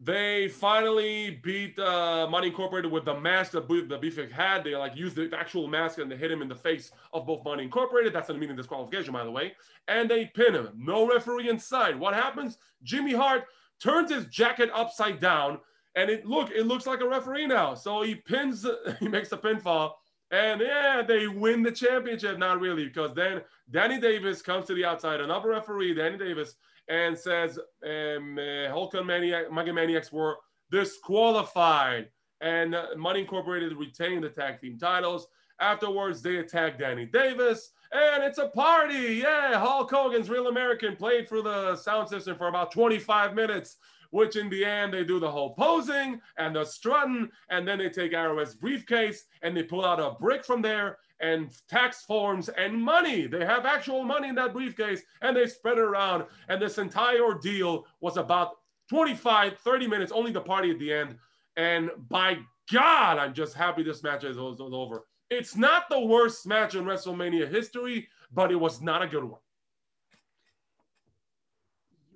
they 0.04 0.50
finally 0.50 1.40
beat 1.44 1.80
uh, 1.80 2.28
Money 2.30 2.48
Incorporated 2.48 2.92
with 2.92 3.06
the 3.06 3.18
mask 3.18 3.54
that 3.54 3.70
the 3.70 3.98
Beefcake 3.98 4.32
had. 4.32 4.64
They 4.64 4.76
like 4.76 4.98
used 4.98 5.16
the 5.16 5.30
actual 5.38 5.68
mask 5.68 5.98
and 5.98 6.12
they 6.12 6.18
hit 6.18 6.30
him 6.30 6.42
in 6.42 6.50
the 6.50 6.56
face 6.56 6.92
of 7.14 7.26
both 7.26 7.46
Money 7.46 7.64
Incorporated. 7.64 8.12
That's 8.12 8.30
an 8.30 8.36
immediate 8.36 8.58
disqualification, 8.58 9.14
by 9.14 9.24
the 9.24 9.32
way. 9.32 9.54
And 9.88 10.10
they 10.10 10.26
pin 10.26 10.56
him. 10.56 10.70
No 10.76 11.08
referee 11.08 11.50
inside. 11.50 11.98
What 11.98 12.14
happens? 12.14 12.58
Jimmy 12.84 13.14
Hart 13.14 13.46
turns 13.82 14.12
his 14.12 14.26
jacket 14.26 14.70
upside 14.74 15.22
down, 15.22 15.60
and 15.96 16.10
it 16.10 16.26
look 16.26 16.52
it 16.52 16.66
looks 16.66 16.86
like 16.86 17.00
a 17.00 17.08
referee 17.08 17.48
now. 17.48 17.74
So 17.74 18.02
he 18.02 18.16
pins, 18.16 18.66
he 19.00 19.08
makes 19.08 19.32
a 19.32 19.38
pinfall, 19.38 19.92
and 20.32 20.60
yeah, 20.60 21.02
they 21.08 21.28
win 21.28 21.64
the 21.64 21.72
championship. 21.72 22.38
Not 22.38 22.60
really, 22.60 22.86
because 22.86 23.14
then 23.14 23.42
Danny 23.72 24.02
Davis 24.02 24.42
comes 24.42 24.66
to 24.68 24.74
the 24.74 24.84
outside, 24.84 25.22
another 25.22 25.50
referee, 25.50 25.94
Danny 25.94 26.18
Davis 26.18 26.56
and 26.90 27.18
says 27.18 27.58
um, 27.86 28.38
uh, 28.38 28.70
Hulk 28.70 28.94
Maniac, 29.06 29.52
Mega 29.52 29.74
Maniacs 29.74 30.12
were 30.12 30.38
disqualified, 30.72 32.10
and 32.42 32.76
uh, 32.76 32.88
Money 32.98 33.22
Incorporated 33.22 33.78
retained 33.78 34.24
the 34.24 34.30
tag 34.30 34.60
team 34.60 34.78
titles. 34.78 35.28
Afterwards, 35.60 36.22
they 36.22 36.38
attack 36.38 36.80
Danny 36.80 37.06
Davis, 37.06 37.72
and 37.92 38.24
it's 38.24 38.40
a 38.40 38.48
party. 38.48 39.22
Yeah, 39.24 39.60
Hulk 39.60 39.92
Hogan's 39.92 40.30
Real 40.30 40.48
American 40.48 40.96
played 40.96 41.30
through 41.30 41.44
the 41.44 41.76
sound 41.76 42.10
system 42.10 42.38
for 42.38 42.48
about 42.48 42.72
25 42.72 43.34
minutes, 43.36 43.78
which 44.10 44.36
in 44.36 44.50
the 44.50 44.66
end, 44.66 44.94
they 44.94 45.04
do 45.04 45.20
the 45.20 45.30
whole 45.30 45.54
posing 45.54 46.20
and 46.38 46.56
the 46.56 46.66
strutting, 46.66 47.30
and 47.50 47.68
then 47.68 47.78
they 47.78 47.90
take 47.90 48.14
Arrow's 48.14 48.56
briefcase 48.56 49.26
and 49.42 49.56
they 49.56 49.64
pull 49.64 49.86
out 49.86 50.00
a 50.00 50.16
brick 50.20 50.44
from 50.44 50.62
there 50.62 50.98
and 51.24 51.50
tax 51.70 52.04
forms 52.04 52.50
and 52.50 52.76
money. 52.76 53.28
They 53.28 53.46
have 53.46 53.66
actual 53.66 54.04
money 54.04 54.28
in 54.28 54.36
that 54.36 54.54
briefcase 54.54 55.02
and 55.22 55.36
they 55.36 55.48
spread 55.48 55.78
it 55.78 55.82
around. 55.82 56.26
And 56.50 56.62
this 56.62 56.78
entire 56.78 57.24
ordeal 57.24 57.86
was 58.02 58.18
about 58.18 58.58
25, 58.90 59.58
30 59.58 59.88
minutes, 59.88 60.12
only 60.12 60.32
the 60.32 60.42
party 60.42 60.72
at 60.72 60.80
the 60.80 60.94
end. 60.94 61.16
And 61.56 61.90
by 62.10 62.40
God, 62.72 63.18
I'm 63.18 63.34
just 63.34 63.54
happy 63.54 63.84
this 63.84 64.04
match 64.04 64.26
is, 64.26 64.38
over. 64.38 65.06
It's 65.30 65.56
not 65.56 65.84
the 65.90 66.00
worst 66.00 66.46
match 66.46 66.76
in 66.76 66.84
WrestleMania 66.84 67.50
history, 67.50 68.10
but 68.34 68.52
it 68.52 68.56
was 68.56 68.82
not 68.82 69.02
a 69.02 69.08
good 69.08 69.24
one. 69.24 69.40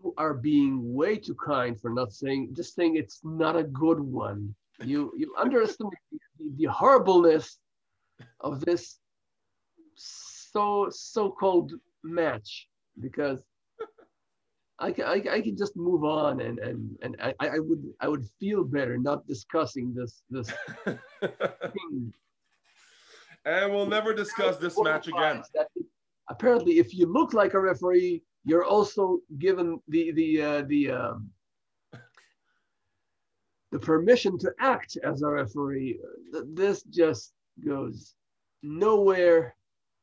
You 0.04 0.14
are 0.18 0.34
being 0.34 0.94
way 0.94 1.16
too 1.16 1.36
kind 1.36 1.80
for 1.80 1.92
not 1.92 2.12
saying, 2.12 2.54
just 2.56 2.76
saying 2.76 2.98
it's 2.98 3.22
not 3.24 3.56
a 3.56 3.64
good 3.64 4.00
one. 4.00 4.54
You 4.84 5.12
you 5.18 5.34
underestimate 5.40 5.98
the, 6.12 6.20
the 6.58 6.66
horribleness 6.66 7.58
of 8.42 8.60
this 8.62 9.00
so 9.96 10.88
so-called 10.90 11.74
match 12.04 12.68
because 13.00 13.44
I 14.80 14.92
can, 14.92 15.06
I, 15.06 15.24
I 15.32 15.42
can 15.42 15.58
just 15.58 15.76
move 15.76 16.04
on 16.04 16.42
and 16.42 16.60
and 16.60 16.98
and 17.02 17.16
I, 17.22 17.34
I 17.40 17.60
would 17.60 17.84
I 18.00 18.08
would 18.08 18.26
feel 18.40 18.64
better 18.64 18.98
not 18.98 19.28
discussing 19.28 19.94
this 19.94 20.24
this 20.30 20.52
thing. 20.86 22.14
And 23.46 23.72
we'll 23.72 23.86
never 23.86 24.14
discuss 24.14 24.58
this 24.58 24.78
match 24.78 25.08
again. 25.08 25.42
apparently, 26.30 26.80
if 26.80 26.94
you 26.94 27.06
look 27.06 27.34
like 27.34 27.54
a 27.54 27.60
referee, 27.62 28.22
you're 28.44 28.66
also 28.66 29.20
given 29.40 29.80
the 29.88 30.12
the 30.12 30.42
uh, 30.42 30.62
the 30.64 30.92
um, 30.92 31.30
the 33.72 33.80
permission 33.80 34.38
to 34.40 34.52
act 34.60 34.98
as 35.02 35.22
a 35.22 35.28
referee. 35.28 35.98
This 36.54 36.84
just 36.84 37.32
goes 37.66 38.16
nowhere 38.68 39.56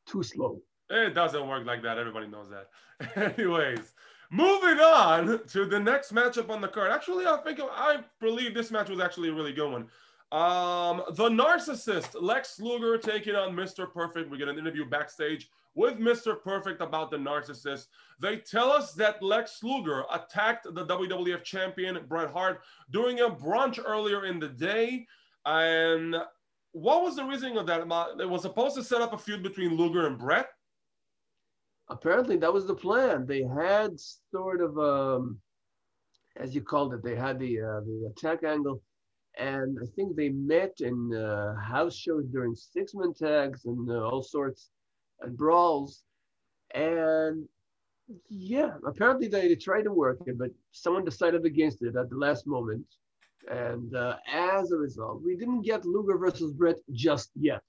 too 0.05 0.23
slow. 0.23 0.61
It 0.89 1.13
doesn't 1.13 1.47
work 1.47 1.65
like 1.65 1.81
that. 1.83 1.97
Everybody 1.97 2.27
knows 2.27 2.47
that. 2.49 3.35
Anyways, 3.37 3.93
moving 4.31 4.79
on 4.79 5.45
to 5.47 5.65
the 5.65 5.79
next 5.79 6.13
matchup 6.13 6.49
on 6.49 6.61
the 6.61 6.67
card. 6.67 6.91
Actually, 6.91 7.25
I 7.25 7.37
think 7.37 7.59
I 7.61 7.99
believe 8.19 8.53
this 8.53 8.71
match 8.71 8.89
was 8.89 8.99
actually 8.99 9.29
a 9.29 9.33
really 9.33 9.53
good 9.53 9.71
one. 9.71 9.87
Um, 10.31 11.03
the 11.11 11.29
narcissist 11.29 12.15
Lex 12.19 12.59
Luger 12.59 12.97
taking 12.97 13.35
on 13.35 13.55
Mr. 13.55 13.91
Perfect. 13.91 14.29
We 14.29 14.37
get 14.37 14.47
an 14.47 14.59
interview 14.59 14.85
backstage 14.85 15.49
with 15.75 15.97
Mr. 15.97 16.41
Perfect 16.41 16.81
about 16.81 17.11
the 17.11 17.17
narcissist. 17.17 17.87
They 18.19 18.37
tell 18.37 18.71
us 18.71 18.93
that 18.93 19.21
Lex 19.21 19.61
Luger 19.61 20.03
attacked 20.11 20.65
the 20.73 20.85
WWF 20.85 21.43
champion 21.43 21.99
Bret 22.07 22.31
Hart 22.31 22.61
during 22.91 23.19
a 23.19 23.29
brunch 23.29 23.79
earlier 23.85 24.25
in 24.25 24.39
the 24.39 24.49
day. 24.49 25.05
And 25.45 26.15
what 26.75 27.03
was 27.03 27.15
the 27.15 27.23
reasoning 27.23 27.57
of 27.57 27.65
that? 27.67 27.79
It 28.19 28.29
was 28.29 28.41
supposed 28.41 28.75
to 28.75 28.83
set 28.83 29.01
up 29.01 29.13
a 29.13 29.17
feud 29.17 29.41
between 29.41 29.77
Luger 29.77 30.07
and 30.07 30.17
Bret. 30.17 30.47
Apparently, 31.89 32.35
that 32.37 32.53
was 32.53 32.67
the 32.67 32.75
plan. 32.75 33.25
They 33.25 33.43
had 33.43 33.91
sort 34.31 34.59
of 34.61 34.77
um, 34.77 35.39
as 36.37 36.53
you 36.53 36.61
called 36.61 36.93
it, 36.93 37.01
they 37.01 37.15
had 37.15 37.39
the 37.39 37.61
uh, 37.61 37.79
the 37.79 38.11
attack 38.11 38.43
angle, 38.43 38.81
and 39.37 39.77
I 39.81 39.85
think 39.95 40.15
they 40.15 40.29
met 40.29 40.73
in 40.79 41.15
uh, 41.15 41.55
house 41.55 41.95
shows 41.95 42.25
during 42.25 42.55
six 42.55 42.93
man 42.93 43.13
tags 43.13 43.63
and 43.65 43.89
uh, 43.89 44.09
all 44.09 44.21
sorts 44.21 44.69
and 45.21 45.37
brawls, 45.37 46.03
and 46.73 47.47
yeah, 48.29 48.71
apparently 48.85 49.29
they 49.29 49.55
tried 49.55 49.83
to 49.83 49.93
work 49.93 50.19
it, 50.25 50.37
but 50.37 50.51
someone 50.71 51.05
decided 51.05 51.45
against 51.45 51.81
it 51.83 51.95
at 51.95 52.09
the 52.09 52.17
last 52.17 52.45
moment, 52.45 52.85
and 53.51 53.95
uh, 53.95 54.17
as 54.31 54.71
a 54.71 54.77
result, 54.77 55.21
we 55.23 55.35
didn't 55.35 55.61
get 55.61 55.85
Luger 55.85 56.17
versus 56.17 56.51
Bret 56.51 56.77
just 56.91 57.31
yet. 57.35 57.63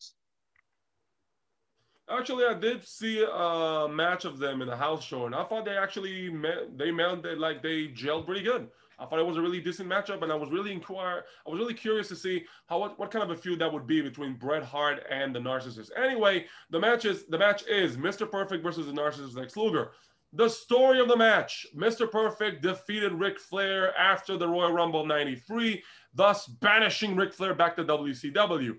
Actually, 2.08 2.44
I 2.44 2.54
did 2.54 2.86
see 2.86 3.26
a 3.28 3.88
match 3.90 4.24
of 4.24 4.38
them 4.38 4.62
in 4.62 4.68
the 4.68 4.76
house 4.76 5.04
show, 5.04 5.26
and 5.26 5.34
I 5.34 5.42
thought 5.44 5.64
they 5.64 5.76
actually 5.76 6.30
met. 6.30 6.78
They 6.78 6.90
they, 6.90 7.34
like 7.34 7.62
they 7.62 7.88
gelled 7.88 8.26
pretty 8.26 8.42
good. 8.42 8.68
I 8.98 9.04
thought 9.04 9.18
it 9.18 9.26
was 9.26 9.36
a 9.36 9.42
really 9.42 9.60
decent 9.60 9.88
matchup, 9.88 10.22
and 10.22 10.32
I 10.32 10.36
was 10.36 10.50
really 10.50 10.72
inquire. 10.72 11.24
I 11.46 11.50
was 11.50 11.58
really 11.58 11.74
curious 11.74 12.08
to 12.08 12.16
see 12.16 12.44
how 12.66 12.78
what, 12.78 12.98
what 12.98 13.10
kind 13.10 13.22
of 13.22 13.36
a 13.36 13.40
feud 13.40 13.58
that 13.58 13.72
would 13.72 13.86
be 13.86 14.00
between 14.00 14.34
Bret 14.34 14.62
Hart 14.62 15.04
and 15.10 15.34
the 15.34 15.40
Narcissist. 15.40 15.90
Anyway, 15.96 16.46
the 16.70 16.78
match 16.78 17.04
is 17.04 17.24
the 17.24 17.38
match 17.38 17.66
is 17.66 17.96
Mr. 17.96 18.30
Perfect 18.30 18.62
versus 18.62 18.86
the 18.86 18.92
Narcissist 18.92 19.36
Lex 19.36 19.56
Luger. 19.56 19.90
The 20.32 20.48
story 20.48 21.00
of 21.00 21.08
the 21.08 21.16
match: 21.16 21.66
Mr. 21.74 22.10
Perfect 22.10 22.62
defeated 22.62 23.12
Ric 23.12 23.38
Flair 23.38 23.96
after 23.96 24.36
the 24.36 24.48
Royal 24.48 24.72
Rumble 24.72 25.06
'93, 25.06 25.82
thus 26.14 26.46
banishing 26.46 27.16
Ric 27.16 27.32
Flair 27.32 27.54
back 27.54 27.76
to 27.76 27.84
WCW. 27.84 28.76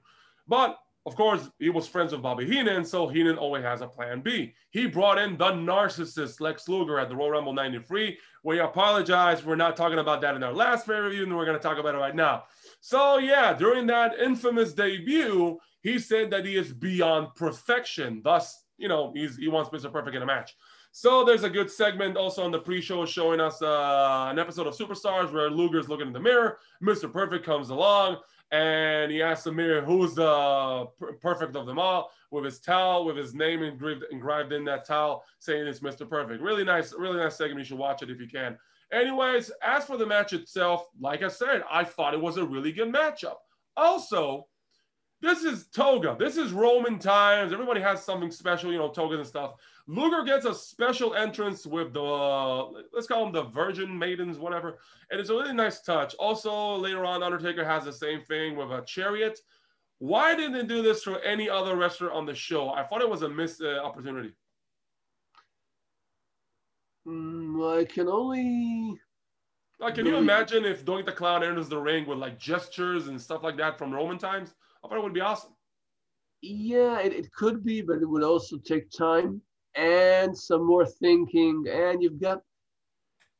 But 0.47 0.77
of 1.07 1.15
course, 1.15 1.49
he 1.57 1.69
was 1.69 1.87
friends 1.87 2.11
with 2.11 2.21
Bobby 2.21 2.45
Heenan, 2.45 2.83
so 2.83 3.07
Heenan 3.07 3.37
always 3.37 3.63
has 3.63 3.79
a 3.79 3.87
plan 3.87 4.19
B. 4.19 4.53
He 4.71 4.87
brought 4.87 5.17
in 5.17 5.37
the 5.37 5.51
narcissist 5.51 6.41
Lex 6.41 6.67
Luger 6.67 6.99
at 6.99 7.07
the 7.07 7.15
Royal 7.15 7.31
Rumble 7.31 7.53
93. 7.53 8.17
We 8.43 8.59
apologize, 8.59 9.45
we're 9.45 9.55
not 9.55 9.77
talking 9.77 9.99
about 9.99 10.19
that 10.19 10.35
in 10.35 10.43
our 10.43 10.51
last 10.51 10.85
fair 10.85 11.03
review, 11.03 11.23
and 11.23 11.33
we're 11.33 11.45
going 11.45 11.57
to 11.57 11.63
talk 11.63 11.77
about 11.77 11.95
it 11.95 11.99
right 11.99 12.13
now. 12.13 12.43
So, 12.81 13.19
yeah, 13.19 13.53
during 13.53 13.87
that 13.87 14.19
infamous 14.19 14.73
debut, 14.73 15.57
he 15.81 15.97
said 15.97 16.29
that 16.31 16.45
he 16.45 16.57
is 16.57 16.73
beyond 16.73 17.29
perfection. 17.37 18.19
Thus, 18.21 18.65
you 18.77 18.89
know, 18.89 19.13
he's, 19.15 19.37
he 19.37 19.47
wants 19.47 19.69
Mr. 19.69 19.89
Perfect 19.89 20.17
in 20.17 20.23
a 20.23 20.25
match. 20.25 20.57
So 20.99 21.23
there's 21.23 21.43
a 21.43 21.49
good 21.51 21.69
segment 21.69 22.17
also 22.17 22.43
on 22.43 22.49
the 22.49 22.57
pre-show 22.57 23.05
showing 23.05 23.39
us 23.39 23.61
uh, 23.61 24.29
an 24.31 24.39
episode 24.39 24.65
of 24.65 24.75
Superstars 24.75 25.31
where 25.31 25.47
Luger's 25.47 25.87
looking 25.87 26.07
in 26.07 26.11
the 26.11 26.19
mirror. 26.19 26.57
Mr. 26.81 27.13
Perfect 27.13 27.45
comes 27.45 27.69
along 27.69 28.17
and 28.49 29.11
he 29.11 29.21
asks 29.21 29.43
the 29.43 29.51
mirror 29.51 29.83
who's 29.83 30.15
the 30.15 30.87
perfect 31.21 31.55
of 31.55 31.67
them 31.67 31.77
all 31.77 32.09
with 32.31 32.45
his 32.45 32.59
towel, 32.59 33.05
with 33.05 33.15
his 33.15 33.35
name 33.35 33.61
engraved, 33.61 34.05
engraved 34.09 34.53
in 34.53 34.65
that 34.65 34.85
towel, 34.85 35.23
saying 35.37 35.67
it's 35.67 35.81
Mr. 35.81 36.09
Perfect. 36.09 36.41
Really 36.41 36.63
nice, 36.63 36.91
really 36.97 37.19
nice 37.19 37.37
segment. 37.37 37.59
You 37.59 37.65
should 37.65 37.77
watch 37.77 38.01
it 38.01 38.09
if 38.09 38.19
you 38.19 38.27
can. 38.27 38.57
Anyways, 38.91 39.51
as 39.61 39.85
for 39.85 39.97
the 39.97 40.05
match 40.07 40.33
itself, 40.33 40.87
like 40.99 41.21
I 41.21 41.27
said, 41.27 41.61
I 41.69 41.83
thought 41.83 42.15
it 42.15 42.21
was 42.21 42.37
a 42.37 42.43
really 42.43 42.71
good 42.71 42.91
matchup. 42.91 43.35
Also, 43.75 44.47
this 45.21 45.43
is 45.43 45.67
Toga. 45.67 46.15
This 46.19 46.37
is 46.37 46.51
Roman 46.51 46.99
times. 46.99 47.51
Everybody 47.51 47.81
has 47.81 48.03
something 48.03 48.29
special, 48.29 48.71
you 48.71 48.77
know, 48.77 48.89
togas 48.89 49.19
and 49.19 49.27
stuff. 49.27 49.55
Luger 49.89 50.23
gets 50.23 50.45
a 50.45 50.53
special 50.53 51.15
entrance 51.15 51.65
with 51.65 51.93
the, 51.93 52.03
uh, 52.03 52.69
let's 52.93 53.07
call 53.07 53.23
them 53.23 53.33
the 53.33 53.43
Virgin 53.43 53.97
Maidens, 53.97 54.37
whatever. 54.37 54.79
And 55.09 55.19
it's 55.19 55.29
a 55.29 55.33
really 55.33 55.53
nice 55.53 55.81
touch. 55.81 56.13
Also, 56.15 56.75
later 56.75 57.05
on, 57.05 57.23
Undertaker 57.23 57.63
has 57.63 57.85
the 57.85 57.93
same 57.93 58.21
thing 58.21 58.57
with 58.57 58.69
a 58.69 58.83
chariot. 58.85 59.39
Why 59.99 60.35
didn't 60.35 60.53
they 60.53 60.63
do 60.63 60.83
this 60.83 61.03
for 61.03 61.19
any 61.19 61.49
other 61.49 61.77
wrestler 61.77 62.11
on 62.11 62.25
the 62.25 62.35
show? 62.35 62.69
I 62.69 62.83
thought 62.83 63.01
it 63.01 63.09
was 63.09 63.21
a 63.21 63.29
missed 63.29 63.61
uh, 63.61 63.79
opportunity. 63.79 64.33
Mm, 67.07 67.79
I 67.79 67.85
can 67.85 68.09
only. 68.09 68.99
Like, 69.79 69.95
can 69.95 70.05
you 70.05 70.17
imagine 70.17 70.65
if 70.65 70.83
Doink 70.83 71.05
the 71.05 71.11
Clown 71.13 71.43
enters 71.43 71.69
the 71.69 71.77
ring 71.77 72.05
with 72.05 72.17
like 72.17 72.37
gestures 72.39 73.07
and 73.07 73.21
stuff 73.21 73.41
like 73.41 73.57
that 73.57 73.77
from 73.77 73.93
Roman 73.93 74.17
times? 74.17 74.53
I 74.83 74.87
thought 74.87 74.97
it 74.97 75.03
would 75.03 75.13
be 75.13 75.21
awesome. 75.21 75.51
Yeah, 76.41 76.99
it, 76.99 77.13
it 77.13 77.31
could 77.31 77.63
be, 77.63 77.81
but 77.81 78.01
it 78.01 78.05
would 78.05 78.23
also 78.23 78.57
take 78.57 78.89
time 78.91 79.41
and 79.77 80.37
some 80.37 80.65
more 80.65 80.85
thinking. 80.85 81.65
And 81.71 82.01
you've 82.01 82.19
got, 82.19 82.41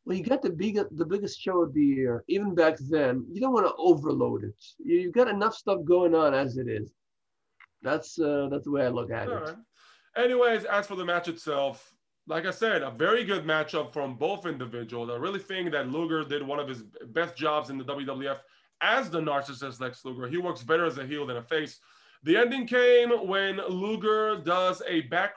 well, 0.06 0.16
you 0.16 0.24
got 0.24 0.42
the 0.42 0.50
big, 0.50 0.80
the 0.92 1.06
biggest 1.06 1.42
show 1.42 1.64
of 1.64 1.74
the 1.74 1.84
year. 1.84 2.24
Even 2.28 2.56
back 2.56 2.78
then, 2.78 3.26
you 3.32 3.42
don't 3.42 3.54
want 3.54 3.66
to 3.66 3.74
overload 3.78 4.44
it. 4.44 4.56
You've 4.78 5.14
got 5.14 5.28
enough 5.28 5.56
stuff 5.56 5.80
going 5.84 6.16
on 6.16 6.34
as 6.34 6.58
it 6.58 6.70
is. 6.70 6.94
That's 7.82 8.20
uh, 8.20 8.48
that's 8.50 8.64
the 8.64 8.72
way 8.72 8.86
I 8.86 8.90
look 8.90 9.12
at 9.12 9.28
All 9.28 9.38
it. 9.38 9.42
Right. 9.42 9.56
Anyways, 10.16 10.66
as 10.66 10.88
for 10.88 10.96
the 10.96 11.06
match 11.06 11.28
itself, 11.28 11.94
like 12.28 12.46
I 12.46 12.52
said, 12.52 12.82
a 12.82 12.92
very 12.92 13.24
good 13.24 13.46
matchup 13.46 13.94
from 13.94 14.16
both 14.16 14.46
individuals. 14.46 15.10
I 15.10 15.16
really 15.16 15.40
think 15.40 15.72
that 15.72 15.90
Luger 15.90 16.24
did 16.24 16.46
one 16.46 16.60
of 16.60 16.68
his 16.68 16.84
best 17.10 17.36
jobs 17.38 17.70
in 17.70 17.78
the 17.78 17.86
WWF 17.86 18.38
as 18.82 19.10
the 19.10 19.22
narcissist 19.22 19.80
Lex 19.80 20.04
Luger. 20.04 20.28
He 20.28 20.38
works 20.38 20.64
better 20.64 20.86
as 20.86 20.98
a 20.98 21.06
heel 21.06 21.26
than 21.26 21.38
a 21.38 21.44
face. 21.44 21.80
The 22.28 22.36
ending 22.36 22.68
came 22.68 23.10
when 23.26 23.62
Luger 23.70 24.42
does 24.44 24.82
a 24.86 25.00
back 25.04 25.36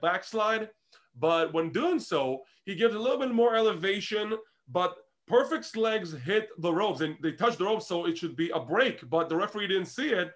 backslide, 0.00 0.70
but 1.14 1.52
when 1.52 1.68
doing 1.68 2.00
so, 2.00 2.44
he 2.64 2.74
gives 2.74 2.94
a 2.94 2.98
little 2.98 3.18
bit 3.18 3.30
more 3.30 3.54
elevation, 3.54 4.32
but 4.68 4.96
Perfect's 5.26 5.76
legs 5.76 6.14
hit 6.24 6.48
the 6.62 6.72
ropes 6.72 7.02
and 7.02 7.18
they 7.22 7.32
touch 7.32 7.58
the 7.58 7.66
ropes, 7.66 7.86
so 7.86 8.06
it 8.06 8.16
should 8.16 8.36
be 8.36 8.48
a 8.54 8.58
break, 8.58 9.06
but 9.10 9.28
the 9.28 9.36
referee 9.36 9.66
didn't 9.66 9.84
see 9.84 10.08
it. 10.08 10.32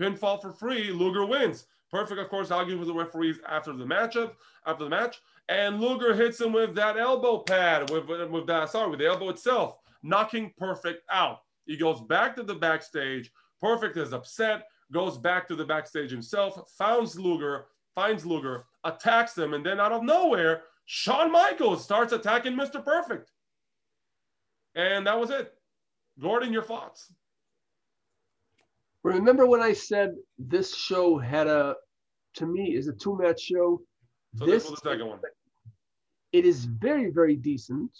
Pinfall 0.00 0.40
for 0.40 0.52
free, 0.52 0.90
Luger 0.90 1.26
wins. 1.26 1.66
Perfect, 1.90 2.18
of 2.18 2.30
course, 2.30 2.50
argues 2.50 2.78
with 2.78 2.88
the 2.88 2.94
referees 2.94 3.38
after 3.46 3.74
the 3.74 3.84
matchup, 3.84 4.32
after 4.66 4.84
the 4.84 4.90
match, 4.90 5.20
and 5.50 5.82
Luger 5.82 6.14
hits 6.14 6.40
him 6.40 6.54
with 6.54 6.74
that 6.76 6.96
elbow 6.96 7.40
pad, 7.40 7.90
with, 7.90 8.06
with 8.30 8.46
that, 8.46 8.70
sorry, 8.70 8.88
with 8.88 9.00
the 9.00 9.06
elbow 9.06 9.28
itself, 9.28 9.76
knocking 10.02 10.54
Perfect 10.56 11.02
out. 11.10 11.40
He 11.66 11.76
goes 11.76 12.00
back 12.00 12.34
to 12.36 12.42
the 12.42 12.54
backstage. 12.54 13.30
Perfect 13.60 13.98
is 13.98 14.14
upset 14.14 14.64
goes 14.92 15.18
back 15.18 15.48
to 15.48 15.56
the 15.56 15.64
backstage 15.64 16.10
himself, 16.10 16.60
finds 16.76 17.18
Luger, 17.18 17.66
finds 17.94 18.24
Luger, 18.24 18.64
attacks 18.84 19.36
him, 19.36 19.54
and 19.54 19.64
then 19.64 19.80
out 19.80 19.92
of 19.92 20.02
nowhere, 20.02 20.62
Shawn 20.86 21.32
Michaels 21.32 21.82
starts 21.82 22.12
attacking 22.12 22.54
Mr. 22.54 22.84
Perfect. 22.84 23.30
And 24.74 25.06
that 25.06 25.18
was 25.18 25.30
it. 25.30 25.52
Gordon, 26.20 26.52
your 26.52 26.62
thoughts? 26.62 27.12
Remember 29.02 29.46
when 29.46 29.60
I 29.60 29.72
said 29.72 30.14
this 30.38 30.74
show 30.74 31.18
had 31.18 31.46
a, 31.46 31.76
to 32.36 32.46
me, 32.46 32.74
is 32.74 32.88
a 32.88 32.92
two 32.92 33.16
match 33.18 33.40
show? 33.40 33.80
So 34.36 34.46
this, 34.46 34.64
this 34.64 34.80
the 34.80 34.90
second 34.90 35.06
one. 35.06 35.18
It 36.32 36.44
is 36.44 36.64
very, 36.64 37.10
very 37.10 37.36
decent. 37.36 37.90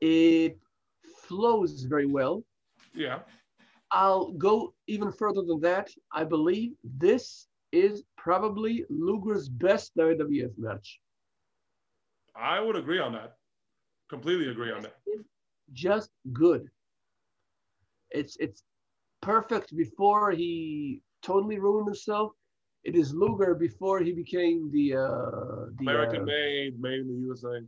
It 0.00 0.58
flows 1.26 1.82
very 1.82 2.06
well. 2.06 2.42
Yeah. 2.94 3.20
I'll 3.92 4.32
go 4.32 4.74
even 4.86 5.10
further 5.12 5.42
than 5.42 5.60
that. 5.62 5.90
I 6.12 6.24
believe 6.24 6.72
this 6.98 7.48
is 7.72 8.02
probably 8.16 8.84
Luger's 8.88 9.48
best 9.48 9.92
WWF 9.98 10.52
match. 10.58 11.00
I 12.36 12.60
would 12.60 12.76
agree 12.76 13.00
on 13.00 13.12
that. 13.12 13.36
Completely 14.08 14.50
agree 14.50 14.72
on 14.72 14.82
that. 14.82 14.96
just 15.72 16.10
good. 16.32 16.68
It's 18.10 18.36
it's 18.40 18.64
perfect 19.22 19.76
before 19.76 20.32
he 20.32 21.02
totally 21.22 21.58
ruined 21.58 21.86
himself. 21.86 22.32
It 22.82 22.96
is 22.96 23.14
Luger 23.14 23.54
before 23.54 24.00
he 24.00 24.12
became 24.12 24.70
the, 24.72 24.96
uh, 24.96 25.66
the 25.78 25.86
American 25.86 26.22
uh, 26.22 26.24
made, 26.24 26.80
made 26.80 27.00
in 27.00 27.08
the 27.08 27.26
USA. 27.26 27.60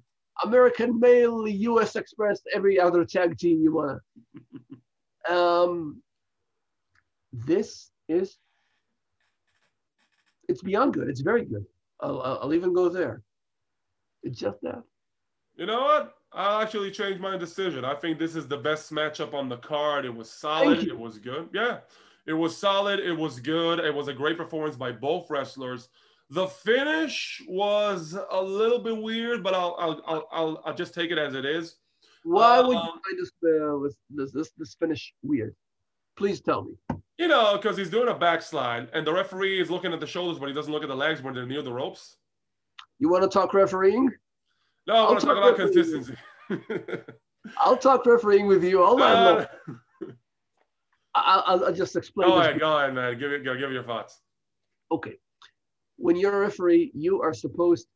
American 0.43 0.99
male, 0.99 1.45
Lex 1.45 1.97
Express, 1.97 2.41
every 2.55 2.81
other 2.81 3.05
tag 3.05 3.37
team 3.37 3.61
you 3.61 3.75
want. 3.75 4.01
um, 5.29 6.03
this 7.33 7.91
is 8.09 8.39
it's 10.49 10.63
beyond 10.63 10.95
good. 10.95 11.09
It's 11.09 11.21
very 11.21 11.45
good. 11.45 11.65
I'll, 12.01 12.41
I'll 12.43 12.55
even 12.55 12.73
go 12.73 12.89
there. 12.89 13.23
It's 14.23 14.39
just 14.39 14.61
that. 14.63 14.83
You 15.57 15.67
know 15.67 15.83
what? 15.83 16.15
I'll 16.33 16.61
actually 16.61 16.91
change 16.91 17.21
my 17.21 17.37
decision. 17.37 17.85
I 17.85 17.95
think 17.95 18.19
this 18.19 18.35
is 18.35 18.49
the 18.49 18.57
best 18.57 18.93
matchup 18.93 19.35
on 19.35 19.49
the 19.49 19.59
card. 19.59 20.05
It 20.05 20.15
was 20.15 20.31
solid. 20.31 20.87
It 20.87 20.99
was 20.99 21.19
good. 21.19 21.49
Yeah, 21.53 21.81
it 22.27 22.33
was 22.33 22.57
solid. 22.57 23.01
It 23.01 23.13
was 23.13 23.39
good. 23.39 23.79
It 23.79 23.95
was 23.95 24.09
a 24.09 24.15
great 24.15 24.37
performance 24.37 24.77
by 24.77 24.93
both 24.93 25.31
wrestlers. 25.31 25.89
The 26.31 26.47
finish 26.47 27.43
was 27.47 28.17
a 28.31 28.43
little 28.43 28.79
bit 28.79 28.97
weird, 28.97 29.43
but 29.43 29.55
I'll 29.55 29.77
I'll 29.79 30.03
I'll, 30.07 30.29
I'll, 30.33 30.63
I'll 30.65 30.75
just 30.75 30.95
take 30.95 31.11
it 31.11 31.19
as 31.19 31.35
it 31.35 31.45
is. 31.45 31.77
Why 32.25 32.61
would 32.61 32.73
you 32.73 32.79
um, 32.79 33.01
find 33.05 33.19
this, 33.19 33.31
uh, 33.45 33.79
this 34.15 34.33
this 34.33 34.51
this 34.57 34.75
finish 34.75 35.13
weird? 35.23 35.55
Please 36.17 36.41
tell 36.41 36.65
me. 36.65 36.75
You 37.23 37.29
know, 37.29 37.57
because 37.57 37.77
he's 37.77 37.89
doing 37.89 38.09
a 38.09 38.15
backslide 38.15 38.89
and 38.93 39.07
the 39.07 39.13
referee 39.13 39.61
is 39.61 39.71
looking 39.71 39.93
at 39.93 40.01
the 40.01 40.07
shoulders, 40.09 40.41
but 40.41 40.49
he 40.49 40.53
doesn't 40.53 40.73
look 40.73 40.83
at 40.83 40.89
the 40.89 40.97
legs 40.97 41.23
when 41.23 41.35
they're 41.35 41.47
near 41.47 41.63
the 41.63 41.73
ropes. 41.73 42.17
You 42.99 43.09
want 43.09 43.23
to 43.23 43.29
talk 43.29 43.55
refereeing? 43.55 44.11
No, 44.89 44.95
I 44.95 45.03
want 45.03 45.21
to 45.21 45.27
talk, 45.27 45.37
talk 45.37 45.45
about 45.45 45.57
consistency. 45.57 46.17
I'll 47.59 47.77
talk 47.77 48.05
refereeing 48.07 48.49
with 48.49 48.65
you. 48.65 48.83
I'll, 48.83 49.01
uh, 49.01 49.47
I'll, 51.15 51.67
I'll, 51.67 51.73
just 51.73 51.95
explain. 51.95 52.29
Go 52.29 52.41
ahead, 52.41 52.59
go 52.59 52.77
ahead, 52.77 52.93
man. 52.93 53.17
Give 53.21 53.31
it, 53.31 53.45
give 53.45 53.71
your 53.71 53.85
thoughts. 53.85 54.21
Okay. 54.91 55.15
When 55.99 56.17
you're 56.17 56.35
a 56.35 56.41
referee, 56.41 56.91
you 56.93 57.23
are 57.23 57.33
supposed 57.33 57.87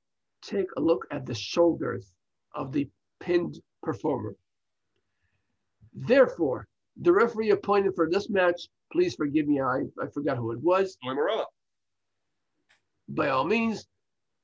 to 0.42 0.54
take 0.54 0.68
a 0.76 0.80
look 0.80 1.04
at 1.10 1.26
the 1.26 1.34
shoulders 1.34 2.12
of 2.54 2.70
the 2.70 2.88
pinned 3.18 3.58
performer. 3.82 4.36
Therefore, 5.94 6.68
the 7.02 7.12
referee 7.12 7.50
appointed 7.50 7.96
for 7.96 8.08
this 8.08 8.30
match, 8.30 8.68
please 8.92 9.14
forgive 9.14 9.46
me, 9.46 9.60
I, 9.60 9.82
I 10.02 10.06
forgot 10.12 10.36
who 10.36 10.52
it 10.52 10.60
was. 10.60 10.96
Joey 11.02 11.42
By 13.08 13.28
all 13.28 13.44
means, 13.44 13.86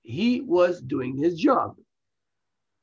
he 0.02 0.40
was 0.40 0.80
doing 0.80 1.16
his 1.16 1.38
job. 1.38 1.76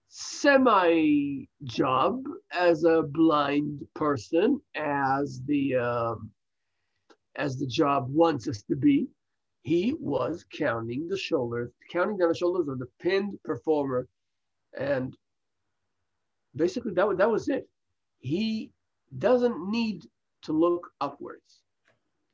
Semi 0.08 1.48
job 1.64 2.24
as 2.52 2.84
a 2.84 3.04
blind 3.04 3.86
person, 3.94 4.60
as 4.76 5.42
the 5.46 5.76
um, 5.76 6.32
as 7.36 7.58
the 7.58 7.68
job 7.68 8.10
wants 8.10 8.48
us 8.48 8.64
to 8.64 8.76
be. 8.76 9.08
He 9.62 9.94
was 10.00 10.46
counting 10.52 11.08
the 11.08 11.18
shoulders, 11.18 11.70
counting 11.92 12.18
down 12.18 12.30
the 12.30 12.36
shoulders 12.36 12.68
of 12.68 12.80
the 12.80 12.88
pinned 13.00 13.38
performer, 13.44 14.08
and 14.78 15.16
basically 16.56 16.94
that 16.94 17.18
that 17.18 17.30
was 17.30 17.50
it. 17.50 17.70
He 18.20 18.72
doesn't 19.18 19.70
need 19.70 20.06
to 20.44 20.54
look 20.54 20.90
upwards. 21.02 21.62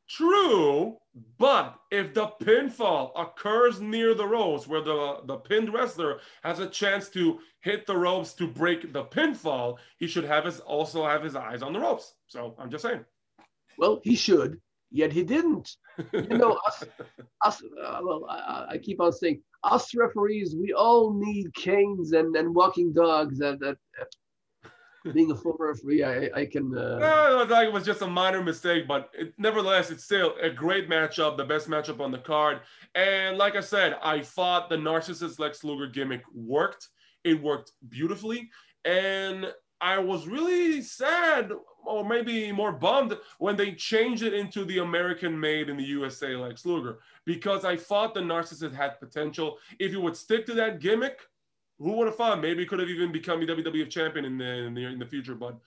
True, 0.08 0.98
but 1.40 1.80
if 1.90 2.14
the 2.14 2.28
pinfall 2.40 3.12
occurs 3.16 3.82
near 3.82 4.14
the 4.14 4.28
ropes 4.28 4.68
where 4.68 4.82
the, 4.82 5.22
the 5.26 5.38
pinned 5.38 5.74
wrestler 5.74 6.20
has 6.44 6.60
a 6.60 6.70
chance 6.70 7.10
to 7.10 7.40
hit 7.62 7.88
the 7.88 7.98
ropes 7.98 8.34
to 8.34 8.48
break 8.48 8.94
the 8.94 9.06
pinfall, 9.06 9.78
he 9.98 10.06
should 10.06 10.24
have 10.24 10.46
his 10.46 10.60
also 10.60 11.04
have 11.06 11.24
his 11.24 11.36
eyes 11.36 11.64
on 11.64 11.74
the 11.74 11.80
ropes. 11.80 12.14
So 12.28 12.56
I'm 12.60 12.70
just 12.70 12.84
saying. 12.84 13.04
Well, 13.80 14.00
he 14.04 14.16
should, 14.16 14.62
yet 14.92 15.12
he 15.12 15.24
didn't. 15.24 15.76
You 16.14 16.38
know, 16.38 16.60
us, 16.68 16.84
us 17.44 17.64
uh, 17.84 18.00
well, 18.04 18.28
I, 18.30 18.66
I, 18.72 18.78
keep 18.78 19.02
on 19.02 19.12
saying, 19.12 19.42
us 19.64 19.96
referees, 19.96 20.56
we 20.56 20.72
all 20.74 21.14
need 21.14 21.54
canes 21.56 22.12
and, 22.12 22.36
and 22.36 22.54
walking 22.54 22.94
dogs 22.94 23.40
and, 23.40 23.62
and, 23.64 23.78
being 25.14 25.32
a 25.32 25.36
former 25.36 25.68
referee, 25.68 26.04
I, 26.04 26.30
I 26.36 26.46
can. 26.46 26.76
Uh... 26.76 27.00
No, 27.00 27.46
like 27.50 27.68
it 27.68 27.74
was 27.74 27.86
just 27.86 28.02
a 28.02 28.08
minor 28.08 28.44
mistake, 28.44 28.88
but 28.88 29.10
it, 29.14 29.34
nevertheless, 29.38 29.92
it's 29.92 30.04
still 30.04 30.36
a 30.42 30.50
great 30.50 30.90
matchup, 30.90 31.38
the 31.38 31.46
best 31.46 31.70
matchup 31.70 32.00
on 32.00 32.12
the 32.12 32.18
card. 32.18 32.62
And 32.96 33.38
like 33.38 33.56
I 33.56 33.62
said, 33.62 33.98
I 34.02 34.22
thought 34.22 34.70
the 34.70 34.78
narcissist 34.78 35.40
Lex 35.40 35.64
Luger 35.64 35.88
gimmick 35.88 36.24
worked. 36.34 36.90
It 37.24 37.42
worked 37.42 37.72
beautifully, 37.90 38.50
and 38.84 39.48
I 39.82 40.00
was 40.00 40.28
really 40.28 40.82
sad, 40.82 41.52
or 41.86 42.08
maybe 42.08 42.52
more 42.52 42.72
bummed, 42.72 43.18
when 43.40 43.56
they 43.56 43.74
changed 43.74 44.24
it 44.24 44.34
into 44.34 44.64
the 44.66 44.80
American 44.80 45.40
made 45.40 45.70
in 45.70 45.78
the 45.78 45.84
USA 45.84 46.36
Lex 46.36 46.66
Luger, 46.66 47.00
because 47.26 47.66
I 47.66 47.76
thought 47.76 48.14
the 48.14 48.22
narcissist 48.22 48.74
had 48.74 49.00
potential. 49.00 49.58
If 49.80 49.92
you 49.92 50.02
would 50.02 50.16
stick 50.16 50.46
to 50.48 50.54
that 50.56 50.80
gimmick 50.80 51.20
who 51.80 51.94
would 51.94 52.08
have 52.08 52.16
thought? 52.16 52.42
Maybe 52.42 52.66
could 52.66 52.80
have 52.80 52.90
even 52.90 53.12
become 53.12 53.40
the 53.40 53.48
WWF 53.48 53.90
champion 53.90 54.26
in 54.26 54.38
the, 54.38 54.46
in 54.46 54.74
the 54.74 54.86
in 54.86 55.00
the 55.00 55.06
future, 55.06 55.36
but 55.36 55.58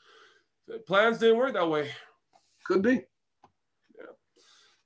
plans 0.87 1.19
didn't 1.19 1.37
work 1.37 1.53
that 1.55 1.69
way. 1.69 1.91
Could 2.65 2.83
be. 2.83 3.03
Yeah. 3.97 4.13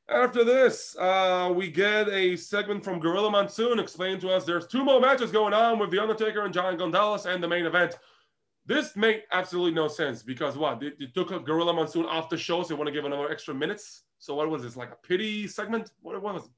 After 0.08 0.44
this, 0.44 0.96
uh, 0.98 1.52
we 1.54 1.70
get 1.70 2.08
a 2.08 2.36
segment 2.36 2.84
from 2.84 3.00
Gorilla 3.00 3.30
Monsoon 3.30 3.78
explaining 3.78 4.20
to 4.20 4.30
us 4.30 4.44
there's 4.44 4.66
two 4.66 4.84
more 4.84 5.00
matches 5.00 5.30
going 5.30 5.54
on 5.54 5.78
with 5.78 5.90
The 5.90 6.00
Undertaker 6.00 6.44
and 6.44 6.54
Giant 6.54 6.78
Gonzalez 6.78 7.26
and 7.26 7.42
the 7.42 7.48
main 7.48 7.66
event. 7.66 7.98
This 8.64 8.94
made 8.94 9.24
absolutely 9.32 9.74
no 9.74 9.88
sense 9.88 10.22
because 10.22 10.56
what? 10.56 10.78
They, 10.78 10.92
they 10.98 11.06
took 11.06 11.28
Gorilla 11.44 11.72
Monsoon 11.72 12.06
off 12.06 12.28
the 12.28 12.36
show, 12.36 12.62
so 12.62 12.68
they 12.68 12.74
want 12.74 12.86
to 12.86 12.92
give 12.92 13.04
another 13.04 13.30
extra 13.30 13.54
minutes. 13.54 14.02
So 14.18 14.36
what 14.36 14.48
was 14.48 14.62
this, 14.62 14.76
like 14.76 14.92
a 14.92 15.06
pity 15.06 15.48
segment? 15.48 15.90
What, 16.00 16.20
what 16.22 16.34
was 16.34 16.44
it? 16.44 16.50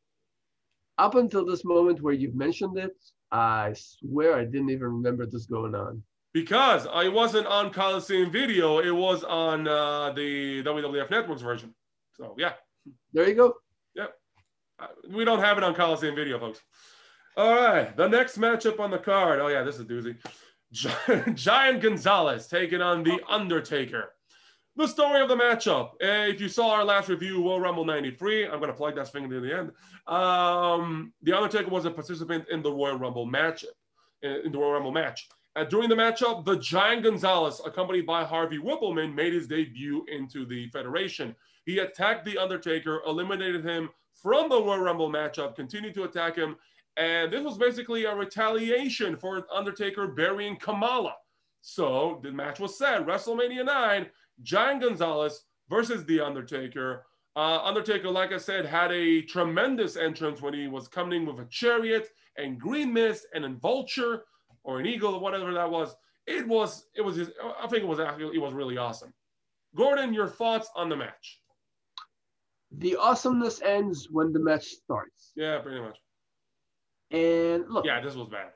Up 0.99 1.15
until 1.15 1.47
this 1.47 1.65
moment 1.65 2.03
where 2.03 2.13
you've 2.13 2.35
mentioned 2.35 2.77
it, 2.77 2.95
I 3.35 3.75
swear 3.75 4.37
I 4.37 4.45
didn't 4.45 4.71
even 4.71 4.85
remember 4.85 5.27
this 5.27 5.47
going 5.47 5.75
on. 5.75 6.03
Because 6.33 6.87
I 6.87 7.09
wasn't 7.09 7.49
on 7.49 7.73
Coliseum 7.73 8.31
Video, 8.31 8.79
it 8.79 8.93
was 8.93 9.25
on 9.25 9.67
uh, 9.67 10.13
the 10.13 10.63
WWF 10.63 11.11
Networks 11.11 11.43
version. 11.43 11.75
So 12.13 12.37
yeah. 12.39 12.53
There 13.13 13.29
you 13.29 13.35
go. 13.35 13.55
Yep. 13.97 14.15
Uh, 14.79 14.87
we 15.11 15.25
don't 15.25 15.41
have 15.41 15.59
it 15.59 15.65
on 15.65 15.75
Coliseum 15.75 16.15
Video, 16.15 16.39
folks. 16.39 16.61
All 17.37 17.55
right, 17.57 17.97
the 17.97 18.09
next 18.09 18.39
matchup 18.39 18.79
on 18.79 18.93
the 18.93 18.99
card. 18.99 19.41
Oh 19.41 19.49
yeah, 19.49 19.65
this 19.65 19.81
is 19.81 19.87
doozy. 19.87 20.17
Giant 21.35 21.83
Gonzalez 21.83 22.47
taking 22.47 22.83
on 22.83 23.03
the 23.03 23.19
Undertaker. 23.29 24.13
The 24.77 24.89
story 24.89 25.21
of 25.21 25.29
the 25.29 25.37
matchup. 25.37 25.91
Uh, 26.03 26.29
if 26.29 26.41
you 26.41 26.49
saw 26.49 26.73
our 26.73 26.85
last 26.85 27.09
review, 27.09 27.45
Royal 27.45 27.61
Rumble 27.61 27.85
93, 27.85 28.47
I'm 28.47 28.59
going 28.59 28.73
to 28.73 28.73
plug 28.73 28.97
that 28.97 29.13
thing 29.13 29.31
to 29.31 29.41
the 29.41 29.57
end. 29.57 29.71
Um, 30.09 31.13
the 31.23 31.33
Undertaker 31.33 31.71
was 31.71 31.85
a 31.85 31.93
participant 31.93 32.47
in 32.51 32.61
the 32.61 32.73
Royal 32.73 32.99
Rumble 32.99 33.25
match, 33.25 33.65
in 34.23 34.51
the 34.51 34.59
Royal 34.59 34.73
Rumble 34.73 34.91
match. 34.91 35.29
And 35.55 35.69
during 35.69 35.89
the 35.89 35.95
matchup, 35.95 36.45
the 36.45 36.57
Giant 36.57 37.05
Gonzalez, 37.05 37.61
accompanied 37.65 38.05
by 38.05 38.25
Harvey 38.25 38.59
Wippleman, 38.59 39.15
made 39.15 39.33
his 39.33 39.47
debut 39.47 40.05
into 40.09 40.45
the 40.45 40.69
Federation. 40.71 41.37
He 41.67 41.79
attacked 41.79 42.25
the 42.25 42.37
Undertaker, 42.37 43.01
eliminated 43.07 43.65
him 43.65 43.91
from 44.13 44.49
the 44.49 44.61
Royal 44.61 44.81
Rumble 44.81 45.11
matchup, 45.11 45.55
continued 45.55 45.95
to 45.95 46.03
attack 46.03 46.35
him, 46.35 46.57
and 46.97 47.33
this 47.33 47.45
was 47.45 47.59
basically 47.59 48.07
a 48.07 48.15
retaliation 48.15 49.17
for 49.17 49.47
Undertaker 49.53 50.09
burying 50.09 50.57
Kamala. 50.57 51.15
So 51.61 52.21
the 52.23 52.31
match 52.31 52.61
was 52.61 52.77
set. 52.77 53.07
WrestleMania 53.07 53.65
9 53.65 54.07
Giant 54.43 54.83
Gonzalez 54.83 55.45
versus 55.69 56.05
The 56.05 56.21
Undertaker. 56.21 57.05
Uh, 57.37 57.61
Undertaker, 57.63 58.11
like 58.11 58.33
I 58.33 58.39
said, 58.39 58.67
had 58.67 58.93
a 58.93 59.23
tremendous 59.23 59.97
entrance 59.97 60.41
when 60.41 60.55
he 60.55 60.69
was 60.69 60.89
coming 60.89 61.27
with 61.27 61.41
a 61.41 61.47
chariot 61.51 62.09
and 62.37 62.61
green 62.61 62.93
mist 62.93 63.27
and 63.35 63.45
a 63.45 63.49
vulture 63.49 64.25
or 64.63 64.81
an 64.81 64.87
eagle 64.87 65.15
or 65.15 65.21
whatever 65.21 65.53
that 65.53 65.71
was. 65.71 65.95
It 66.27 66.47
was, 66.47 66.87
it 66.95 67.03
was, 67.03 67.17
just, 67.17 67.33
I 67.61 67.67
think 67.67 67.83
it 67.83 67.89
was 67.89 68.01
actually, 68.01 68.37
it 68.37 68.41
was 68.41 68.55
really 68.55 68.79
awesome. 68.79 69.13
Gordon, 69.77 70.15
your 70.15 70.29
thoughts 70.29 70.69
on 70.77 70.89
the 70.89 70.97
match? 70.97 71.41
The 72.79 72.97
awesomeness 72.97 73.61
ends 73.63 74.09
when 74.11 74.33
the 74.33 74.41
match 74.41 74.65
starts. 74.65 75.33
Yeah, 75.37 75.59
pretty 75.59 75.81
much. 75.81 75.99
And 77.11 77.65
look. 77.69 77.85
Yeah, 77.85 78.01
this 78.01 78.15
was 78.15 78.29
bad. 78.29 78.49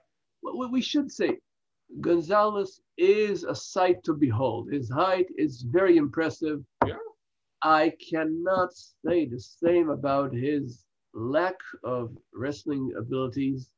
We 0.42 0.80
should 0.80 1.10
say 1.10 1.38
Gonzalez 2.00 2.80
is 2.96 3.44
a 3.44 3.54
sight 3.54 4.02
to 4.04 4.14
behold. 4.14 4.70
His 4.72 4.90
height 4.90 5.26
is 5.36 5.62
very 5.62 5.96
impressive. 5.96 6.60
Yeah. 6.86 6.94
I 7.62 7.92
cannot 8.10 8.72
say 8.72 9.26
the 9.26 9.40
same 9.40 9.90
about 9.90 10.32
his 10.32 10.84
lack 11.14 11.56
of 11.82 12.16
wrestling 12.32 12.92
abilities. 12.96 13.70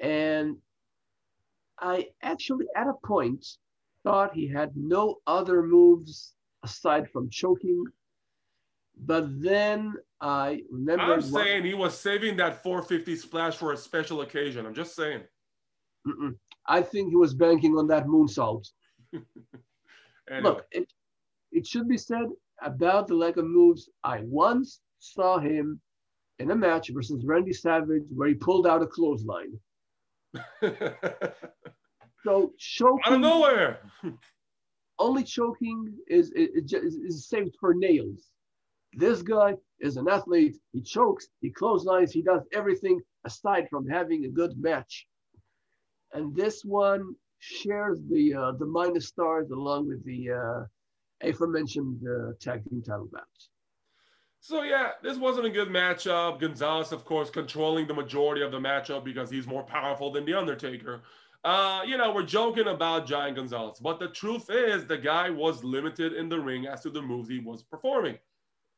And 0.00 0.56
I 1.78 2.08
actually, 2.22 2.66
at 2.76 2.88
a 2.88 2.94
point, 3.06 3.46
thought 4.02 4.34
he 4.34 4.48
had 4.48 4.72
no 4.76 5.16
other 5.26 5.62
moves 5.62 6.34
aside 6.62 7.08
from 7.10 7.30
choking. 7.30 7.84
But 8.96 9.42
then 9.42 9.94
I 10.20 10.62
remember. 10.70 11.14
I'm 11.14 11.22
saying 11.22 11.64
he 11.64 11.74
was 11.74 11.98
saving 11.98 12.36
that 12.36 12.62
450 12.62 13.16
splash 13.16 13.56
for 13.56 13.72
a 13.72 13.76
special 13.76 14.22
occasion. 14.22 14.66
I'm 14.66 14.74
just 14.74 14.94
saying. 14.94 15.22
Mm-mm. 16.06 16.36
I 16.66 16.82
think 16.82 17.10
he 17.10 17.16
was 17.16 17.34
banking 17.34 17.76
on 17.76 17.86
that 17.88 18.06
moonsault. 18.06 18.66
anyway. 19.12 20.42
Look, 20.42 20.66
it, 20.70 20.92
it 21.52 21.66
should 21.66 21.88
be 21.88 21.98
said 21.98 22.26
about 22.62 23.06
the 23.06 23.14
lack 23.14 23.36
of 23.36 23.46
moves. 23.46 23.88
I 24.02 24.20
once 24.24 24.80
saw 24.98 25.38
him 25.38 25.80
in 26.38 26.50
a 26.50 26.56
match 26.56 26.90
versus 26.92 27.24
Randy 27.24 27.52
Savage 27.52 28.04
where 28.14 28.28
he 28.28 28.34
pulled 28.34 28.66
out 28.66 28.82
a 28.82 28.86
clothesline. 28.86 29.58
so 32.24 32.52
choking 32.58 33.02
out 33.06 33.12
of 33.12 33.20
nowhere. 33.20 33.78
only 34.98 35.22
choking 35.22 35.94
is, 36.08 36.30
is, 36.32 36.72
is, 36.72 36.94
is 36.96 37.28
saved 37.28 37.54
for 37.60 37.74
nails. 37.74 38.30
This 38.94 39.22
guy 39.22 39.54
is 39.80 39.96
an 39.96 40.08
athlete. 40.08 40.56
He 40.72 40.80
chokes, 40.80 41.26
he 41.40 41.50
clotheslines, 41.50 42.12
he 42.12 42.22
does 42.22 42.42
everything 42.52 43.00
aside 43.24 43.66
from 43.68 43.88
having 43.88 44.24
a 44.24 44.28
good 44.28 44.56
match 44.56 45.06
and 46.14 46.34
this 46.34 46.64
one 46.64 47.14
shares 47.40 47.98
the 48.10 48.34
uh, 48.34 48.52
the 48.52 48.64
minus 48.64 49.08
stars 49.08 49.50
along 49.50 49.88
with 49.88 50.02
the 50.04 50.30
uh, 50.30 51.28
aforementioned 51.28 52.00
uh, 52.08 52.32
tag 52.40 52.64
team 52.64 52.82
title 52.82 53.08
bouts. 53.12 53.50
So 54.40 54.62
yeah, 54.62 54.90
this 55.02 55.18
wasn't 55.18 55.46
a 55.46 55.50
good 55.50 55.68
matchup. 55.68 56.40
Gonzalez, 56.40 56.92
of 56.92 57.04
course, 57.04 57.30
controlling 57.30 57.86
the 57.86 57.94
majority 57.94 58.42
of 58.42 58.52
the 58.52 58.58
matchup 58.58 59.04
because 59.04 59.30
he's 59.30 59.46
more 59.46 59.62
powerful 59.62 60.10
than 60.12 60.24
the 60.24 60.34
Undertaker. 60.34 61.02
Uh, 61.44 61.82
you 61.86 61.98
know, 61.98 62.12
we're 62.12 62.22
joking 62.22 62.68
about 62.68 63.06
Giant 63.06 63.36
Gonzalez, 63.36 63.78
but 63.78 63.98
the 63.98 64.08
truth 64.08 64.48
is 64.48 64.86
the 64.86 64.96
guy 64.96 65.28
was 65.28 65.62
limited 65.62 66.14
in 66.14 66.28
the 66.28 66.40
ring 66.40 66.66
as 66.66 66.82
to 66.82 66.90
the 66.90 67.02
moves 67.02 67.28
he 67.28 67.38
was 67.38 67.62
performing. 67.62 68.16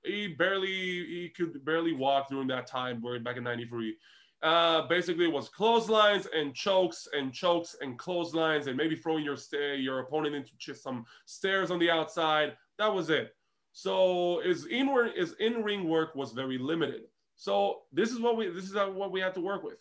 He 0.05 0.28
barely 0.28 0.68
he 0.68 1.32
could 1.37 1.64
barely 1.64 1.93
walk 1.93 2.28
during 2.28 2.49
that 2.49 2.66
time, 2.66 3.03
back 3.22 3.37
in 3.37 3.45
'93. 3.45 3.97
Uh, 4.43 4.87
basically, 4.87 5.26
was 5.26 5.49
clotheslines 5.49 6.26
and 6.34 6.55
chokes 6.55 7.09
and 7.12 7.32
chokes 7.32 7.76
and 7.80 7.99
clotheslines 7.99 8.66
and 8.66 8.76
maybe 8.76 8.95
throwing 8.95 9.24
your 9.24 9.37
your 9.76 10.01
opponent 10.01 10.34
into 10.34 10.51
just 10.59 10.82
some 10.82 11.05
stairs 11.24 11.70
on 11.70 11.78
the 11.78 11.91
outside. 11.91 12.55
That 12.78 12.93
was 12.93 13.09
it. 13.11 13.34
So 13.72 14.41
his 14.45 14.66
in 14.66 14.89
his 15.14 15.34
in 15.41 15.62
ring 15.62 15.89
work 15.89 16.14
was 16.14 16.32
very 16.32 16.59
limited. 16.59 17.03
So 17.34 17.82
this 17.93 18.11
is 18.11 18.20
what 18.20 18.37
we 18.37 18.49
this 18.49 18.64
is 18.64 18.74
what 18.74 19.12
we 19.12 19.20
had 19.20 19.34
to 19.34 19.41
work 19.41 19.62
with. 19.62 19.78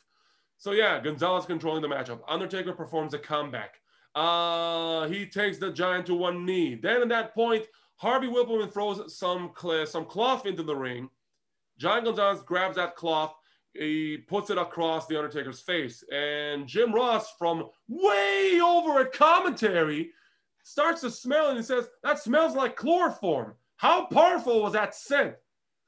So 0.57 0.71
yeah, 0.71 0.99
Gonzalez 0.99 1.45
controlling 1.45 1.81
the 1.81 1.87
matchup. 1.87 2.19
Undertaker 2.27 2.73
performs 2.73 3.13
a 3.13 3.19
comeback. 3.19 3.81
Uh, 4.13 5.07
he 5.07 5.25
takes 5.25 5.57
the 5.57 5.71
giant 5.71 6.05
to 6.05 6.15
one 6.15 6.45
knee. 6.45 6.75
Then 6.75 7.01
at 7.01 7.09
that 7.09 7.33
point, 7.33 7.65
Harvey 7.97 8.27
Wippleman 8.27 8.71
throws 8.71 9.17
some 9.17 9.51
cl- 9.57 9.85
some 9.85 10.05
cloth 10.05 10.45
into 10.45 10.63
the 10.63 10.75
ring. 10.75 11.09
Giant 11.77 12.05
Gonzalez 12.05 12.41
grabs 12.43 12.77
that 12.77 12.95
cloth. 12.95 13.35
He 13.77 14.17
puts 14.17 14.49
it 14.49 14.57
across 14.57 15.07
the 15.07 15.17
Undertaker's 15.17 15.61
face, 15.61 16.03
and 16.11 16.67
Jim 16.67 16.93
Ross 16.93 17.33
from 17.37 17.69
way 17.87 18.59
over 18.63 19.01
at 19.01 19.13
commentary 19.13 20.11
starts 20.63 21.01
to 21.01 21.11
smell 21.11 21.49
and 21.49 21.63
says, 21.63 21.89
"That 22.03 22.19
smells 22.19 22.55
like 22.55 22.75
chloroform." 22.75 23.55
How 23.77 24.05
powerful 24.05 24.61
was 24.61 24.73
that 24.73 24.95
scent? 24.95 25.35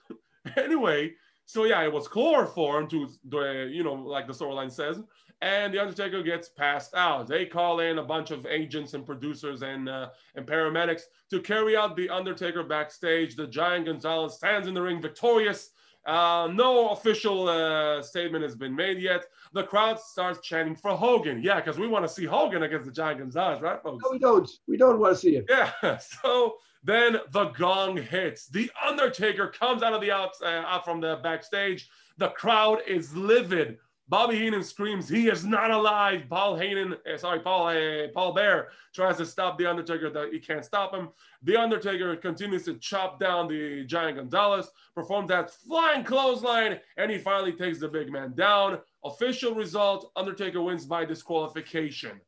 anyway, 0.57 1.13
so 1.45 1.63
yeah, 1.63 1.81
it 1.83 1.93
was 1.93 2.07
chloroform 2.07 2.89
to 2.89 3.07
the 3.29 3.69
you 3.71 3.83
know 3.83 3.93
like 3.93 4.27
the 4.27 4.33
storyline 4.33 4.71
says, 4.71 4.99
and 5.41 5.73
the 5.73 5.79
Undertaker 5.79 6.23
gets 6.23 6.49
passed 6.49 6.93
out. 6.95 7.27
They 7.27 7.45
call 7.45 7.79
in 7.79 7.99
a 7.99 8.03
bunch 8.03 8.31
of 8.31 8.45
agents 8.45 8.93
and 8.93 9.05
producers 9.05 9.61
and 9.61 9.87
uh, 9.87 10.09
and 10.35 10.45
paramedics 10.45 11.03
to 11.29 11.41
carry 11.41 11.77
out 11.77 11.95
the 11.95 12.09
Undertaker 12.09 12.63
backstage. 12.63 13.35
The 13.35 13.47
Giant 13.47 13.85
Gonzalez 13.85 14.35
stands 14.35 14.67
in 14.67 14.73
the 14.73 14.81
ring 14.81 15.01
victorious. 15.01 15.71
Uh, 16.07 16.49
no 16.53 16.89
official 16.91 17.49
uh, 17.49 18.01
statement 18.01 18.41
has 18.41 18.55
been 18.55 18.73
made 18.73 18.97
yet. 18.97 19.25
The 19.51 19.63
crowd 19.63 19.99
starts 19.99 20.39
chanting 20.39 20.75
for 20.75 20.91
Hogan. 20.91 21.41
Yeah, 21.43 21.57
because 21.57 21.77
we 21.77 21.85
want 21.85 22.05
to 22.07 22.09
see 22.09 22.23
Hogan 22.23 22.63
against 22.63 22.85
the 22.85 22.93
Giant 22.93 23.19
Gonzalez, 23.19 23.61
right, 23.61 23.83
folks? 23.83 24.03
No, 24.05 24.11
we 24.11 24.19
don't. 24.19 24.49
We 24.67 24.77
don't 24.77 24.99
want 24.99 25.15
to 25.15 25.19
see 25.19 25.35
it. 25.35 25.45
Yeah. 25.49 25.71
So 25.99 26.55
then 26.83 27.17
the 27.31 27.45
gong 27.49 27.97
hits. 27.97 28.47
The 28.47 28.71
Undertaker 28.87 29.47
comes 29.47 29.83
out 29.83 29.93
of 29.93 29.99
the 29.99 30.11
out, 30.11 30.31
uh, 30.41 30.63
out 30.65 30.85
from 30.85 31.01
the 31.01 31.19
backstage. 31.21 31.89
The 32.17 32.29
crowd 32.29 32.79
is 32.87 33.13
livid. 33.15 33.77
Bobby 34.09 34.37
Heenan 34.39 34.63
screams, 34.63 35.09
"He 35.09 35.27
is 35.27 35.43
not 35.43 35.69
alive!" 35.69 36.23
Paul 36.29 36.55
Heyman, 36.55 36.97
uh, 37.05 37.17
sorry, 37.17 37.39
Paul 37.39 37.67
uh, 37.67 38.07
Paul 38.13 38.33
Bearer 38.33 38.69
tries 38.93 39.17
to 39.17 39.25
stop 39.25 39.57
the 39.57 39.65
Undertaker. 39.65 40.09
That 40.09 40.31
he 40.31 40.39
can't 40.39 40.63
stop 40.63 40.93
him. 40.93 41.09
The 41.43 41.57
Undertaker 41.57 42.15
continues 42.15 42.63
to 42.65 42.75
chop 42.75 43.19
down 43.19 43.49
the 43.49 43.83
Giant 43.85 44.17
Gonzalez, 44.17 44.69
performs 44.95 45.27
that 45.27 45.51
flying 45.51 46.05
clothesline, 46.05 46.79
and 46.95 47.11
he 47.11 47.17
finally 47.17 47.51
takes 47.51 47.79
the 47.79 47.89
big 47.89 48.09
man 48.09 48.33
down. 48.33 48.79
Official 49.03 49.53
result: 49.53 50.11
Undertaker 50.15 50.61
wins 50.61 50.85
by 50.85 51.03
disqualification. 51.03 52.21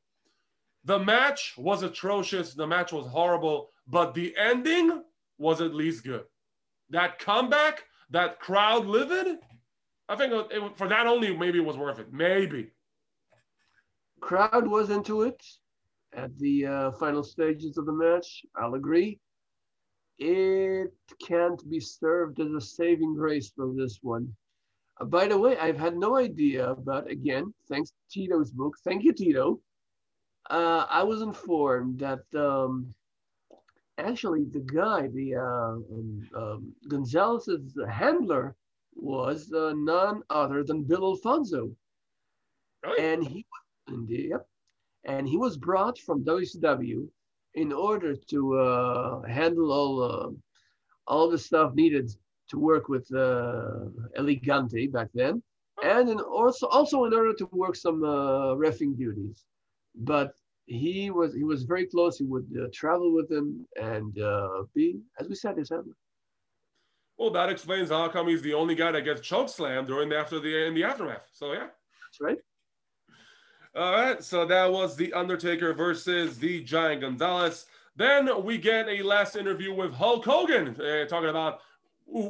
The 0.83 0.99
match 0.99 1.53
was 1.57 1.83
atrocious. 1.83 2.53
The 2.53 2.67
match 2.67 2.91
was 2.91 3.07
horrible, 3.07 3.69
but 3.87 4.13
the 4.13 4.35
ending 4.37 5.03
was 5.37 5.61
at 5.61 5.73
least 5.73 6.03
good. 6.03 6.25
That 6.89 7.19
comeback, 7.19 7.83
that 8.09 8.39
crowd 8.39 8.85
livid, 8.85 9.37
I 10.09 10.15
think 10.15 10.33
it, 10.33 10.77
for 10.77 10.87
that 10.87 11.05
only, 11.05 11.37
maybe 11.37 11.59
it 11.59 11.65
was 11.65 11.77
worth 11.77 11.99
it. 11.99 12.11
Maybe. 12.11 12.71
Crowd 14.19 14.67
was 14.67 14.89
into 14.89 15.21
it 15.21 15.41
at 16.13 16.35
the 16.39 16.65
uh, 16.65 16.91
final 16.93 17.23
stages 17.23 17.77
of 17.77 17.85
the 17.85 17.93
match. 17.93 18.41
I'll 18.59 18.73
agree. 18.73 19.19
It 20.17 20.91
can't 21.25 21.61
be 21.69 21.79
served 21.79 22.39
as 22.39 22.51
a 22.51 22.59
saving 22.59 23.15
grace 23.15 23.51
for 23.55 23.71
this 23.75 23.99
one. 24.01 24.35
Uh, 24.99 25.05
by 25.05 25.27
the 25.27 25.37
way, 25.37 25.57
I've 25.57 25.77
had 25.79 25.95
no 25.95 26.17
idea 26.17 26.71
about, 26.71 27.09
again, 27.09 27.53
thanks 27.69 27.91
to 27.91 27.95
Tito's 28.11 28.51
book. 28.51 28.75
Thank 28.83 29.03
you, 29.03 29.13
Tito. 29.13 29.61
Uh, 30.49 30.87
I 30.89 31.03
was 31.03 31.21
informed 31.21 31.99
that 31.99 32.23
um, 32.35 32.93
actually 33.99 34.45
the 34.51 34.61
guy, 34.61 35.07
the 35.07 35.35
uh, 35.35 35.75
um, 35.95 36.29
um, 36.35 36.73
Gonzalez's 36.89 37.77
handler, 37.87 38.55
was 39.01 39.51
uh, 39.53 39.73
none 39.75 40.21
other 40.29 40.63
than 40.63 40.83
Bill 40.83 41.03
Alfonso. 41.03 41.71
Really? 42.83 43.13
And 43.13 43.23
he, 43.27 43.45
indeed, 43.87 44.29
yep. 44.31 44.47
And 45.05 45.27
he 45.27 45.37
was 45.37 45.57
brought 45.57 45.97
from 45.97 46.23
WCW 46.23 47.07
in 47.55 47.71
order 47.71 48.15
to 48.15 48.57
uh, 48.57 49.21
handle 49.23 49.71
all 49.71 50.03
uh, 50.03 50.29
all 51.07 51.29
the 51.29 51.37
stuff 51.37 51.73
needed 51.73 52.11
to 52.49 52.59
work 52.59 52.89
with 52.89 53.07
uh, 53.13 53.85
El 54.15 54.25
Gigante 54.25 54.91
back 54.91 55.09
then, 55.13 55.41
and 55.83 56.09
in 56.09 56.19
also 56.19 56.67
also 56.67 57.05
in 57.05 57.13
order 57.13 57.33
to 57.33 57.49
work 57.51 57.75
some 57.75 58.03
uh, 58.03 58.53
refing 58.55 58.97
duties. 58.97 59.45
But 59.95 60.33
he 60.65 61.09
was 61.09 61.33
he 61.33 61.43
was 61.43 61.63
very 61.63 61.87
close. 61.87 62.17
He 62.17 62.25
would 62.25 62.47
uh, 62.61 62.67
travel 62.73 63.13
with 63.13 63.31
him 63.31 63.65
and 63.81 64.17
uh, 64.19 64.63
be, 64.75 64.99
as 65.19 65.27
we 65.27 65.35
said, 65.35 65.57
his 65.57 65.69
handler. 65.69 65.95
Well, 67.19 67.31
that 67.31 67.49
explains 67.49 67.89
how 67.89 68.07
come 68.07 68.29
he's 68.29 68.41
the 68.41 68.53
only 68.53 68.75
guy 68.75 68.93
that 68.93 69.01
gets 69.01 69.19
choke 69.19 69.49
slammed 69.49 69.87
during 69.87 70.07
the 70.07 70.17
after 70.17 70.39
the 70.39 70.65
in 70.65 70.73
the 70.73 70.85
aftermath. 70.85 71.27
So 71.33 71.51
yeah. 71.51 71.67
That's 72.09 72.21
right. 72.21 72.37
All 73.75 73.91
right, 73.91 74.23
so 74.23 74.45
that 74.45 74.71
was 74.71 74.95
the 74.95 75.13
Undertaker 75.13 75.73
versus 75.73 76.39
the 76.39 76.63
Giant 76.63 77.01
Gonzalez. 77.01 77.67
Then 77.95 78.43
we 78.43 78.57
get 78.57 78.87
a 78.87 79.03
last 79.03 79.35
interview 79.35 79.73
with 79.73 79.93
Hulk 79.93 80.25
Hogan, 80.25 80.69
uh, 80.81 81.05
talking 81.05 81.29
about. 81.29 81.59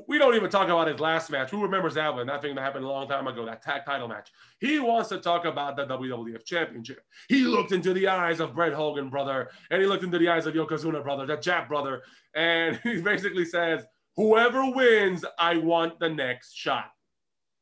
We 0.08 0.18
don't 0.18 0.36
even 0.36 0.50
talk 0.50 0.66
about 0.66 0.90
his 0.90 1.00
last 1.00 1.30
match. 1.30 1.52
Who 1.52 1.62
remembers 1.62 1.94
that 1.94 2.14
one? 2.14 2.28
That 2.28 2.42
thing 2.42 2.56
that 2.56 2.62
happened 2.62 2.84
a 2.84 2.90
long 2.90 3.08
time 3.08 3.28
ago, 3.28 3.46
that 3.46 3.62
tag 3.62 3.86
title 3.86 4.10
match. 4.10 4.30
He 4.60 4.80
wants 4.80 5.08
to 5.10 5.20
talk 5.20 5.46
about 5.46 5.78
the 5.78 5.86
WWF 5.86 6.44
Championship. 6.44 7.06
He 7.30 7.44
looked 7.44 7.72
into 7.72 7.94
the 7.94 8.10
eyes 8.10 8.42
of 8.42 8.54
Bret 8.54 8.74
Hogan, 8.74 9.10
brother, 9.10 9.52
and 9.70 9.82
he 9.82 9.88
looked 9.88 10.04
into 10.04 10.20
the 10.20 10.28
eyes 10.28 10.48
of 10.48 10.54
Yokozuna, 10.54 11.02
brother, 11.02 11.26
that 11.28 11.42
Jap 11.42 11.70
brother, 11.70 12.02
and 12.34 12.78
he 12.84 13.02
basically 13.02 13.46
says, 13.46 13.86
"Whoever 14.20 14.70
wins, 14.72 15.24
I 15.38 15.58
want 15.58 16.00
the 16.00 16.10
next 16.10 16.54
shot." 16.54 16.92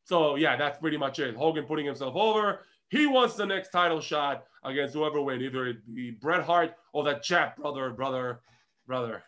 So 0.03 0.35
yeah, 0.35 0.55
that's 0.55 0.79
pretty 0.79 0.97
much 0.97 1.19
it. 1.19 1.35
Hogan 1.35 1.65
putting 1.65 1.85
himself 1.85 2.15
over. 2.15 2.61
He 2.89 3.05
wants 3.05 3.35
the 3.35 3.45
next 3.45 3.69
title 3.69 3.99
shot 3.99 4.45
against 4.63 4.93
whoever 4.93 5.21
wins, 5.21 5.43
either 5.43 5.67
it 5.67 5.93
be 5.93 6.11
Bret 6.11 6.43
Hart 6.43 6.73
or 6.93 7.03
that 7.03 7.23
Jap 7.23 7.57
brother, 7.57 7.91
brother, 7.91 8.39
brother. 8.87 9.23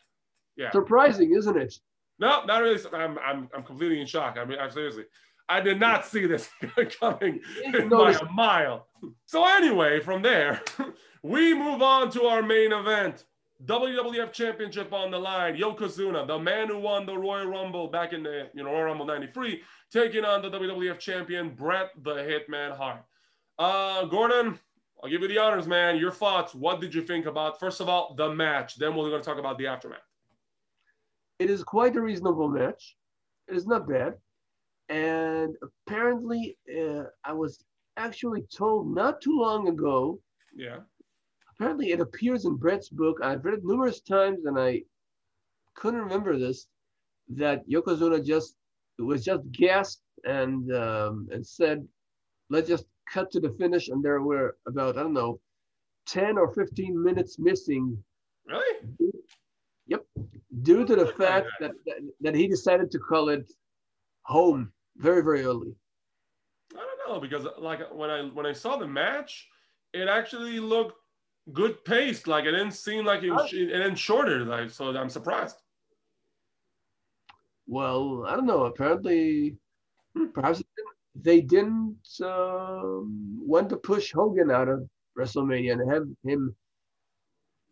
Yeah. 0.56 0.72
Surprising, 0.72 1.36
isn't 1.36 1.58
it? 1.58 1.76
No, 2.20 2.46
not 2.46 2.62
really. 2.62 2.80
I'm, 2.94 3.18
I'm, 3.20 3.50
I'm 3.56 3.64
completely 3.64 4.02
in 4.02 4.08
shock. 4.08 4.38
I 4.40 4.46
mean, 4.46 4.60
I'm 4.60 4.72
seriously. 4.72 5.04
I 5.50 5.62
did 5.62 5.80
not 5.80 6.06
see 6.06 6.26
this 6.26 6.50
coming 7.00 7.42
by 7.90 8.14
a 8.14 8.26
mile. 8.32 8.88
So 9.26 9.46
anyway, 9.46 10.00
from 10.00 10.22
there, 10.22 10.62
we 11.24 11.54
move 11.54 11.82
on 11.82 12.12
to 12.12 12.24
our 12.26 12.42
main 12.42 12.72
event. 12.72 13.26
WWF 13.66 14.32
Championship 14.32 14.93
on 14.93 15.12
the 15.12 15.20
line. 15.20 15.57
Yokozuna, 15.57 16.26
the 16.26 16.39
man 16.39 16.70
who 16.70 16.80
won 16.80 17.05
the 17.05 17.18
Royal 17.18 17.47
Rumble 17.47 17.88
back 17.88 18.14
in 18.14 18.24
the 18.24 18.49
you 18.53 18.64
know 18.64 18.72
Royal 18.72 18.86
Rumble 18.86 19.05
'93, 19.05 19.62
taking 19.91 20.24
on 20.24 20.41
the 20.41 20.49
WWF 20.49 20.97
champion 20.99 21.49
Bret 21.49 21.89
the 22.01 22.16
Hitman 22.16 22.76
Hart. 22.78 23.03
Uh, 23.57 24.05
Gordon, 24.05 24.57
I'll 25.03 25.10
give 25.10 25.22
you 25.22 25.28
the 25.28 25.38
honors, 25.38 25.68
man. 25.68 25.97
Your 25.97 26.12
thoughts. 26.12 26.55
What 26.55 26.80
did 26.80 26.93
you 26.95 27.01
think 27.01 27.26
about 27.26 27.60
first 27.60 27.82
of 27.82 27.89
all 27.89 28.16
the 28.16 28.34
match? 28.34 28.76
Then 28.78 28.95
we're 28.95 29.10
going 29.10 29.22
to 29.22 29.30
talk 29.30 29.39
about 29.39 29.57
the 29.57 29.68
aftermath. 29.68 29.99
It 31.39 31.49
is 31.49 31.64
quite 31.64 31.97
a 31.97 32.01
reasonable 32.01 32.47
match. 32.47 32.95
It 33.49 33.57
is 33.57 33.68
not 33.68 33.89
bad, 33.89 34.14
and 34.88 35.55
apparently, 35.86 36.57
uh, 36.74 37.03
I 37.26 37.34
was 37.34 37.62
actually 37.97 38.43
told 38.55 38.93
not 38.93 39.20
too 39.22 39.38
long 39.38 39.68
ago. 39.68 40.22
Yeah. 40.55 40.78
Apparently, 41.60 41.91
it 41.91 41.99
appears 41.99 42.45
in 42.45 42.55
Bret's 42.55 42.88
book. 42.88 43.20
I've 43.22 43.43
read 43.43 43.55
it 43.55 43.66
numerous 43.66 43.99
times, 43.99 44.45
and 44.45 44.57
I 44.57 44.84
couldn't 45.76 45.99
remember 45.99 46.38
this. 46.39 46.68
That 47.28 47.68
Yokozuna 47.68 48.26
just 48.26 48.55
was 48.97 49.26
just 49.26 49.43
gasped 49.51 50.01
and 50.24 50.74
um, 50.74 51.28
and 51.32 51.45
said, 51.45 51.86
"Let's 52.49 52.70
just 52.70 52.86
cut 53.12 53.30
to 53.32 53.41
the 53.41 53.49
finish," 53.60 53.89
and 53.89 54.01
there 54.01 54.22
were 54.22 54.55
about 54.68 54.97
I 54.97 55.03
don't 55.03 55.14
know, 55.14 55.41
ten 56.07 56.38
or 56.38 56.53
fifteen 56.53 57.03
minutes 57.03 57.38
missing. 57.39 58.01
Really? 58.47 58.88
Yep, 59.88 60.05
due 60.62 60.86
to 60.86 60.95
the 60.95 61.07
fact 61.07 61.47
that, 61.60 61.72
that 61.86 61.97
that 62.22 62.36
he 62.36 62.47
decided 62.47 62.89
to 62.91 62.99
call 62.99 63.30
it 63.30 63.51
home 64.22 64.72
very 64.95 65.22
very 65.22 65.43
early. 65.43 65.76
I 66.74 66.78
don't 66.78 67.14
know 67.14 67.20
because 67.20 67.45
like 67.57 67.82
when 67.93 68.10
I 68.10 68.22
when 68.30 68.45
I 68.45 68.53
saw 68.53 68.78
the 68.78 68.88
match, 68.88 69.47
it 69.93 70.07
actually 70.07 70.60
looked 70.60 70.99
good 71.54 71.84
pace. 71.86 72.28
Like 72.28 72.45
it 72.45 72.52
didn't 72.52 72.72
seem 72.72 73.06
like 73.06 73.24
it 73.24 73.32
was 73.32 73.52
it 73.54 73.68
didn't 73.68 73.95
shorter. 73.95 74.45
Like 74.45 74.70
so, 74.70 74.95
I'm 74.95 75.10
surprised. 75.10 75.58
Well, 77.68 78.26
I 78.28 78.36
don't 78.36 78.47
know. 78.47 78.66
Apparently, 78.66 79.56
perhaps 80.34 80.64
they 81.16 81.41
didn't 81.41 81.97
um, 82.24 83.39
want 83.45 83.70
to 83.70 83.78
push 83.78 84.12
Hogan 84.12 84.50
out 84.50 84.68
of 84.68 84.88
WrestleMania 85.18 85.74
and 85.74 85.91
have 85.91 86.04
him 86.24 86.56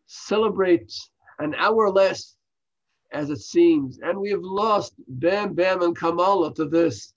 celebrate 0.06 0.94
an 1.40 1.56
hour 1.56 1.90
less, 1.90 2.36
as 3.12 3.30
it 3.30 3.40
seems. 3.40 4.00
And 4.00 4.20
we 4.20 4.30
have 4.32 4.44
lost 4.44 4.94
Bam 5.08 5.54
Bam 5.54 5.82
and 5.82 5.96
Kamala 5.96 6.54
to 6.56 6.66
this. 6.66 7.14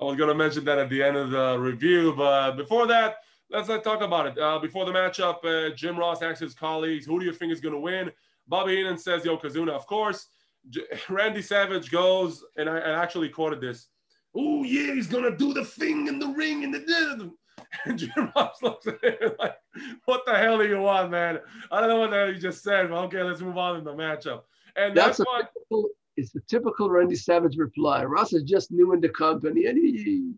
I 0.00 0.04
was 0.04 0.16
going 0.16 0.28
to 0.28 0.34
mention 0.34 0.64
that 0.64 0.78
at 0.78 0.90
the 0.90 1.02
end 1.02 1.16
of 1.16 1.30
the 1.30 1.56
review, 1.58 2.14
but 2.16 2.56
before 2.56 2.86
that, 2.88 3.16
let's 3.54 3.68
not 3.68 3.84
talk 3.84 4.02
about 4.02 4.26
it. 4.26 4.38
Uh, 4.38 4.58
before 4.58 4.84
the 4.84 4.92
matchup, 4.92 5.44
uh, 5.44 5.74
Jim 5.74 5.96
Ross 5.98 6.22
asks 6.22 6.40
his 6.40 6.54
colleagues, 6.54 7.06
"Who 7.06 7.18
do 7.18 7.26
you 7.26 7.32
think 7.32 7.52
is 7.52 7.60
going 7.60 7.74
to 7.74 7.80
win?" 7.80 8.10
Bobby 8.48 8.76
Heenan 8.76 8.98
says 8.98 9.22
Yokozuna, 9.22 9.70
of 9.70 9.86
course. 9.86 10.26
J- 10.70 10.82
Randy 11.08 11.42
Savage 11.42 11.90
goes, 11.90 12.44
and 12.56 12.68
I, 12.68 12.78
I 12.78 13.02
actually 13.02 13.28
quoted 13.28 13.60
this. 13.60 13.88
Oh 14.36 14.64
yeah, 14.64 14.94
he's 14.94 15.06
gonna 15.06 15.36
do 15.36 15.54
the 15.54 15.64
thing 15.64 16.08
in 16.08 16.18
the 16.18 16.28
ring 16.28 16.64
and 16.64 16.74
the 16.74 17.32
And 17.84 17.98
Jim 17.98 18.32
Ross 18.36 18.62
looks 18.62 18.86
at 18.86 19.02
him 19.02 19.32
like, 19.38 19.56
"What 20.04 20.22
the 20.26 20.34
hell 20.34 20.58
do 20.58 20.66
you 20.66 20.80
want, 20.80 21.10
man? 21.10 21.40
I 21.70 21.80
don't 21.80 21.88
know 21.88 22.00
what 22.00 22.10
the 22.10 22.16
hell 22.16 22.32
you 22.32 22.38
just 22.40 22.62
said, 22.62 22.90
but 22.90 22.96
okay, 23.04 23.22
let's 23.22 23.40
move 23.40 23.58
on 23.58 23.76
in 23.76 23.84
the 23.84 23.92
matchup." 23.92 24.42
And 24.76 24.96
that's, 24.96 25.18
That's 25.18 25.28
why. 25.28 25.42
typical, 25.42 25.88
it's 26.16 26.32
the 26.32 26.40
typical 26.48 26.90
Randy 26.90 27.14
Savage 27.16 27.56
reply. 27.56 28.04
Ross 28.04 28.32
is 28.32 28.42
just 28.42 28.72
new 28.72 28.92
in 28.92 29.00
the 29.00 29.08
company, 29.08 29.66
and 29.66 29.78
he, 29.78 30.32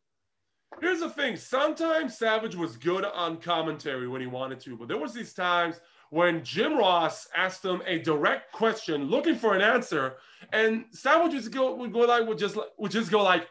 Here's 0.80 1.00
the 1.00 1.10
thing. 1.10 1.36
Sometimes 1.36 2.18
Savage 2.18 2.54
was 2.54 2.76
good 2.76 3.04
on 3.04 3.38
commentary 3.38 4.08
when 4.08 4.20
he 4.20 4.26
wanted 4.26 4.60
to, 4.60 4.76
but 4.76 4.88
there 4.88 4.98
was 4.98 5.14
these 5.14 5.32
times 5.32 5.80
when 6.10 6.44
Jim 6.44 6.76
Ross 6.76 7.28
asked 7.34 7.64
him 7.64 7.82
a 7.86 7.98
direct 7.98 8.52
question, 8.52 9.04
looking 9.04 9.34
for 9.36 9.54
an 9.54 9.62
answer, 9.62 10.16
and 10.52 10.84
Savage 10.90 11.32
would 11.32 11.52
go 11.52 11.74
would 11.74 11.92
go 11.92 12.00
like 12.00 12.26
would 12.26 12.38
just 12.38 12.56
would 12.78 12.90
just 12.90 13.10
go 13.10 13.22
like, 13.22 13.48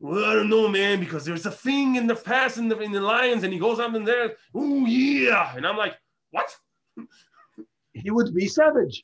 "Well, 0.00 0.24
I 0.24 0.34
don't 0.34 0.50
know, 0.50 0.68
man, 0.68 1.00
because 1.00 1.24
there's 1.24 1.46
a 1.46 1.50
thing 1.50 1.96
in 1.96 2.06
the 2.06 2.14
past 2.14 2.58
in 2.58 2.68
the 2.68 2.78
in 2.78 2.92
the 2.92 3.00
Lions," 3.00 3.42
and 3.42 3.52
he 3.52 3.58
goes 3.58 3.80
up 3.80 3.94
in 3.94 4.04
there, 4.04 4.34
"Oh 4.54 4.86
yeah," 4.86 5.56
and 5.56 5.66
I'm 5.66 5.76
like, 5.76 5.96
"What?" 6.30 6.54
he 7.94 8.10
would 8.10 8.34
be 8.34 8.46
Savage. 8.46 9.02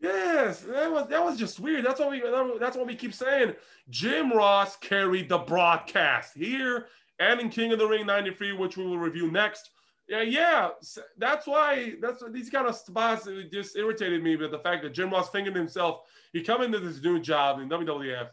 Yes, 0.00 0.60
that 0.60 0.92
was 0.92 1.08
that 1.08 1.24
was 1.24 1.38
just 1.38 1.58
weird. 1.58 1.84
That's 1.84 2.00
what 2.00 2.10
we 2.10 2.22
that's 2.60 2.76
what 2.76 2.86
we 2.86 2.94
keep 2.94 3.14
saying. 3.14 3.54
Jim 3.88 4.30
Ross 4.30 4.76
carried 4.76 5.28
the 5.28 5.38
broadcast 5.38 6.36
here 6.36 6.86
and 7.18 7.40
in 7.40 7.48
King 7.48 7.72
of 7.72 7.78
the 7.78 7.86
Ring 7.86 8.06
'93, 8.06 8.52
which 8.52 8.76
we 8.76 8.84
will 8.84 8.98
review 8.98 9.30
next. 9.30 9.70
Yeah, 10.08 10.22
yeah, 10.22 10.70
that's 11.16 11.46
why 11.46 11.94
that's 12.00 12.22
these 12.30 12.50
kind 12.50 12.68
of 12.68 12.76
spots 12.76 13.26
it 13.26 13.50
just 13.50 13.76
irritated 13.76 14.22
me. 14.22 14.36
But 14.36 14.50
the 14.50 14.58
fact 14.58 14.82
that 14.82 14.92
Jim 14.92 15.10
Ross 15.10 15.30
fingered 15.30 15.56
himself, 15.56 16.02
he 16.32 16.42
come 16.42 16.62
into 16.62 16.78
this 16.78 17.02
new 17.02 17.18
job 17.18 17.58
in 17.60 17.68
WWF, 17.68 18.28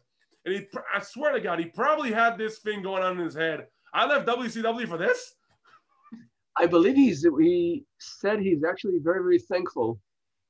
and 0.45 0.53
he 0.53 0.68
I 0.93 1.01
swear 1.01 1.32
to 1.32 1.39
God, 1.39 1.59
he 1.59 1.66
probably 1.66 2.11
had 2.11 2.38
this 2.38 2.59
thing 2.59 2.84
going 2.84 3.03
on 3.03 3.18
in 3.18 3.24
his 3.24 3.36
head. 3.36 3.68
I 3.93 4.05
left 4.05 4.28
WCW 4.28 4.88
for 4.88 4.97
this. 4.97 5.36
I 6.57 6.68
believe 6.68 6.95
he's 6.95 7.24
he 7.24 7.86
said 7.99 8.39
he's 8.41 8.66
actually 8.66 8.99
very 8.99 9.20
very 9.20 9.39
thankful 9.39 9.99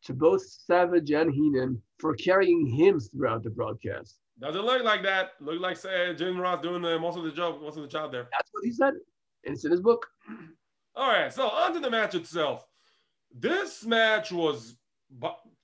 to 0.05 0.13
both 0.13 0.45
Savage 0.45 1.11
and 1.11 1.33
Heenan 1.33 1.81
for 1.97 2.15
carrying 2.15 2.65
him 2.65 2.99
throughout 2.99 3.43
the 3.43 3.49
broadcast. 3.49 4.17
Doesn't 4.39 4.65
look 4.65 4.83
like 4.83 5.03
that. 5.03 5.31
Look 5.39 5.61
like 5.61 5.77
say, 5.77 6.13
Jim 6.15 6.39
Ross 6.39 6.61
doing 6.61 6.81
the, 6.81 6.99
most 6.99 7.17
of 7.17 7.23
the 7.23 7.31
job, 7.31 7.61
most 7.61 7.77
of 7.77 7.83
the 7.83 7.89
job 7.89 8.11
there. 8.11 8.27
That's 8.31 8.49
what 8.51 8.63
he 8.63 8.71
said. 8.71 8.93
It's 9.43 9.63
in 9.65 9.71
his 9.71 9.81
book. 9.81 10.07
All 10.95 11.09
right, 11.09 11.33
so 11.33 11.47
on 11.47 11.73
to 11.73 11.79
the 11.79 11.89
match 11.89 12.15
itself. 12.15 12.67
This 13.33 13.85
match 13.85 14.31
was, 14.31 14.75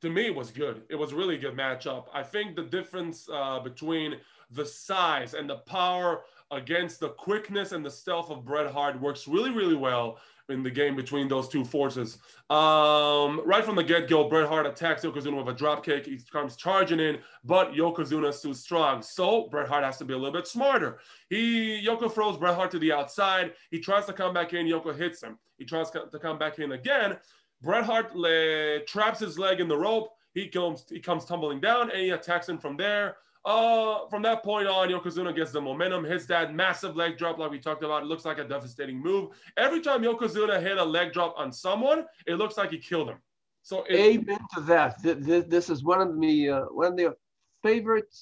to 0.01 0.09
me, 0.09 0.31
was 0.31 0.49
good. 0.49 0.83
It 0.89 0.95
was 0.95 1.11
a 1.11 1.15
really 1.15 1.37
good 1.37 1.55
matchup. 1.55 2.05
I 2.13 2.23
think 2.23 2.55
the 2.55 2.63
difference 2.63 3.27
uh, 3.31 3.59
between 3.59 4.15
the 4.51 4.65
size 4.65 5.35
and 5.35 5.47
the 5.47 5.57
power 5.57 6.23
against 6.51 6.99
the 6.99 7.09
quickness 7.09 7.73
and 7.73 7.85
the 7.85 7.91
stealth 7.91 8.31
of 8.31 8.43
Bret 8.43 8.71
Hart 8.71 8.99
works 8.99 9.27
really, 9.27 9.51
really 9.51 9.75
well 9.75 10.17
in 10.49 10.63
the 10.63 10.71
game 10.71 10.95
between 10.95 11.27
those 11.27 11.47
two 11.47 11.63
forces. 11.63 12.17
Um, 12.49 13.41
right 13.45 13.63
from 13.63 13.75
the 13.75 13.83
get-go, 13.83 14.27
Bret 14.27 14.47
Hart 14.47 14.65
attacks 14.65 15.03
Yokozuna 15.03 15.43
with 15.43 15.55
a 15.55 15.57
dropkick. 15.57 16.05
He 16.05 16.19
comes 16.31 16.55
charging 16.55 16.99
in, 16.99 17.19
but 17.43 17.73
Yokozuna 17.73 18.29
is 18.29 18.41
too 18.41 18.53
strong. 18.53 19.01
So 19.01 19.47
Bret 19.49 19.67
Hart 19.67 19.83
has 19.83 19.97
to 19.97 20.05
be 20.05 20.13
a 20.13 20.17
little 20.17 20.33
bit 20.33 20.47
smarter. 20.47 20.99
He 21.29 21.85
Yoko 21.85 22.11
throws 22.11 22.37
Bret 22.37 22.55
Hart 22.55 22.71
to 22.71 22.79
the 22.79 22.91
outside. 22.91 23.53
He 23.71 23.79
tries 23.79 24.05
to 24.05 24.13
come 24.13 24.33
back 24.33 24.53
in. 24.53 24.65
Yoko 24.65 24.95
hits 24.95 25.21
him. 25.21 25.37
He 25.57 25.65
tries 25.65 25.91
to 25.91 26.19
come 26.21 26.39
back 26.39 26.59
in 26.59 26.71
again. 26.71 27.17
Bret 27.61 27.83
Hart 27.83 28.15
le- 28.15 28.79
traps 28.85 29.19
his 29.19 29.37
leg 29.37 29.59
in 29.59 29.67
the 29.67 29.77
rope. 29.77 30.09
He 30.33 30.47
comes, 30.47 30.85
he 30.89 30.99
comes 30.99 31.25
tumbling 31.25 31.59
down, 31.59 31.89
and 31.91 31.99
he 31.99 32.11
attacks 32.11 32.47
him 32.47 32.57
from 32.57 32.77
there. 32.77 33.17
Uh, 33.45 34.07
from 34.09 34.21
that 34.21 34.43
point 34.43 34.67
on, 34.67 34.89
Yokozuna 34.89 35.33
gets 35.35 35.51
the 35.51 35.61
momentum, 35.61 36.03
hits 36.03 36.25
that 36.25 36.53
massive 36.53 36.95
leg 36.95 37.17
drop 37.17 37.37
like 37.37 37.49
we 37.49 37.59
talked 37.59 37.83
about. 37.83 38.03
It 38.03 38.07
looks 38.07 38.25
like 38.25 38.37
a 38.37 38.43
devastating 38.43 38.99
move. 39.01 39.29
Every 39.55 39.81
time 39.81 40.03
Yokozuna 40.03 40.61
hit 40.61 40.77
a 40.77 40.83
leg 40.83 41.13
drop 41.13 41.35
on 41.37 41.51
someone, 41.51 42.05
it 42.27 42.35
looks 42.35 42.57
like 42.57 42.71
he 42.71 42.77
killed 42.77 43.09
him. 43.09 43.17
So 43.61 43.83
it, 43.89 43.95
amen 43.95 44.39
to 44.55 44.61
that. 44.61 45.01
This, 45.01 45.69
is 45.69 45.83
one 45.83 46.01
of 46.01 46.19
the 46.19 46.49
uh, 46.49 46.61
one 46.71 46.87
of 46.87 46.97
the 46.97 47.15
favorite 47.63 48.13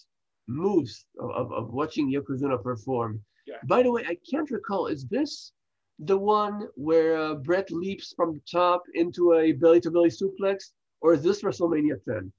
moves 0.48 1.06
of, 1.20 1.32
of, 1.32 1.52
of 1.52 1.74
watching 1.74 2.12
Yokozuna 2.12 2.62
perform. 2.62 3.22
Yeah. 3.46 3.56
By 3.66 3.84
the 3.84 3.92
way, 3.92 4.06
I 4.08 4.18
can't 4.30 4.50
recall. 4.52 4.88
Is 4.88 5.06
this 5.06 5.52
the 6.00 6.18
one 6.18 6.68
where 6.76 7.18
uh, 7.18 7.36
Bret 7.36 7.72
leaps 7.72 8.14
from 8.16 8.34
the 8.34 8.42
top 8.50 8.84
into 8.94 9.34
a 9.34 9.52
belly-to-belly 9.54 10.10
suplex, 10.10 10.72
or 11.02 11.14
is 11.14 11.24
this 11.24 11.42
WrestleMania 11.42 12.04
10? 12.06 12.32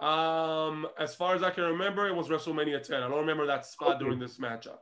Um, 0.00 0.86
as 0.98 1.14
far 1.14 1.34
as 1.34 1.42
I 1.42 1.50
can 1.50 1.64
remember, 1.64 2.06
it 2.06 2.14
was 2.14 2.28
WrestleMania 2.28 2.82
10. 2.82 3.02
I 3.02 3.08
don't 3.08 3.18
remember 3.18 3.46
that 3.46 3.64
spot 3.64 3.96
Okay. 3.96 4.04
during 4.04 4.18
this 4.18 4.38
matchup. 4.38 4.78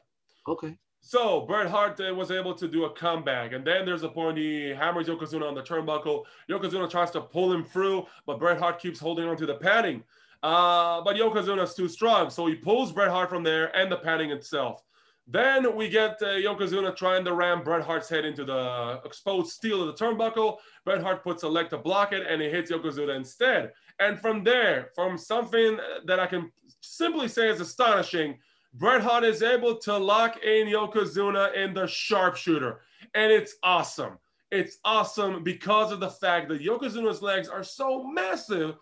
Okay. 0.49 0.77
So 1.01 1.43
Bret 1.43 1.67
Hart 1.69 2.01
uh, 2.01 2.15
was 2.15 2.31
able 2.31 2.55
to 2.55 2.67
do 2.67 2.85
a 2.87 2.91
comeback, 2.91 3.53
and 3.53 3.65
then 3.65 3.85
there's 3.85 4.03
a 4.03 4.09
point 4.09 4.39
he 4.39 4.71
hammers 4.71 5.07
Yokozuna 5.07 5.47
on 5.47 5.55
the 5.55 5.63
turnbuckle. 5.63 6.25
Yokozuna 6.51 6.91
tries 6.91 7.11
to 7.13 7.21
pull 7.21 7.53
him 7.53 7.63
through, 7.63 8.07
but 8.27 8.39
Bret 8.39 8.59
Hart 8.59 8.81
keeps 8.81 8.99
holding 8.99 9.29
on 9.29 9.37
to 9.37 9.47
the 9.47 9.55
padding. 9.57 10.03
Uh, 10.43 11.03
but 11.03 11.17
Yokozuna's 11.17 11.75
too 11.75 11.89
strong, 11.89 12.31
so 12.31 12.47
he 12.47 12.55
pulls 12.55 12.91
Bret 12.91 13.11
Hart 13.11 13.29
from 13.31 13.43
there 13.43 13.75
and 13.77 13.93
the 13.93 13.97
padding 13.99 14.31
itself. 14.31 14.83
Then 15.27 15.75
we 15.75 15.89
get 15.89 16.21
uh, 16.23 16.27
Yokozuna 16.37 16.95
trying 16.97 17.25
to 17.25 17.35
ram 17.35 17.63
Bret 17.63 17.83
Hart's 17.83 18.11
head 18.11 18.25
into 18.27 18.45
the 18.45 19.01
exposed 19.07 19.53
steel 19.53 19.81
of 19.81 19.87
the 19.97 20.05
turnbuckle. 20.05 20.57
Bret 20.85 21.03
Hart 21.03 21.23
puts 21.23 21.45
a 21.45 21.49
leg 21.49 21.71
to 21.71 21.79
block 21.79 22.13
it, 22.13 22.27
and 22.29 22.43
he 22.43 22.49
hits 22.51 22.71
Yokozuna 22.71 23.17
instead. 23.17 23.73
And 24.01 24.19
from 24.19 24.43
there, 24.45 24.91
from 24.95 25.17
something 25.17 25.79
that 26.07 26.19
I 26.19 26.27
can 26.27 26.51
simply 26.81 27.29
say 27.29 27.49
is 27.49 27.61
astonishing, 27.61 28.39
Bret 28.75 29.03
Hart 29.03 29.25
is 29.25 29.43
able 29.43 29.77
to 29.79 29.97
lock 29.97 30.43
in 30.43 30.67
Yokozuna 30.67 31.55
in 31.55 31.75
the 31.75 31.87
sharpshooter. 31.87 32.81
And 33.15 33.31
it's 33.31 33.55
awesome. 33.63 34.19
It's 34.51 34.79
awesome 34.85 35.45
because 35.45 35.93
of 35.93 36.01
the 36.01 36.11
fact 36.11 36.49
that 36.49 36.63
Yokozuna's 36.63 37.23
legs 37.23 37.49
are 37.49 37.63
so 37.63 38.03
massive 38.05 38.77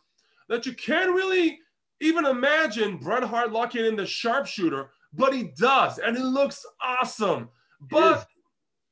that 0.48 0.64
you 0.66 0.72
can't 0.74 1.14
really 1.14 1.58
even 2.00 2.24
imagine 2.24 2.96
Bret 2.96 3.22
Hart 3.22 3.52
locking 3.52 3.84
in 3.84 3.96
the 3.96 4.06
sharpshooter, 4.06 4.90
but 5.12 5.34
he 5.34 5.44
does. 5.58 5.98
And 5.98 6.16
it 6.16 6.24
looks 6.24 6.64
awesome. 6.82 7.48
But. 7.90 8.26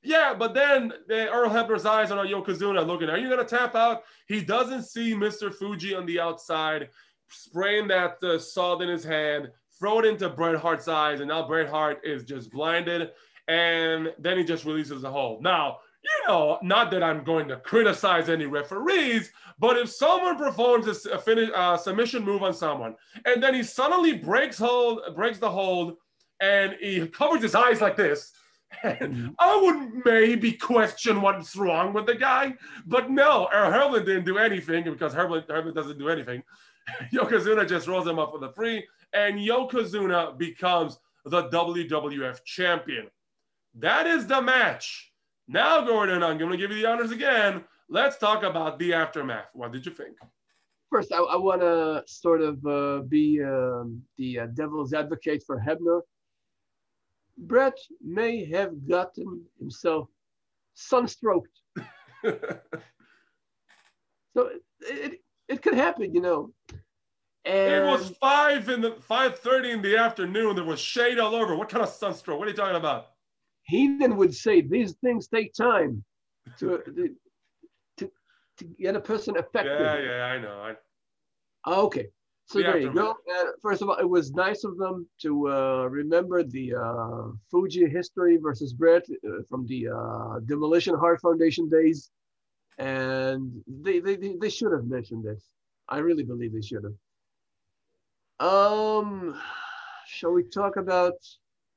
Yeah, 0.02 0.34
but 0.34 0.54
then 0.54 0.92
the 1.08 1.28
Earl 1.28 1.50
Hebner's 1.50 1.84
eyes 1.84 2.10
are 2.10 2.18
on 2.18 2.26
Yokozuna 2.26 2.86
looking, 2.86 3.08
are 3.08 3.18
you 3.18 3.28
going 3.28 3.44
to 3.44 3.56
tap 3.56 3.74
out? 3.74 4.02
He 4.26 4.40
doesn't 4.40 4.84
see 4.84 5.14
Mr. 5.14 5.52
Fuji 5.54 5.94
on 5.94 6.06
the 6.06 6.20
outside, 6.20 6.88
spraying 7.28 7.88
that 7.88 8.22
uh, 8.22 8.38
salt 8.38 8.82
in 8.82 8.88
his 8.88 9.04
hand, 9.04 9.48
throw 9.78 9.98
it 9.98 10.06
into 10.06 10.28
Bret 10.28 10.56
Hart's 10.56 10.88
eyes, 10.88 11.20
and 11.20 11.28
now 11.28 11.46
Bret 11.46 11.68
Hart 11.68 12.00
is 12.04 12.24
just 12.24 12.50
blinded. 12.50 13.10
And 13.48 14.12
then 14.18 14.38
he 14.38 14.44
just 14.44 14.64
releases 14.64 15.02
the 15.02 15.10
hold. 15.10 15.42
Now, 15.42 15.78
you 16.02 16.28
know, 16.28 16.58
not 16.62 16.90
that 16.92 17.02
I'm 17.02 17.24
going 17.24 17.48
to 17.48 17.56
criticize 17.56 18.28
any 18.28 18.46
referees, 18.46 19.30
but 19.58 19.76
if 19.76 19.90
someone 19.90 20.36
performs 20.36 20.86
a, 21.06 21.18
finish, 21.18 21.50
uh, 21.54 21.76
submission 21.76 22.24
move 22.24 22.42
on 22.42 22.54
someone, 22.54 22.94
and 23.26 23.42
then 23.42 23.54
he 23.54 23.62
suddenly 23.62 24.14
breaks 24.14 24.58
hold, 24.58 25.00
breaks 25.14 25.38
the 25.38 25.50
hold, 25.50 25.96
and 26.40 26.76
he 26.80 27.06
covers 27.08 27.42
his 27.42 27.54
eyes 27.54 27.80
like 27.80 27.96
this. 27.96 28.32
I 28.82 29.60
would 29.62 30.04
maybe 30.04 30.52
question 30.52 31.20
what's 31.20 31.56
wrong 31.56 31.92
with 31.92 32.06
the 32.06 32.14
guy, 32.14 32.54
but 32.86 33.10
no, 33.10 33.48
Earl 33.52 33.70
Hebner 33.72 34.04
didn't 34.04 34.24
do 34.24 34.38
anything 34.38 34.84
because 34.84 35.14
Hebner, 35.14 35.46
Hebner 35.46 35.74
doesn't 35.74 35.98
do 35.98 36.08
anything. 36.08 36.42
Yokozuna 37.12 37.68
just 37.68 37.88
rolls 37.88 38.06
him 38.06 38.18
up 38.18 38.32
for 38.32 38.38
the 38.38 38.52
free, 38.52 38.86
and 39.12 39.38
Yokozuna 39.38 40.38
becomes 40.38 40.98
the 41.24 41.48
WWF 41.48 42.44
champion. 42.44 43.08
That 43.74 44.06
is 44.06 44.26
the 44.26 44.40
match. 44.40 45.12
Now, 45.48 45.84
Gordon, 45.84 46.22
I'm 46.22 46.38
going 46.38 46.52
to 46.52 46.56
give 46.56 46.70
you 46.70 46.82
the 46.82 46.88
honors 46.88 47.10
again. 47.10 47.64
Let's 47.88 48.18
talk 48.18 48.44
about 48.44 48.78
the 48.78 48.94
aftermath. 48.94 49.48
What 49.52 49.72
did 49.72 49.84
you 49.84 49.92
think? 49.92 50.16
First, 50.90 51.12
I, 51.12 51.18
I 51.18 51.36
want 51.36 51.60
to 51.60 52.02
sort 52.06 52.40
of 52.40 52.64
uh, 52.64 53.02
be 53.02 53.42
um, 53.42 54.02
the 54.16 54.40
uh, 54.40 54.46
devil's 54.54 54.92
advocate 54.92 55.42
for 55.46 55.60
Hebner. 55.60 56.00
Bret 57.40 57.78
may 58.00 58.44
have 58.50 58.86
gotten 58.88 59.44
himself 59.58 60.08
sunstroked. 60.76 61.56
So 64.36 64.46
it, 64.46 64.62
it, 64.80 65.20
it 65.48 65.62
could 65.62 65.74
happen, 65.74 66.14
you 66.14 66.20
know. 66.20 66.52
And 67.44 67.74
it 67.74 67.84
was 67.84 68.10
five 68.20 68.68
in 68.68 68.80
the 68.80 68.92
five 69.00 69.38
thirty 69.38 69.70
in 69.70 69.82
the 69.82 69.96
afternoon. 69.96 70.54
There 70.54 70.64
was 70.64 70.78
shade 70.78 71.18
all 71.18 71.34
over. 71.34 71.56
What 71.56 71.68
kind 71.68 71.82
of 71.82 71.88
sunstroke? 71.88 72.38
What 72.38 72.46
are 72.46 72.50
you 72.50 72.56
talking 72.56 72.76
about? 72.76 73.08
Heenan 73.64 74.16
would 74.16 74.34
say 74.34 74.60
these 74.60 74.92
things 75.02 75.28
take 75.28 75.52
time 75.54 76.04
to, 76.58 76.82
to, 77.98 78.10
to 78.58 78.64
get 78.78 78.96
a 78.96 79.00
person 79.00 79.36
affected. 79.36 79.80
Yeah, 79.80 79.98
yeah, 79.98 80.24
I 80.24 80.38
know. 80.38 80.60
I, 80.60 80.74
ah, 81.66 81.80
Okay. 81.80 82.08
So 82.50 82.58
The 82.58 82.64
there 82.64 82.78
you 82.78 82.92
go. 82.92 83.10
Uh, 83.10 83.44
first 83.62 83.80
of 83.80 83.88
all, 83.88 83.96
it 83.98 84.08
was 84.08 84.32
nice 84.32 84.64
of 84.64 84.76
them 84.76 85.06
to 85.22 85.48
uh, 85.48 85.86
remember 85.86 86.42
the 86.42 86.74
uh, 86.74 87.28
Fuji 87.48 87.88
history 87.88 88.38
versus 88.38 88.72
Bret 88.72 89.04
uh, 89.08 89.42
from 89.48 89.68
the 89.68 89.86
uh, 89.86 90.40
Demolition 90.46 90.96
Hart 90.96 91.20
Foundation 91.20 91.68
days. 91.68 92.10
And 92.76 93.62
they, 93.68 94.00
they, 94.00 94.16
they, 94.16 94.50
should 94.50 94.72
have 94.72 94.86
mentioned 94.86 95.22
this. 95.22 95.44
I 95.88 95.98
really 95.98 96.24
believe 96.24 96.52
they 96.52 96.60
should 96.60 96.82
have. 96.82 98.48
Um, 98.48 99.40
shall 100.08 100.32
we 100.32 100.42
talk 100.42 100.76
about 100.76 101.14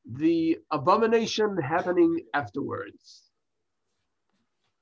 the 0.06 0.58
abomination 0.72 1.56
happening 1.58 2.20
afterwards. 2.34 3.30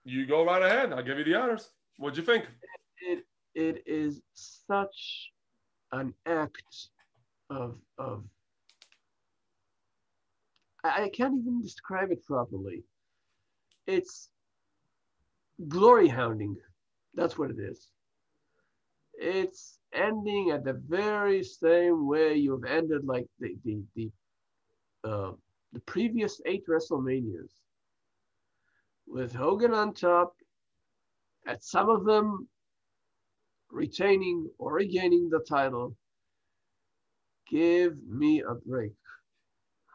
You 0.05 0.25
go 0.25 0.45
right 0.45 0.61
ahead. 0.61 0.93
I'll 0.93 1.03
give 1.03 1.17
you 1.17 1.25
the 1.25 1.35
honors. 1.35 1.69
What'd 1.97 2.17
you 2.17 2.23
think? 2.23 2.45
It 3.01 3.25
it 3.53 3.83
is 3.85 4.21
such 4.33 5.31
an 5.91 6.13
act 6.25 6.89
of 7.49 7.75
of 7.97 8.23
I, 10.83 11.09
can't 11.09 11.37
even 11.37 11.61
describe 11.61 12.11
it 12.11 12.25
properly. 12.25 12.83
It's 13.85 14.29
glory 15.67 16.07
hounding. 16.07 16.55
That's 17.13 17.37
what 17.37 17.51
it 17.51 17.59
is. 17.59 17.89
It's 19.13 19.77
ending 19.93 20.51
at 20.51 20.63
the 20.63 20.81
very 20.87 21.43
same 21.43 22.07
way 22.07 22.35
you've 22.35 22.65
ended 22.65 23.05
like 23.05 23.27
the 23.39 23.55
the 23.63 23.83
the 23.95 24.11
uh, 25.03 25.31
the 25.73 25.79
previous 25.81 26.41
eight 26.45 26.63
WrestleManias, 26.67 27.51
with 29.07 29.33
Hogan 29.33 29.73
on 29.73 29.93
top, 29.93 30.33
at 31.47 31.63
some 31.63 31.89
of 31.89 32.05
them 32.05 32.47
retaining 33.71 34.49
or 34.59 34.73
regaining 34.73 35.29
the 35.29 35.39
title. 35.47 35.95
Give 37.49 37.95
me 38.07 38.41
a 38.41 38.55
break. 38.55 38.93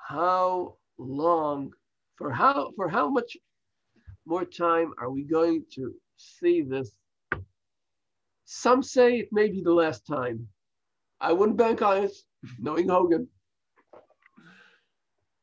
How 0.09 0.77
long, 0.99 1.73
for 2.17 2.31
how 2.31 2.73
for 2.77 2.89
how 2.89 3.09
much 3.11 3.37
more 4.27 4.45
time 4.45 4.93
are 4.99 5.11
we 5.11 5.25
going 5.25 5.65
to 5.75 5.95
see 6.17 6.63
this? 6.63 6.93
Some 8.45 8.83
say 8.83 9.19
it 9.19 9.29
may 9.33 9.49
be 9.51 9.63
the 9.63 9.73
last 9.73 10.07
time. 10.07 10.49
I 11.21 11.33
wouldn't 11.33 11.59
bank 11.59 11.83
on 11.83 12.05
it, 12.05 12.13
knowing 12.59 12.89
Hogan. 12.89 13.29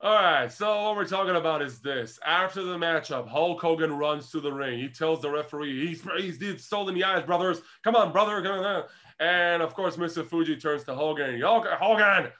All 0.03 0.15
right, 0.15 0.51
so 0.51 0.83
what 0.83 0.97
we're 0.97 1.05
talking 1.05 1.37
about 1.37 1.61
is 1.61 1.79
this. 1.79 2.19
After 2.25 2.61
the 2.61 2.75
matchup, 2.75 3.25
Hulk 3.25 3.61
Hogan 3.61 3.93
runs 3.93 4.29
to 4.31 4.41
the 4.41 4.51
ring. 4.51 4.77
He 4.77 4.89
tells 4.89 5.21
the 5.21 5.29
referee, 5.29 5.87
he's, 5.87 6.05
he's, 6.17 6.37
he's 6.41 6.65
stolen 6.65 6.93
the 6.93 7.05
eyes, 7.05 7.23
brothers. 7.23 7.61
Come 7.85 7.95
on, 7.95 8.11
brother. 8.11 8.85
And 9.21 9.61
of 9.61 9.73
course, 9.73 9.95
Mr. 9.95 10.27
Fuji 10.27 10.57
turns 10.57 10.83
to 10.83 10.93
Hogan. 10.93 11.39
Hogan, 11.39 12.31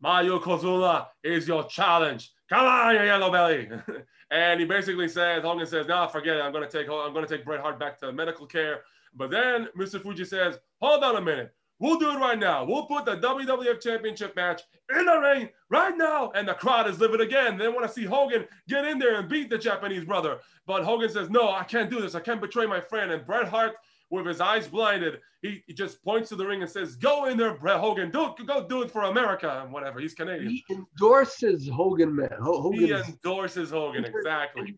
my 0.00 0.22
Yokozuna 0.22 1.08
is 1.22 1.46
your 1.46 1.64
challenge. 1.64 2.32
Come 2.48 2.64
on, 2.64 2.94
you 2.94 3.02
yellow 3.02 3.30
belly. 3.30 3.68
and 4.30 4.58
he 4.58 4.64
basically 4.64 5.06
says, 5.06 5.42
Hogan 5.42 5.66
says, 5.66 5.86
no, 5.88 6.08
forget 6.08 6.38
it. 6.38 6.40
I'm 6.40 6.52
going 6.52 6.66
to 6.66 6.70
take, 6.70 6.88
I'm 6.88 7.12
going 7.12 7.26
to 7.26 7.36
take 7.36 7.44
Bret 7.44 7.60
Hart 7.60 7.78
back 7.78 7.98
to 8.00 8.12
medical 8.12 8.46
care. 8.46 8.80
But 9.14 9.30
then 9.30 9.68
Mr. 9.76 10.00
Fuji 10.00 10.24
says, 10.24 10.58
hold 10.80 11.04
on 11.04 11.16
a 11.16 11.20
minute. 11.20 11.54
We'll 11.80 11.98
do 11.98 12.10
it 12.10 12.18
right 12.18 12.38
now. 12.38 12.64
We'll 12.64 12.84
put 12.84 13.06
the 13.06 13.16
WWF 13.16 13.80
Championship 13.80 14.36
match 14.36 14.60
in 14.94 15.06
the 15.06 15.18
ring 15.18 15.48
right 15.70 15.96
now. 15.96 16.30
And 16.34 16.46
the 16.46 16.52
crowd 16.52 16.86
is 16.88 17.00
livid 17.00 17.22
again. 17.22 17.56
They 17.56 17.68
want 17.68 17.86
to 17.86 17.92
see 17.92 18.04
Hogan 18.04 18.46
get 18.68 18.84
in 18.84 18.98
there 18.98 19.18
and 19.18 19.28
beat 19.28 19.48
the 19.48 19.58
Japanese 19.58 20.04
brother. 20.04 20.40
But 20.66 20.84
Hogan 20.84 21.08
says, 21.08 21.30
No, 21.30 21.50
I 21.50 21.64
can't 21.64 21.90
do 21.90 22.00
this. 22.00 22.14
I 22.14 22.20
can't 22.20 22.40
betray 22.40 22.66
my 22.66 22.80
friend. 22.80 23.10
And 23.10 23.26
Bret 23.26 23.48
Hart, 23.48 23.72
with 24.10 24.26
his 24.26 24.40
eyes 24.42 24.68
blinded, 24.68 25.20
he, 25.40 25.62
he 25.66 25.72
just 25.72 26.04
points 26.04 26.28
to 26.28 26.36
the 26.36 26.46
ring 26.46 26.60
and 26.60 26.70
says, 26.70 26.96
Go 26.96 27.24
in 27.26 27.38
there, 27.38 27.54
Bret 27.54 27.80
Hogan. 27.80 28.10
Do 28.10 28.34
go 28.46 28.68
do 28.68 28.82
it 28.82 28.90
for 28.90 29.04
America 29.04 29.62
and 29.64 29.72
whatever. 29.72 30.00
He's 30.00 30.12
Canadian. 30.12 30.50
He 30.50 30.64
endorses 30.70 31.66
Hogan, 31.66 32.14
man. 32.14 32.36
Hogan 32.40 32.78
he 32.78 32.92
endorses 32.92 33.70
Hogan, 33.70 34.04
exactly. 34.04 34.76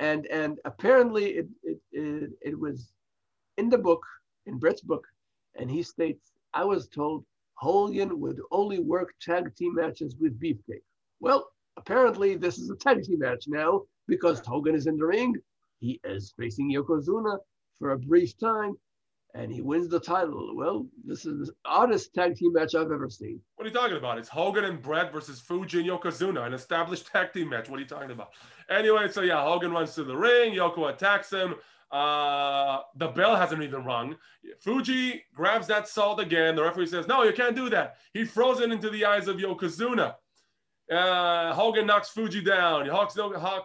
And 0.00 0.26
and 0.26 0.58
apparently 0.66 1.30
it, 1.30 1.48
it, 1.62 1.78
it, 1.92 2.30
it 2.42 2.58
was 2.58 2.92
in 3.56 3.70
the 3.70 3.78
book, 3.78 4.04
in 4.46 4.58
Bret's 4.58 4.82
book, 4.82 5.04
and 5.58 5.70
he 5.70 5.82
states, 5.82 6.32
I 6.54 6.64
was 6.64 6.88
told 6.88 7.24
Hogan 7.54 8.20
would 8.20 8.40
only 8.50 8.78
work 8.78 9.12
tag 9.20 9.54
team 9.56 9.74
matches 9.74 10.16
with 10.20 10.40
Beefcake. 10.40 10.82
Well, 11.20 11.50
apparently 11.76 12.36
this 12.36 12.58
is 12.58 12.70
a 12.70 12.76
tag 12.76 13.02
team 13.02 13.18
match 13.18 13.44
now 13.48 13.82
because 14.06 14.40
Hogan 14.40 14.74
is 14.74 14.86
in 14.86 14.96
the 14.96 15.04
ring. 15.04 15.34
He 15.80 16.00
is 16.04 16.34
facing 16.38 16.72
Yokozuna 16.72 17.38
for 17.78 17.92
a 17.92 17.98
brief 17.98 18.38
time 18.38 18.76
and 19.34 19.52
he 19.52 19.60
wins 19.60 19.88
the 19.88 20.00
title. 20.00 20.56
Well, 20.56 20.86
this 21.04 21.26
is 21.26 21.48
the 21.48 21.54
oddest 21.64 22.14
tag 22.14 22.36
team 22.36 22.52
match 22.52 22.74
I've 22.74 22.90
ever 22.90 23.10
seen. 23.10 23.40
What 23.56 23.66
are 23.66 23.68
you 23.68 23.74
talking 23.74 23.96
about? 23.96 24.18
It's 24.18 24.28
Hogan 24.28 24.64
and 24.64 24.80
Bret 24.80 25.12
versus 25.12 25.40
Fuji 25.40 25.80
and 25.80 25.88
Yokozuna, 25.88 26.46
an 26.46 26.54
established 26.54 27.08
tag 27.08 27.32
team 27.32 27.50
match. 27.50 27.68
What 27.68 27.78
are 27.78 27.82
you 27.82 27.88
talking 27.88 28.10
about? 28.10 28.30
Anyway, 28.70 29.08
so 29.08 29.20
yeah, 29.20 29.42
Hogan 29.42 29.72
runs 29.72 29.94
to 29.94 30.04
the 30.04 30.16
ring. 30.16 30.54
Yoko 30.54 30.92
attacks 30.92 31.30
him. 31.30 31.54
Uh, 31.90 32.80
the 32.96 33.08
bell 33.08 33.34
hasn't 33.34 33.62
even 33.62 33.84
rung. 33.84 34.16
Fuji 34.60 35.24
grabs 35.34 35.66
that 35.68 35.88
salt 35.88 36.20
again. 36.20 36.54
The 36.54 36.62
referee 36.62 36.86
says, 36.86 37.06
No, 37.06 37.22
you 37.22 37.32
can't 37.32 37.56
do 37.56 37.70
that. 37.70 37.96
He 38.12 38.24
throws 38.24 38.60
it 38.60 38.70
into 38.70 38.90
the 38.90 39.04
eyes 39.04 39.28
of 39.28 39.36
Yokozuna. 39.36 40.14
Uh, 40.90 41.52
Hogan 41.54 41.86
knocks 41.86 42.10
Fuji 42.10 42.42
down. 42.42 42.84
He, 42.84 42.90
hawks, 42.90 43.16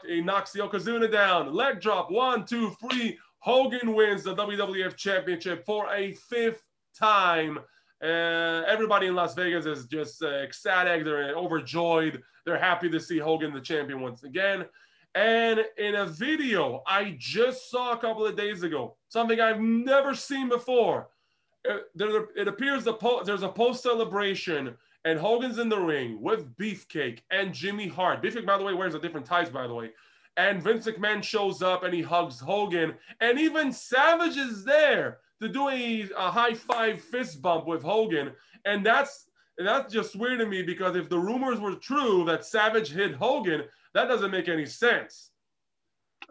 he 0.06 0.22
knocks 0.22 0.54
Yokozuna 0.54 1.12
down. 1.12 1.54
Leg 1.54 1.80
drop. 1.80 2.12
One, 2.12 2.46
two, 2.46 2.76
three. 2.82 3.18
Hogan 3.40 3.94
wins 3.94 4.24
the 4.24 4.36
WWF 4.36 4.96
Championship 4.96 5.66
for 5.66 5.94
a 5.94 6.14
fifth 6.14 6.64
time. 6.98 7.60
Uh, 8.02 8.64
everybody 8.68 9.08
in 9.08 9.16
Las 9.16 9.34
Vegas 9.36 9.66
is 9.66 9.86
just 9.86 10.22
uh, 10.24 10.28
ecstatic. 10.28 11.06
They're 11.06 11.36
overjoyed. 11.36 12.22
They're 12.46 12.60
happy 12.60 12.90
to 12.90 13.00
see 13.00 13.18
Hogan 13.18 13.54
the 13.54 13.62
champion 13.62 14.02
once 14.02 14.24
again. 14.24 14.66
And 15.16 15.64
in 15.78 15.96
a 15.96 16.06
video 16.06 16.82
I 16.88 17.16
just 17.20 17.70
saw 17.70 17.94
a 17.94 17.98
couple 17.98 18.26
of 18.26 18.36
days 18.36 18.64
ago, 18.64 18.96
something 19.10 19.40
I've 19.40 19.62
never 19.62 20.16
seen 20.16 20.50
before, 20.50 21.10
it, 21.64 21.72
uh, 21.72 21.80
there, 21.96 22.26
it 22.36 22.48
appears 22.48 22.84
the 22.84 22.94
po- 22.94 23.24
there's 23.24 23.44
a 23.44 23.50
post 23.50 23.84
celebration 23.84 24.76
and 25.06 25.20
Hogan's 25.20 25.60
in 25.60 25.70
the 25.70 25.80
ring 25.80 26.22
with 26.22 26.56
Beefcake 26.58 27.20
and 27.32 27.54
Jimmy 27.54 27.88
Hart. 27.88 28.24
Beefcake, 28.24 28.46
by 28.46 28.58
the 28.58 28.64
way, 28.64 28.74
wears 28.74 28.96
a 28.96 29.00
different 29.00 29.26
ties, 29.26 29.50
by 29.50 29.68
the 29.68 29.74
way. 29.74 29.92
And 30.38 30.64
Vince 30.64 30.88
McMahon 30.88 31.22
shows 31.22 31.62
up 31.62 31.84
and 31.84 31.94
he 31.94 32.02
hugs 32.02 32.40
Hogan. 32.40 32.96
And 33.20 33.40
even 33.40 33.72
Savage 33.72 34.38
is 34.38 34.64
there 34.64 35.20
to 35.42 35.50
do 35.50 35.70
a, 35.70 36.10
a 36.18 36.32
high 36.32 36.54
five 36.54 37.02
fist 37.02 37.42
bump 37.42 37.68
with 37.68 37.84
Hogan. 37.84 38.32
And 38.66 38.86
that's 38.86 39.28
that's 39.58 39.94
just 39.94 40.16
weird 40.16 40.40
to 40.40 40.48
me 40.48 40.64
because 40.64 40.96
if 40.96 41.10
the 41.10 41.20
rumors 41.20 41.60
were 41.60 41.76
true 41.76 42.24
that 42.26 42.46
Savage 42.46 42.92
hit 42.92 43.14
Hogan, 43.14 43.64
that 43.94 44.08
doesn't 44.08 44.32
make 44.32 44.48
any 44.48 44.66
sense. 44.66 45.32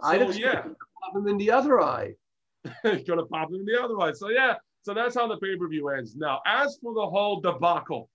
I 0.03 0.19
just 0.19 0.39
yeah. 0.39 0.63
pop 0.63 1.17
him 1.17 1.29
in 1.29 1.39
the 1.39 1.51
other 1.51 1.81
eye. 1.81 2.15
gonna 3.07 3.27
pop 3.27 3.51
him 3.51 3.57
in 3.57 3.65
the 3.65 3.81
other 3.83 4.01
eye. 4.01 4.13
So 4.13 4.31
yeah, 4.31 4.55
so 4.83 4.95
that's 4.95 5.15
how 5.15 5.27
the 5.29 5.37
pay-per-view 5.37 5.89
ends. 5.91 6.17
Now, 6.17 6.41
as 6.47 6.79
for 6.83 6.95
the 6.95 7.07
whole 7.07 7.41
debacle, 7.41 8.09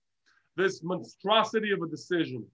this 0.56 0.82
monstrosity 0.82 1.72
of 1.72 1.80
a 1.82 1.88
decision, 1.88 2.44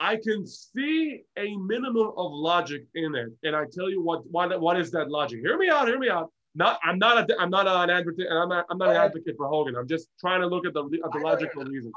I 0.00 0.16
can 0.16 0.44
see 0.46 1.22
a 1.38 1.56
minimum 1.56 2.12
of 2.16 2.32
logic 2.32 2.86
in 2.96 3.14
it. 3.14 3.28
And 3.44 3.54
I 3.54 3.66
tell 3.72 3.88
you 3.88 4.02
what, 4.02 4.28
what, 4.30 4.60
what 4.60 4.78
is 4.80 4.90
that 4.92 5.08
logic? 5.08 5.40
Hear 5.40 5.56
me 5.56 5.68
out, 5.68 5.86
hear 5.86 5.98
me 5.98 6.10
out. 6.10 6.32
Not, 6.54 6.80
I'm 6.82 6.98
not, 6.98 7.30
a, 7.30 7.40
I'm 7.40 7.50
not 7.50 7.66
an 7.66 7.88
advocate, 7.88 8.26
and 8.28 8.38
I'm 8.38 8.48
not, 8.48 8.66
I'm 8.68 8.78
not 8.78 8.90
an 8.90 8.96
advocate 8.96 9.36
for 9.36 9.46
Hogan. 9.46 9.76
I'm 9.76 9.86
just 9.88 10.08
trying 10.20 10.40
to 10.40 10.46
look 10.48 10.66
at 10.66 10.74
the, 10.74 10.82
at 11.04 11.12
the 11.12 11.18
logical 11.18 11.64
reason. 11.64 11.92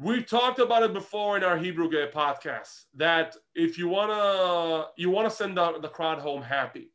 We've 0.00 0.24
talked 0.24 0.60
about 0.60 0.84
it 0.84 0.92
before 0.92 1.36
in 1.36 1.42
our 1.42 1.58
Hebrew 1.58 1.90
Gay 1.90 2.08
podcast 2.14 2.84
that 2.94 3.34
if 3.56 3.76
you 3.76 3.88
wanna 3.88 4.86
you 4.96 5.10
wanna 5.10 5.28
send 5.28 5.56
the, 5.56 5.80
the 5.80 5.88
crowd 5.88 6.20
home 6.20 6.40
happy. 6.40 6.92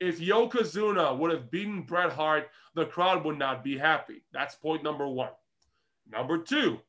If 0.00 0.18
Yokozuna 0.18 1.16
would 1.16 1.30
have 1.30 1.52
beaten 1.52 1.82
Bret 1.82 2.10
Hart, 2.10 2.48
the 2.74 2.86
crowd 2.86 3.24
would 3.24 3.38
not 3.38 3.62
be 3.62 3.78
happy. 3.78 4.24
That's 4.32 4.56
point 4.56 4.82
number 4.82 5.06
one. 5.06 5.30
Number 6.10 6.36
two, 6.36 6.80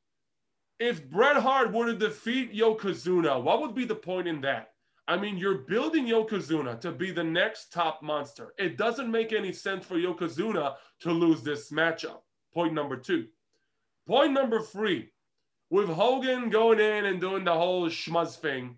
if 0.79 1.07
Bret 1.07 1.35
Hart 1.35 1.71
were 1.71 1.85
to 1.85 1.95
defeat 1.95 2.51
Yokozuna, 2.51 3.39
what 3.43 3.61
would 3.61 3.75
be 3.75 3.85
the 3.85 3.93
point 3.93 4.27
in 4.27 4.41
that? 4.41 4.71
I 5.07 5.17
mean, 5.17 5.37
you're 5.37 5.59
building 5.59 6.07
Yokozuna 6.07 6.81
to 6.81 6.91
be 6.91 7.11
the 7.11 7.23
next 7.23 7.71
top 7.71 8.01
monster. 8.01 8.55
It 8.57 8.75
doesn't 8.75 9.11
make 9.11 9.31
any 9.31 9.53
sense 9.53 9.85
for 9.85 9.97
Yokozuna 9.97 10.77
to 11.01 11.11
lose 11.11 11.43
this 11.43 11.69
matchup. 11.69 12.21
Point 12.51 12.73
number 12.73 12.97
two. 12.97 13.27
Point 14.07 14.33
number 14.33 14.59
three 14.59 15.12
with 15.73 15.89
Hogan 15.89 16.51
going 16.51 16.79
in 16.79 17.05
and 17.05 17.19
doing 17.19 17.43
the 17.43 17.51
whole 17.51 17.89
schmuzz 17.89 18.35
thing, 18.35 18.77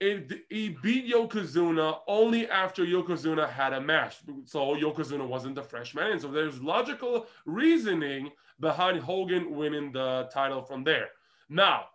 it, 0.00 0.30
he 0.50 0.76
beat 0.82 1.10
Yokozuna 1.10 2.00
only 2.06 2.46
after 2.50 2.84
Yokozuna 2.84 3.48
had 3.48 3.72
a 3.72 3.80
match. 3.80 4.18
So 4.44 4.74
Yokozuna 4.76 5.26
wasn't 5.26 5.54
the 5.54 5.62
freshman. 5.62 6.12
And 6.12 6.20
so 6.20 6.28
there's 6.28 6.60
logical 6.60 7.26
reasoning 7.46 8.32
behind 8.60 9.00
Hogan 9.00 9.56
winning 9.56 9.92
the 9.92 10.28
title 10.30 10.60
from 10.60 10.84
there. 10.84 11.08
Now, 11.48 11.86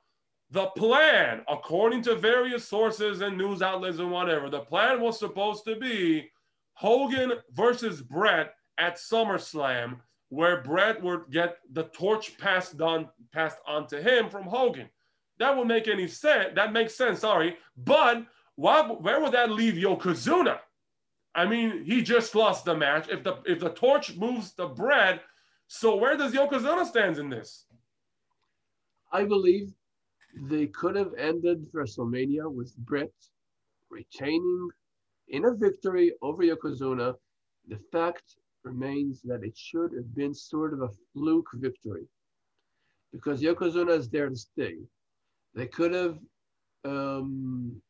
the 0.50 0.66
plan, 0.76 1.44
according 1.48 2.02
to 2.04 2.16
various 2.16 2.68
sources 2.68 3.22
and 3.22 3.38
news 3.38 3.62
outlets 3.62 4.00
and 4.00 4.10
whatever, 4.10 4.50
the 4.50 4.62
plan 4.62 5.02
was 5.02 5.20
supposed 5.20 5.66
to 5.66 5.76
be 5.76 6.32
Hogan 6.74 7.34
versus 7.52 8.02
Bret 8.02 8.56
at 8.80 8.96
SummerSlam 8.96 10.00
where 10.30 10.62
Bret 10.62 11.02
would 11.02 11.32
get 11.32 11.58
the 11.72 11.84
torch 11.84 12.38
passed 12.38 12.80
on 12.82 13.10
passed 13.32 13.58
on 13.68 13.88
to 13.88 14.02
him 14.02 14.30
from 14.30 14.44
Hogan. 14.44 14.90
That 15.40 15.56
would 15.58 15.68
make 15.68 15.88
any 15.88 16.08
sense. 16.08 16.50
That 16.56 16.74
makes 16.74 16.96
sense. 16.96 17.20
Sorry, 17.20 17.58
but 17.78 18.26
why, 18.56 18.82
where 18.88 19.22
would 19.22 19.32
that 19.32 19.52
leave 19.52 19.76
Yokozuna? 19.76 20.60
I 21.34 21.46
mean, 21.46 21.84
he 21.84 22.02
just 22.02 22.36
lost 22.36 22.66
the 22.66 22.76
match. 22.76 23.08
If 23.10 23.24
the 23.24 23.38
if 23.46 23.60
the 23.60 23.70
torch 23.70 24.16
moves 24.16 24.54
to 24.54 24.68
Bret, 24.68 25.22
so 25.68 25.96
where 25.96 26.18
does 26.18 26.34
Yokozuna 26.34 26.86
stand 26.86 27.18
in 27.18 27.30
this? 27.30 27.66
I 29.12 29.24
believe 29.24 29.74
they 30.44 30.68
could 30.68 30.96
have 30.96 31.14
ended 31.18 31.66
WrestleMania 31.74 32.52
with 32.52 32.76
Bret 32.78 33.12
retaining 33.90 34.70
in 35.30 35.46
a 35.46 35.56
victory 35.56 36.14
over 36.22 36.44
Yokozuna. 36.44 37.16
The 37.68 37.80
fact 37.92 38.36
remains 38.64 39.22
that 39.22 39.44
it 39.44 39.58
should 39.58 39.94
have 39.94 40.14
been 40.16 40.34
sort 40.34 40.74
of 40.74 40.82
a 40.82 40.90
fluke 41.14 41.50
victory 41.56 42.06
because 43.12 43.42
Yokozuna 43.42 43.98
is 43.98 44.10
there 44.10 44.30
to 44.30 44.36
stay. 44.36 44.76
They 45.56 45.68
could 45.68 45.94
have 45.94 46.18
um, 46.86 47.82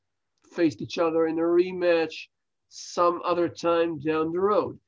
faced 0.54 0.82
each 0.82 0.98
other 0.98 1.28
in 1.28 1.38
a 1.40 1.42
rematch 1.42 2.28
some 2.70 3.22
other 3.26 3.50
time 3.50 4.00
down 4.00 4.32
the 4.32 4.40
road. 4.40 4.80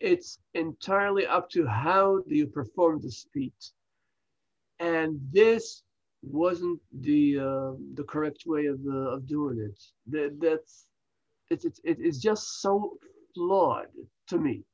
It's 0.00 0.38
entirely 0.54 1.26
up 1.26 1.48
to 1.50 1.66
how 1.66 2.22
do 2.28 2.34
you 2.34 2.46
perform 2.46 3.00
the 3.00 3.10
speed. 3.10 3.52
And 4.80 5.20
this 5.32 5.82
wasn't 6.22 6.80
the 7.00 7.38
uh, 7.38 7.72
the 7.94 8.04
correct 8.08 8.44
way 8.46 8.66
of 8.66 8.80
uh, 8.86 9.14
of 9.14 9.26
doing 9.26 9.58
it. 9.60 9.80
That 10.06 10.38
that's 10.40 10.86
it's 11.50 11.64
it's 11.64 11.80
it's 11.84 12.18
just 12.18 12.60
so 12.60 12.98
flawed 13.34 13.86
to 14.28 14.38
me 14.38 14.64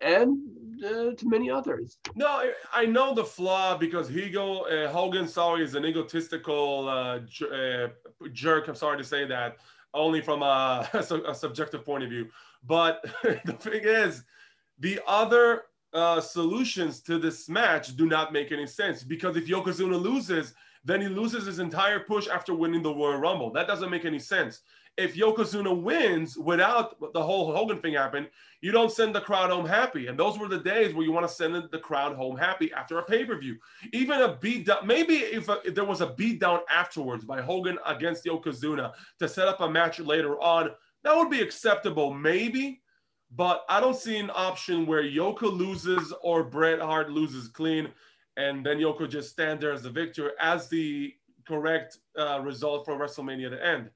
and 0.00 0.38
uh, 0.84 1.12
to 1.12 1.28
many 1.28 1.50
others. 1.50 1.98
No, 2.14 2.50
I 2.72 2.84
know 2.84 3.14
the 3.14 3.24
flaw 3.24 3.76
because 3.76 4.10
Higo 4.10 4.70
uh, 4.70 4.90
Hogan, 4.90 5.26
sorry, 5.26 5.64
is 5.64 5.74
an 5.74 5.84
egotistical 5.84 6.88
uh, 6.88 7.20
uh, 7.46 7.88
jerk. 8.32 8.68
I'm 8.68 8.74
sorry 8.74 8.98
to 8.98 9.04
say 9.04 9.24
that, 9.26 9.56
only 9.94 10.20
from 10.20 10.42
a, 10.42 10.88
a 11.28 11.34
subjective 11.34 11.84
point 11.84 12.04
of 12.04 12.10
view. 12.10 12.28
But 12.64 13.04
the 13.22 13.52
thing 13.52 13.82
is, 13.84 14.24
the 14.78 15.00
other 15.06 15.62
uh, 15.92 16.20
solutions 16.20 17.00
to 17.02 17.18
this 17.18 17.48
match 17.48 17.96
do 17.96 18.06
not 18.06 18.32
make 18.32 18.52
any 18.52 18.66
sense 18.66 19.02
because 19.02 19.36
if 19.36 19.46
Yokozuna 19.46 20.00
loses, 20.00 20.52
then 20.84 21.00
he 21.00 21.08
loses 21.08 21.46
his 21.46 21.58
entire 21.58 22.00
push 22.00 22.28
after 22.28 22.54
winning 22.54 22.82
the 22.82 22.94
Royal 22.94 23.18
Rumble. 23.18 23.50
That 23.50 23.66
doesn't 23.66 23.90
make 23.90 24.04
any 24.04 24.18
sense 24.18 24.60
if 24.96 25.14
Yokozuna 25.14 25.82
wins 25.82 26.38
without 26.38 26.96
the 27.12 27.22
whole 27.22 27.54
Hogan 27.54 27.80
thing 27.80 27.94
happen, 27.94 28.26
you 28.62 28.72
don't 28.72 28.90
send 28.90 29.14
the 29.14 29.20
crowd 29.20 29.50
home 29.50 29.66
happy. 29.66 30.06
And 30.06 30.18
those 30.18 30.38
were 30.38 30.48
the 30.48 30.60
days 30.60 30.94
where 30.94 31.04
you 31.04 31.12
want 31.12 31.28
to 31.28 31.32
send 31.34 31.54
the 31.70 31.78
crowd 31.78 32.16
home 32.16 32.36
happy 32.36 32.72
after 32.72 32.98
a 32.98 33.04
pay 33.04 33.24
per 33.24 33.38
view. 33.38 33.56
Even 33.92 34.22
a 34.22 34.36
beat 34.36 34.66
down, 34.66 34.86
maybe 34.86 35.16
if, 35.16 35.48
a, 35.50 35.60
if, 35.64 35.74
there 35.74 35.84
was 35.84 36.00
a 36.00 36.14
beat 36.14 36.40
down 36.40 36.60
afterwards 36.70 37.24
by 37.24 37.42
Hogan 37.42 37.78
against 37.86 38.24
Yokozuna 38.24 38.92
to 39.18 39.28
set 39.28 39.48
up 39.48 39.60
a 39.60 39.68
match 39.68 39.98
later 40.00 40.40
on, 40.40 40.70
that 41.04 41.14
would 41.14 41.30
be 41.30 41.42
acceptable, 41.42 42.14
maybe. 42.14 42.80
But 43.34 43.64
I 43.68 43.80
don't 43.80 43.96
see 43.96 44.16
an 44.16 44.30
option 44.34 44.86
where 44.86 45.02
Yoko 45.02 45.52
loses 45.52 46.14
or 46.22 46.42
Bret 46.42 46.80
Hart 46.80 47.10
loses 47.10 47.48
clean, 47.48 47.88
and 48.38 48.64
then 48.64 48.78
Yoko 48.78 49.08
just 49.08 49.30
stand 49.30 49.60
there 49.60 49.72
as 49.72 49.82
the 49.82 49.90
victor 49.90 50.32
as 50.40 50.68
the 50.68 51.12
correct 51.46 51.98
uh, 52.18 52.40
result 52.42 52.86
for 52.86 52.96
WrestleMania 52.96 53.50
to 53.50 53.64
end 53.64 53.90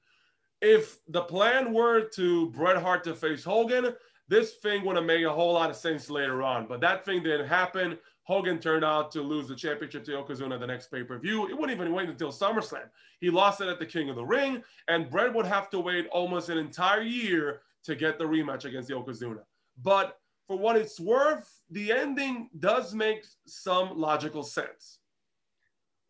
if 0.61 0.99
the 1.09 1.23
plan 1.23 1.73
were 1.73 2.03
to 2.15 2.51
Bret 2.51 2.77
Hart 2.77 3.05
to 3.05 3.15
face 3.15 3.45
Hogan, 3.45 3.95
this 4.29 4.55
thing 4.55 4.85
would 4.85 4.97
have 4.97 5.05
made 5.05 5.25
a 5.25 5.33
whole 5.33 5.55
lot 5.55 5.71
of 5.71 5.77
sense 5.77 6.09
later 6.09 6.43
on. 6.43 6.67
But 6.67 6.81
that 6.81 7.05
thing 7.05 7.23
didn't 7.23 7.49
happen. 7.49 7.99
Hogan 8.25 8.61
turned 8.61 8.85
out 8.85 9.11
to 9.13 9.23
lose 9.23 9.49
the 9.49 9.57
championship 9.57 10.05
to 10.05 10.13
Yokozuna 10.13 10.61
the 10.61 10.67
next 10.67 10.91
pay 10.91 11.03
per 11.03 11.19
view. 11.19 11.49
It 11.49 11.59
wouldn't 11.59 11.79
even 11.79 11.93
wait 11.93 12.09
until 12.09 12.31
SummerSlam. 12.31 12.89
He 13.21 13.29
lost 13.29 13.61
it 13.61 13.69
at 13.69 13.79
the 13.79 13.87
King 13.87 14.09
of 14.09 14.17
the 14.17 14.25
Ring, 14.25 14.63
and 14.89 15.11
Bret 15.11 15.35
would 15.35 15.47
have 15.47 15.69
to 15.71 15.81
wait 15.81 16.07
almost 16.13 16.49
an 16.49 16.59
entire 16.59 17.03
year 17.03 17.63
to 17.85 17.97
get 17.97 18.19
the 18.19 18.25
rematch 18.25 18.67
against 18.67 18.91
Yokozuna. 18.91 19.41
But 19.83 20.19
for 20.47 20.57
what 20.57 20.77
it's 20.77 21.01
worth, 21.01 21.61
the 21.71 21.91
ending 21.91 22.51
does 22.59 22.95
make 22.95 23.25
some 23.47 23.99
logical 23.99 24.43
sense. 24.43 24.99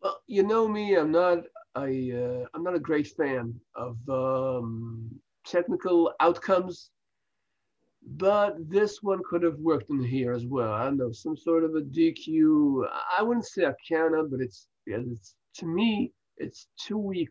Well, 0.01 0.21
you 0.27 0.43
know 0.43 0.67
me, 0.67 0.95
I'm 0.95 1.11
not 1.11 1.45
I 1.75 2.11
uh, 2.13 2.45
I'm 2.53 2.63
not 2.63 2.75
a 2.75 2.79
great 2.79 3.07
fan 3.07 3.55
of 3.75 3.97
um, 4.09 5.09
technical 5.45 6.13
outcomes, 6.19 6.89
but 8.17 8.69
this 8.69 9.01
one 9.01 9.21
could 9.29 9.43
have 9.43 9.57
worked 9.59 9.89
in 9.89 10.03
here 10.03 10.33
as 10.33 10.45
well. 10.45 10.73
I 10.73 10.85
don't 10.85 10.97
know 10.97 11.11
some 11.11 11.37
sort 11.37 11.63
of 11.63 11.75
a 11.75 11.81
DQ. 11.81 12.87
I 13.17 13.23
wouldn't 13.23 13.45
say 13.45 13.63
a 13.63 13.75
counter, 13.87 14.23
but 14.23 14.41
it's 14.41 14.67
yeah, 14.85 14.97
it's 15.11 15.35
to 15.55 15.65
me 15.65 16.11
it's 16.37 16.67
too 16.77 16.97
weak 16.97 17.29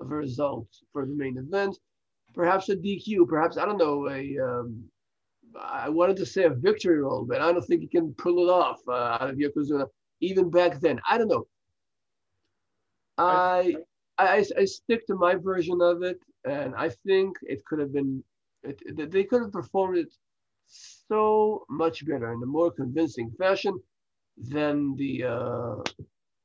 of 0.00 0.12
a 0.12 0.14
result 0.14 0.68
for 0.92 1.04
the 1.04 1.14
main 1.14 1.36
event. 1.36 1.76
Perhaps 2.34 2.68
a 2.68 2.76
DQ, 2.76 3.26
perhaps 3.28 3.56
I 3.56 3.64
don't 3.64 3.78
know 3.78 4.08
a. 4.08 4.38
Um, 4.38 4.84
I 5.58 5.88
wanted 5.88 6.16
to 6.18 6.26
say 6.26 6.44
a 6.44 6.50
victory 6.50 7.00
roll, 7.00 7.24
but 7.24 7.40
I 7.40 7.50
don't 7.50 7.64
think 7.64 7.80
he 7.80 7.88
can 7.88 8.14
pull 8.14 8.46
it 8.46 8.50
off 8.50 8.80
uh, 8.86 9.16
out 9.20 9.30
of 9.30 9.36
Yokozuna 9.36 9.86
even 10.20 10.50
back 10.50 10.80
then. 10.80 11.00
I 11.08 11.16
don't 11.18 11.28
know 11.28 11.46
I, 13.18 13.76
I, 14.18 14.44
I 14.58 14.64
stick 14.64 15.06
to 15.06 15.14
my 15.14 15.34
version 15.34 15.80
of 15.80 16.02
it, 16.02 16.18
and 16.44 16.74
I 16.74 16.90
think 17.06 17.36
it 17.42 17.64
could 17.64 17.78
have 17.78 17.92
been, 17.92 18.22
it, 18.62 19.10
they 19.10 19.24
could 19.24 19.42
have 19.42 19.52
performed 19.52 19.98
it 19.98 20.12
so 20.66 21.64
much 21.68 22.06
better 22.06 22.32
in 22.32 22.42
a 22.42 22.46
more 22.46 22.70
convincing 22.70 23.30
fashion 23.38 23.78
than 24.36 24.96
the 24.96 25.24
uh, 25.24 25.76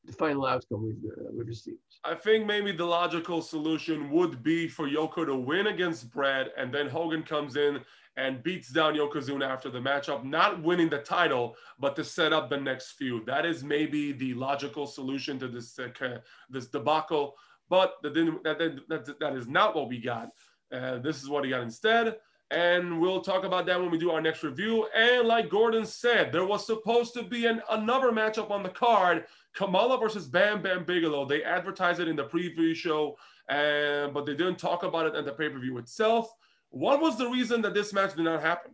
the 0.05 0.13
final 0.13 0.45
outcome 0.45 0.83
we've, 0.83 1.11
uh, 1.11 1.29
we've 1.31 1.47
received. 1.47 1.77
I 2.03 2.15
think 2.15 2.45
maybe 2.45 2.71
the 2.71 2.85
logical 2.85 3.41
solution 3.41 4.09
would 4.11 4.41
be 4.41 4.67
for 4.67 4.89
Yoko 4.89 5.25
to 5.25 5.35
win 5.35 5.67
against 5.67 6.09
Brad, 6.11 6.51
and 6.57 6.73
then 6.73 6.89
Hogan 6.89 7.23
comes 7.23 7.55
in 7.55 7.79
and 8.17 8.43
beats 8.43 8.69
down 8.69 8.95
Yokozuna 8.95 9.47
after 9.47 9.69
the 9.69 9.79
matchup, 9.79 10.23
not 10.23 10.61
winning 10.61 10.89
the 10.89 10.99
title, 10.99 11.55
but 11.79 11.95
to 11.95 12.03
set 12.03 12.33
up 12.33 12.49
the 12.49 12.57
next 12.57 12.93
feud. 12.93 13.25
That 13.25 13.45
is 13.45 13.63
maybe 13.63 14.11
the 14.11 14.33
logical 14.33 14.85
solution 14.85 15.39
to 15.39 15.47
this 15.47 15.77
uh, 15.79 16.19
this 16.49 16.67
debacle, 16.67 17.35
but 17.69 17.95
that, 18.03 18.13
that, 18.13 18.79
that, 18.89 19.19
that 19.19 19.33
is 19.35 19.47
not 19.47 19.75
what 19.75 19.87
we 19.87 19.99
got. 19.99 20.29
Uh, 20.71 20.99
this 20.99 21.21
is 21.21 21.29
what 21.29 21.43
he 21.43 21.51
got 21.51 21.61
instead. 21.61 22.17
And 22.49 22.99
we'll 22.99 23.21
talk 23.21 23.45
about 23.45 23.65
that 23.67 23.79
when 23.79 23.89
we 23.89 23.97
do 23.97 24.11
our 24.11 24.19
next 24.19 24.43
review. 24.43 24.85
And 24.93 25.25
like 25.25 25.49
Gordon 25.49 25.85
said, 25.85 26.33
there 26.33 26.45
was 26.45 26.65
supposed 26.65 27.13
to 27.13 27.23
be 27.23 27.45
an, 27.45 27.61
another 27.69 28.11
matchup 28.11 28.51
on 28.51 28.61
the 28.61 28.69
card 28.69 29.25
Kamala 29.53 29.97
versus 29.97 30.27
Bam 30.27 30.61
Bam 30.61 30.83
Bigelow. 30.83 31.25
They 31.25 31.43
advertised 31.43 32.01
it 32.01 32.09
in 32.09 32.15
the 32.17 32.25
preview 32.25 32.75
show, 32.75 33.17
and, 33.47 34.13
but 34.13 34.25
they 34.25 34.35
didn't 34.35 34.57
talk 34.57 34.83
about 34.83 35.07
it 35.07 35.15
at 35.15 35.25
the 35.25 35.31
pay 35.31 35.49
per 35.49 35.59
view 35.59 35.77
itself. 35.77 36.33
What 36.71 37.01
was 37.01 37.17
the 37.17 37.29
reason 37.29 37.61
that 37.61 37.73
this 37.73 37.93
match 37.93 38.15
did 38.15 38.23
not 38.23 38.41
happen? 38.41 38.71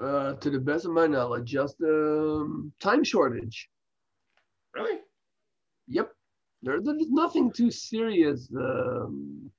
Uh, 0.00 0.34
to 0.34 0.50
the 0.50 0.58
best 0.58 0.84
of 0.84 0.92
my 0.92 1.06
knowledge, 1.06 1.50
just 1.50 1.76
um, 1.82 2.72
time 2.80 3.04
shortage. 3.04 3.68
Really? 4.74 4.98
Yep. 5.88 6.10
There, 6.62 6.80
there's 6.82 7.10
nothing 7.10 7.52
too 7.52 7.70
serious. 7.70 8.48
Um, 8.56 9.50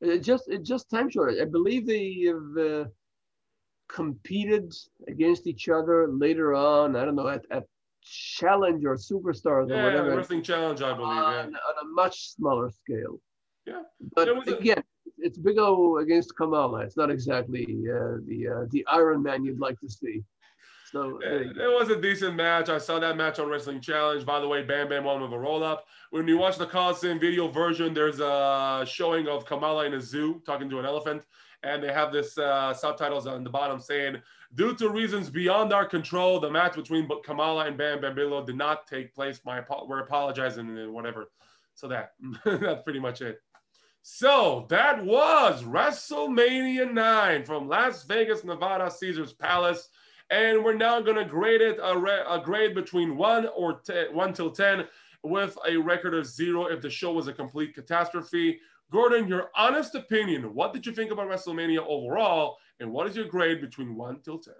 it 0.00 0.20
just 0.20 0.48
it 0.48 0.62
just 0.62 0.90
time 0.90 1.10
shortage. 1.10 1.40
I 1.40 1.44
believe 1.44 1.86
they 1.86 2.24
have 2.26 2.56
uh, 2.58 2.84
competed 3.88 4.72
against 5.08 5.46
each 5.46 5.68
other 5.68 6.08
later 6.08 6.54
on. 6.54 6.96
I 6.96 7.04
don't 7.04 7.16
know 7.16 7.28
at, 7.28 7.44
at 7.50 7.64
Challenge 8.02 8.84
or 8.84 8.96
Superstars 8.96 9.68
yeah, 9.68 9.80
or 9.80 9.84
whatever. 9.84 10.16
Wrestling 10.16 10.42
Challenge, 10.42 10.80
I 10.80 10.94
believe. 10.94 11.18
On, 11.18 11.34
yeah. 11.34 11.58
on 11.58 11.86
a 11.86 11.88
much 11.92 12.30
smaller 12.30 12.70
scale. 12.70 13.20
Yeah. 13.66 13.82
But 14.14 14.48
again, 14.48 14.82
it's 15.26 15.38
Big 15.38 15.58
O 15.58 15.98
against 15.98 16.36
Kamala. 16.36 16.80
It's 16.80 16.96
not 16.96 17.10
exactly 17.10 17.64
uh, 17.64 18.22
the 18.26 18.48
uh, 18.48 18.66
the 18.70 18.86
Iron 18.86 19.22
Man 19.22 19.44
you'd 19.44 19.58
like 19.58 19.78
to 19.80 19.88
see. 19.88 20.22
So 20.92 21.18
it, 21.20 21.56
it, 21.56 21.78
was 21.78 21.90
a 21.90 22.00
decent 22.00 22.36
match. 22.36 22.68
I 22.68 22.78
saw 22.78 23.00
that 23.00 23.16
match 23.16 23.40
on 23.40 23.48
Wrestling 23.48 23.80
Challenge. 23.80 24.24
By 24.24 24.38
the 24.38 24.46
way, 24.46 24.62
Bam 24.62 24.88
Bam 24.88 25.02
won 25.02 25.20
with 25.20 25.32
a 25.32 25.38
roll 25.38 25.64
up. 25.64 25.84
When 26.10 26.28
you 26.28 26.38
watch 26.38 26.58
the 26.58 26.66
Coliseum 26.66 27.18
video 27.18 27.48
version, 27.48 27.92
there's 27.92 28.20
a 28.20 28.84
showing 28.86 29.26
of 29.26 29.44
Kamala 29.44 29.84
in 29.86 29.94
a 29.94 30.00
zoo 30.00 30.40
talking 30.46 30.70
to 30.70 30.78
an 30.78 30.86
elephant, 30.86 31.22
and 31.64 31.82
they 31.82 31.92
have 31.92 32.12
this 32.12 32.38
uh, 32.38 32.72
subtitles 32.72 33.26
on 33.26 33.42
the 33.42 33.50
bottom 33.50 33.80
saying, 33.80 34.22
"Due 34.54 34.76
to 34.76 34.88
reasons 34.88 35.28
beyond 35.28 35.72
our 35.72 35.84
control, 35.84 36.38
the 36.38 36.50
match 36.50 36.76
between 36.76 37.08
Kamala 37.24 37.66
and 37.66 37.76
Bam 37.76 38.00
Bam 38.00 38.14
Bigelow 38.14 38.46
did 38.46 38.56
not 38.56 38.86
take 38.86 39.12
place. 39.12 39.40
My 39.44 39.60
we're 39.88 40.00
apologizing 40.00 40.78
and 40.78 40.92
whatever." 40.92 41.30
So 41.74 41.88
that 41.88 42.12
that's 42.44 42.82
pretty 42.84 43.00
much 43.00 43.22
it. 43.22 43.40
So 44.08 44.66
that 44.68 45.04
was 45.04 45.64
WrestleMania 45.64 46.92
9 46.92 47.44
from 47.44 47.66
Las 47.66 48.04
Vegas, 48.04 48.44
Nevada, 48.44 48.88
Caesars 48.88 49.32
Palace. 49.32 49.88
And 50.30 50.62
we're 50.62 50.76
now 50.76 51.00
going 51.00 51.16
to 51.16 51.24
grade 51.24 51.60
it 51.60 51.80
a, 51.82 51.98
re- 51.98 52.22
a, 52.28 52.38
grade 52.38 52.72
between 52.72 53.16
1 53.16 53.48
or 53.56 53.80
10, 53.80 54.14
1 54.14 54.32
till 54.32 54.52
10 54.52 54.86
with 55.24 55.58
a 55.68 55.76
record 55.76 56.14
of 56.14 56.24
0 56.24 56.66
if 56.66 56.80
the 56.80 56.88
show 56.88 57.12
was 57.12 57.26
a 57.26 57.32
complete 57.32 57.74
catastrophe. 57.74 58.60
Gordon, 58.92 59.26
your 59.26 59.50
honest 59.56 59.96
opinion, 59.96 60.54
what 60.54 60.72
did 60.72 60.86
you 60.86 60.92
think 60.92 61.10
about 61.10 61.28
WrestleMania 61.28 61.84
overall? 61.84 62.58
And 62.78 62.92
what 62.92 63.08
is 63.08 63.16
your 63.16 63.26
grade 63.26 63.60
between 63.60 63.96
1 63.96 64.20
till 64.20 64.38
10? 64.38 64.54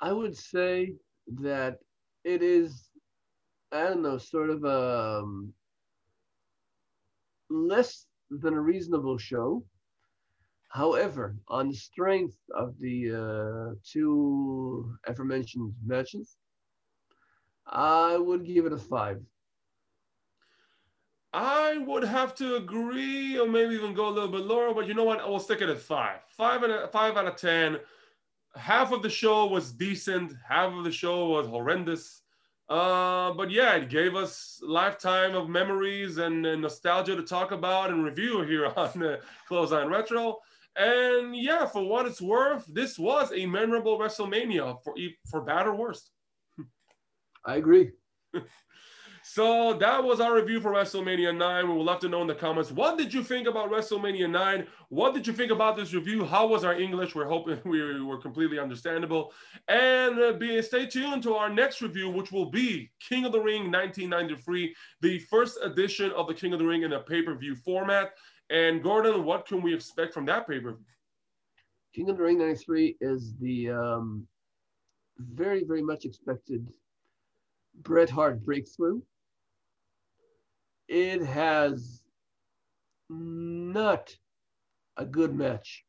I 0.00 0.12
would 0.12 0.36
say 0.36 0.94
that 1.42 1.78
it 2.24 2.42
is, 2.42 2.88
I 3.70 3.84
don't 3.84 4.02
know, 4.02 4.18
sort 4.18 4.50
of 4.50 4.64
a, 4.64 5.20
um, 5.22 5.54
less 7.50 8.06
than 8.30 8.54
a 8.54 8.60
reasonable 8.60 9.18
show. 9.18 9.64
However, 10.70 11.36
on 11.48 11.68
the 11.68 11.74
strength 11.74 12.36
of 12.54 12.78
the 12.78 13.10
uh, 13.14 13.74
two 13.90 14.94
aforementioned 15.06 15.72
matches, 15.84 16.36
I 17.66 18.16
would 18.16 18.44
give 18.44 18.66
it 18.66 18.72
a 18.72 18.78
five. 18.78 19.20
I 21.32 21.78
would 21.78 22.04
have 22.04 22.34
to 22.36 22.56
agree, 22.56 23.38
or 23.38 23.46
maybe 23.46 23.74
even 23.74 23.94
go 23.94 24.08
a 24.08 24.10
little 24.10 24.30
bit 24.30 24.42
lower. 24.46 24.72
But 24.72 24.88
you 24.88 24.94
know 24.94 25.04
what? 25.04 25.20
I 25.20 25.26
will 25.26 25.40
stick 25.40 25.60
it 25.60 25.68
at 25.68 25.78
five. 25.78 26.20
Five 26.28 26.62
and 26.62 26.72
a, 26.72 26.88
five 26.88 27.16
out 27.16 27.26
of 27.26 27.36
ten. 27.36 27.78
Half 28.56 28.92
of 28.92 29.02
the 29.02 29.10
show 29.10 29.46
was 29.46 29.72
decent. 29.72 30.32
Half 30.46 30.72
of 30.72 30.84
the 30.84 30.92
show 30.92 31.28
was 31.28 31.46
horrendous. 31.46 32.22
Uh, 32.68 33.32
but 33.32 33.50
yeah, 33.50 33.76
it 33.76 33.88
gave 33.88 34.14
us 34.14 34.60
lifetime 34.62 35.34
of 35.34 35.48
memories 35.48 36.18
and, 36.18 36.44
and 36.44 36.60
nostalgia 36.60 37.16
to 37.16 37.22
talk 37.22 37.50
about 37.50 37.90
and 37.90 38.04
review 38.04 38.42
here 38.42 38.66
on 38.76 39.02
uh, 39.02 39.16
Clothesline 39.46 39.88
Retro. 39.88 40.38
And 40.76 41.34
yeah, 41.34 41.66
for 41.66 41.82
what 41.82 42.06
it's 42.06 42.20
worth, 42.20 42.64
this 42.68 42.98
was 42.98 43.32
a 43.32 43.46
memorable 43.46 43.98
WrestleMania 43.98 44.76
for 44.84 44.94
for 45.28 45.40
bad 45.40 45.66
or 45.66 45.74
worse. 45.74 46.10
I 47.44 47.56
agree. 47.56 47.90
So 49.30 49.74
that 49.74 50.02
was 50.02 50.20
our 50.20 50.34
review 50.34 50.58
for 50.58 50.72
WrestleMania 50.72 51.36
9. 51.36 51.68
We 51.68 51.74
would 51.76 51.84
love 51.84 52.00
to 52.00 52.08
know 52.08 52.22
in 52.22 52.26
the 52.26 52.34
comments 52.34 52.72
what 52.72 52.96
did 52.96 53.12
you 53.12 53.22
think 53.22 53.46
about 53.46 53.70
WrestleMania 53.70 54.28
9? 54.28 54.66
What 54.88 55.12
did 55.12 55.26
you 55.26 55.34
think 55.34 55.52
about 55.52 55.76
this 55.76 55.92
review? 55.92 56.24
How 56.24 56.46
was 56.46 56.64
our 56.64 56.80
English? 56.80 57.14
We're 57.14 57.28
hoping 57.28 57.60
we 57.66 58.00
were 58.02 58.16
completely 58.16 58.58
understandable. 58.58 59.34
And 59.68 60.18
uh, 60.18 60.32
be, 60.32 60.62
stay 60.62 60.86
tuned 60.86 61.22
to 61.24 61.34
our 61.34 61.50
next 61.50 61.82
review, 61.82 62.08
which 62.08 62.32
will 62.32 62.50
be 62.50 62.90
King 63.06 63.26
of 63.26 63.32
the 63.32 63.38
Ring 63.38 63.70
1993, 63.70 64.74
the 65.02 65.18
first 65.18 65.58
edition 65.62 66.10
of 66.12 66.26
the 66.26 66.32
King 66.32 66.54
of 66.54 66.58
the 66.58 66.66
Ring 66.66 66.84
in 66.84 66.94
a 66.94 67.00
pay 67.00 67.20
per 67.20 67.34
view 67.34 67.54
format. 67.54 68.12
And 68.48 68.82
Gordon, 68.82 69.24
what 69.24 69.46
can 69.46 69.60
we 69.60 69.74
expect 69.74 70.14
from 70.14 70.24
that 70.24 70.48
pay 70.48 70.58
per 70.58 70.70
view? 70.70 70.84
King 71.94 72.08
of 72.08 72.16
the 72.16 72.22
Ring 72.22 72.38
93 72.38 72.96
is 73.02 73.34
the 73.42 73.72
um, 73.72 74.26
very, 75.18 75.64
very 75.64 75.82
much 75.82 76.06
expected 76.06 76.66
Bret 77.82 78.08
Hart 78.08 78.42
breakthrough 78.42 79.02
it 80.88 81.22
has 81.22 82.02
not 83.10 84.14
a 84.96 85.04
good 85.04 85.34
match, 85.34 85.84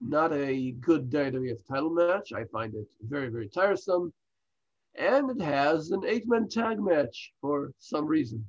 not 0.00 0.32
a 0.32 0.72
good 0.72 1.10
WWF 1.10 1.66
title 1.68 1.90
match. 1.90 2.32
I 2.32 2.44
find 2.44 2.74
it 2.74 2.86
very, 3.00 3.28
very 3.28 3.48
tiresome. 3.48 4.12
And 4.98 5.30
it 5.30 5.42
has 5.42 5.90
an 5.90 6.02
eight 6.06 6.28
man 6.28 6.48
tag 6.48 6.78
match 6.78 7.32
for 7.40 7.72
some 7.78 8.06
reason. 8.06 8.44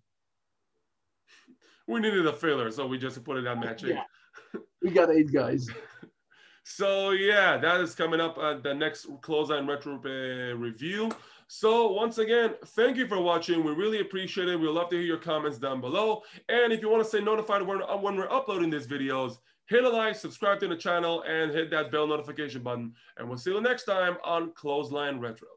We 1.87 1.99
needed 1.99 2.25
a 2.25 2.33
filler, 2.33 2.71
so 2.71 2.87
we 2.87 2.97
just 2.97 3.23
put 3.23 3.37
it 3.37 3.47
on 3.47 3.59
match 3.59 3.83
eight. 3.83 3.95
Yeah. 3.95 4.59
we 4.81 4.89
got 4.89 5.11
eight 5.11 5.31
guys. 5.31 5.67
so, 6.63 7.11
yeah, 7.11 7.57
that 7.57 7.81
is 7.81 7.95
coming 7.95 8.19
up 8.19 8.37
at 8.37 8.63
the 8.63 8.73
next 8.73 9.07
Clothesline 9.21 9.67
Retro 9.67 9.95
uh, 10.03 10.55
review. 10.55 11.11
So 11.47 11.91
once 11.91 12.17
again, 12.17 12.55
thank 12.67 12.97
you 12.97 13.07
for 13.07 13.19
watching. 13.19 13.63
We 13.63 13.73
really 13.73 14.01
appreciate 14.01 14.49
it. 14.49 14.59
We'd 14.59 14.69
love 14.69 14.89
to 14.89 14.95
hear 14.95 15.05
your 15.05 15.17
comments 15.17 15.57
down 15.57 15.81
below. 15.81 16.21
And 16.49 16.73
if 16.73 16.81
you 16.81 16.89
want 16.89 17.03
to 17.03 17.09
stay 17.09 17.21
notified 17.21 17.61
when, 17.61 17.81
uh, 17.81 17.97
when 17.97 18.15
we're 18.15 18.31
uploading 18.31 18.69
these 18.69 18.87
videos, 18.87 19.37
hit 19.67 19.83
a 19.83 19.89
like, 19.89 20.15
subscribe 20.15 20.59
to 20.59 20.67
the 20.67 20.75
channel, 20.75 21.23
and 21.23 21.51
hit 21.51 21.69
that 21.71 21.91
bell 21.91 22.07
notification 22.07 22.63
button. 22.63 22.93
And 23.17 23.27
we'll 23.27 23.37
see 23.37 23.51
you 23.51 23.61
next 23.61 23.83
time 23.85 24.17
on 24.23 24.51
Clothesline 24.53 25.19
Retro. 25.19 25.47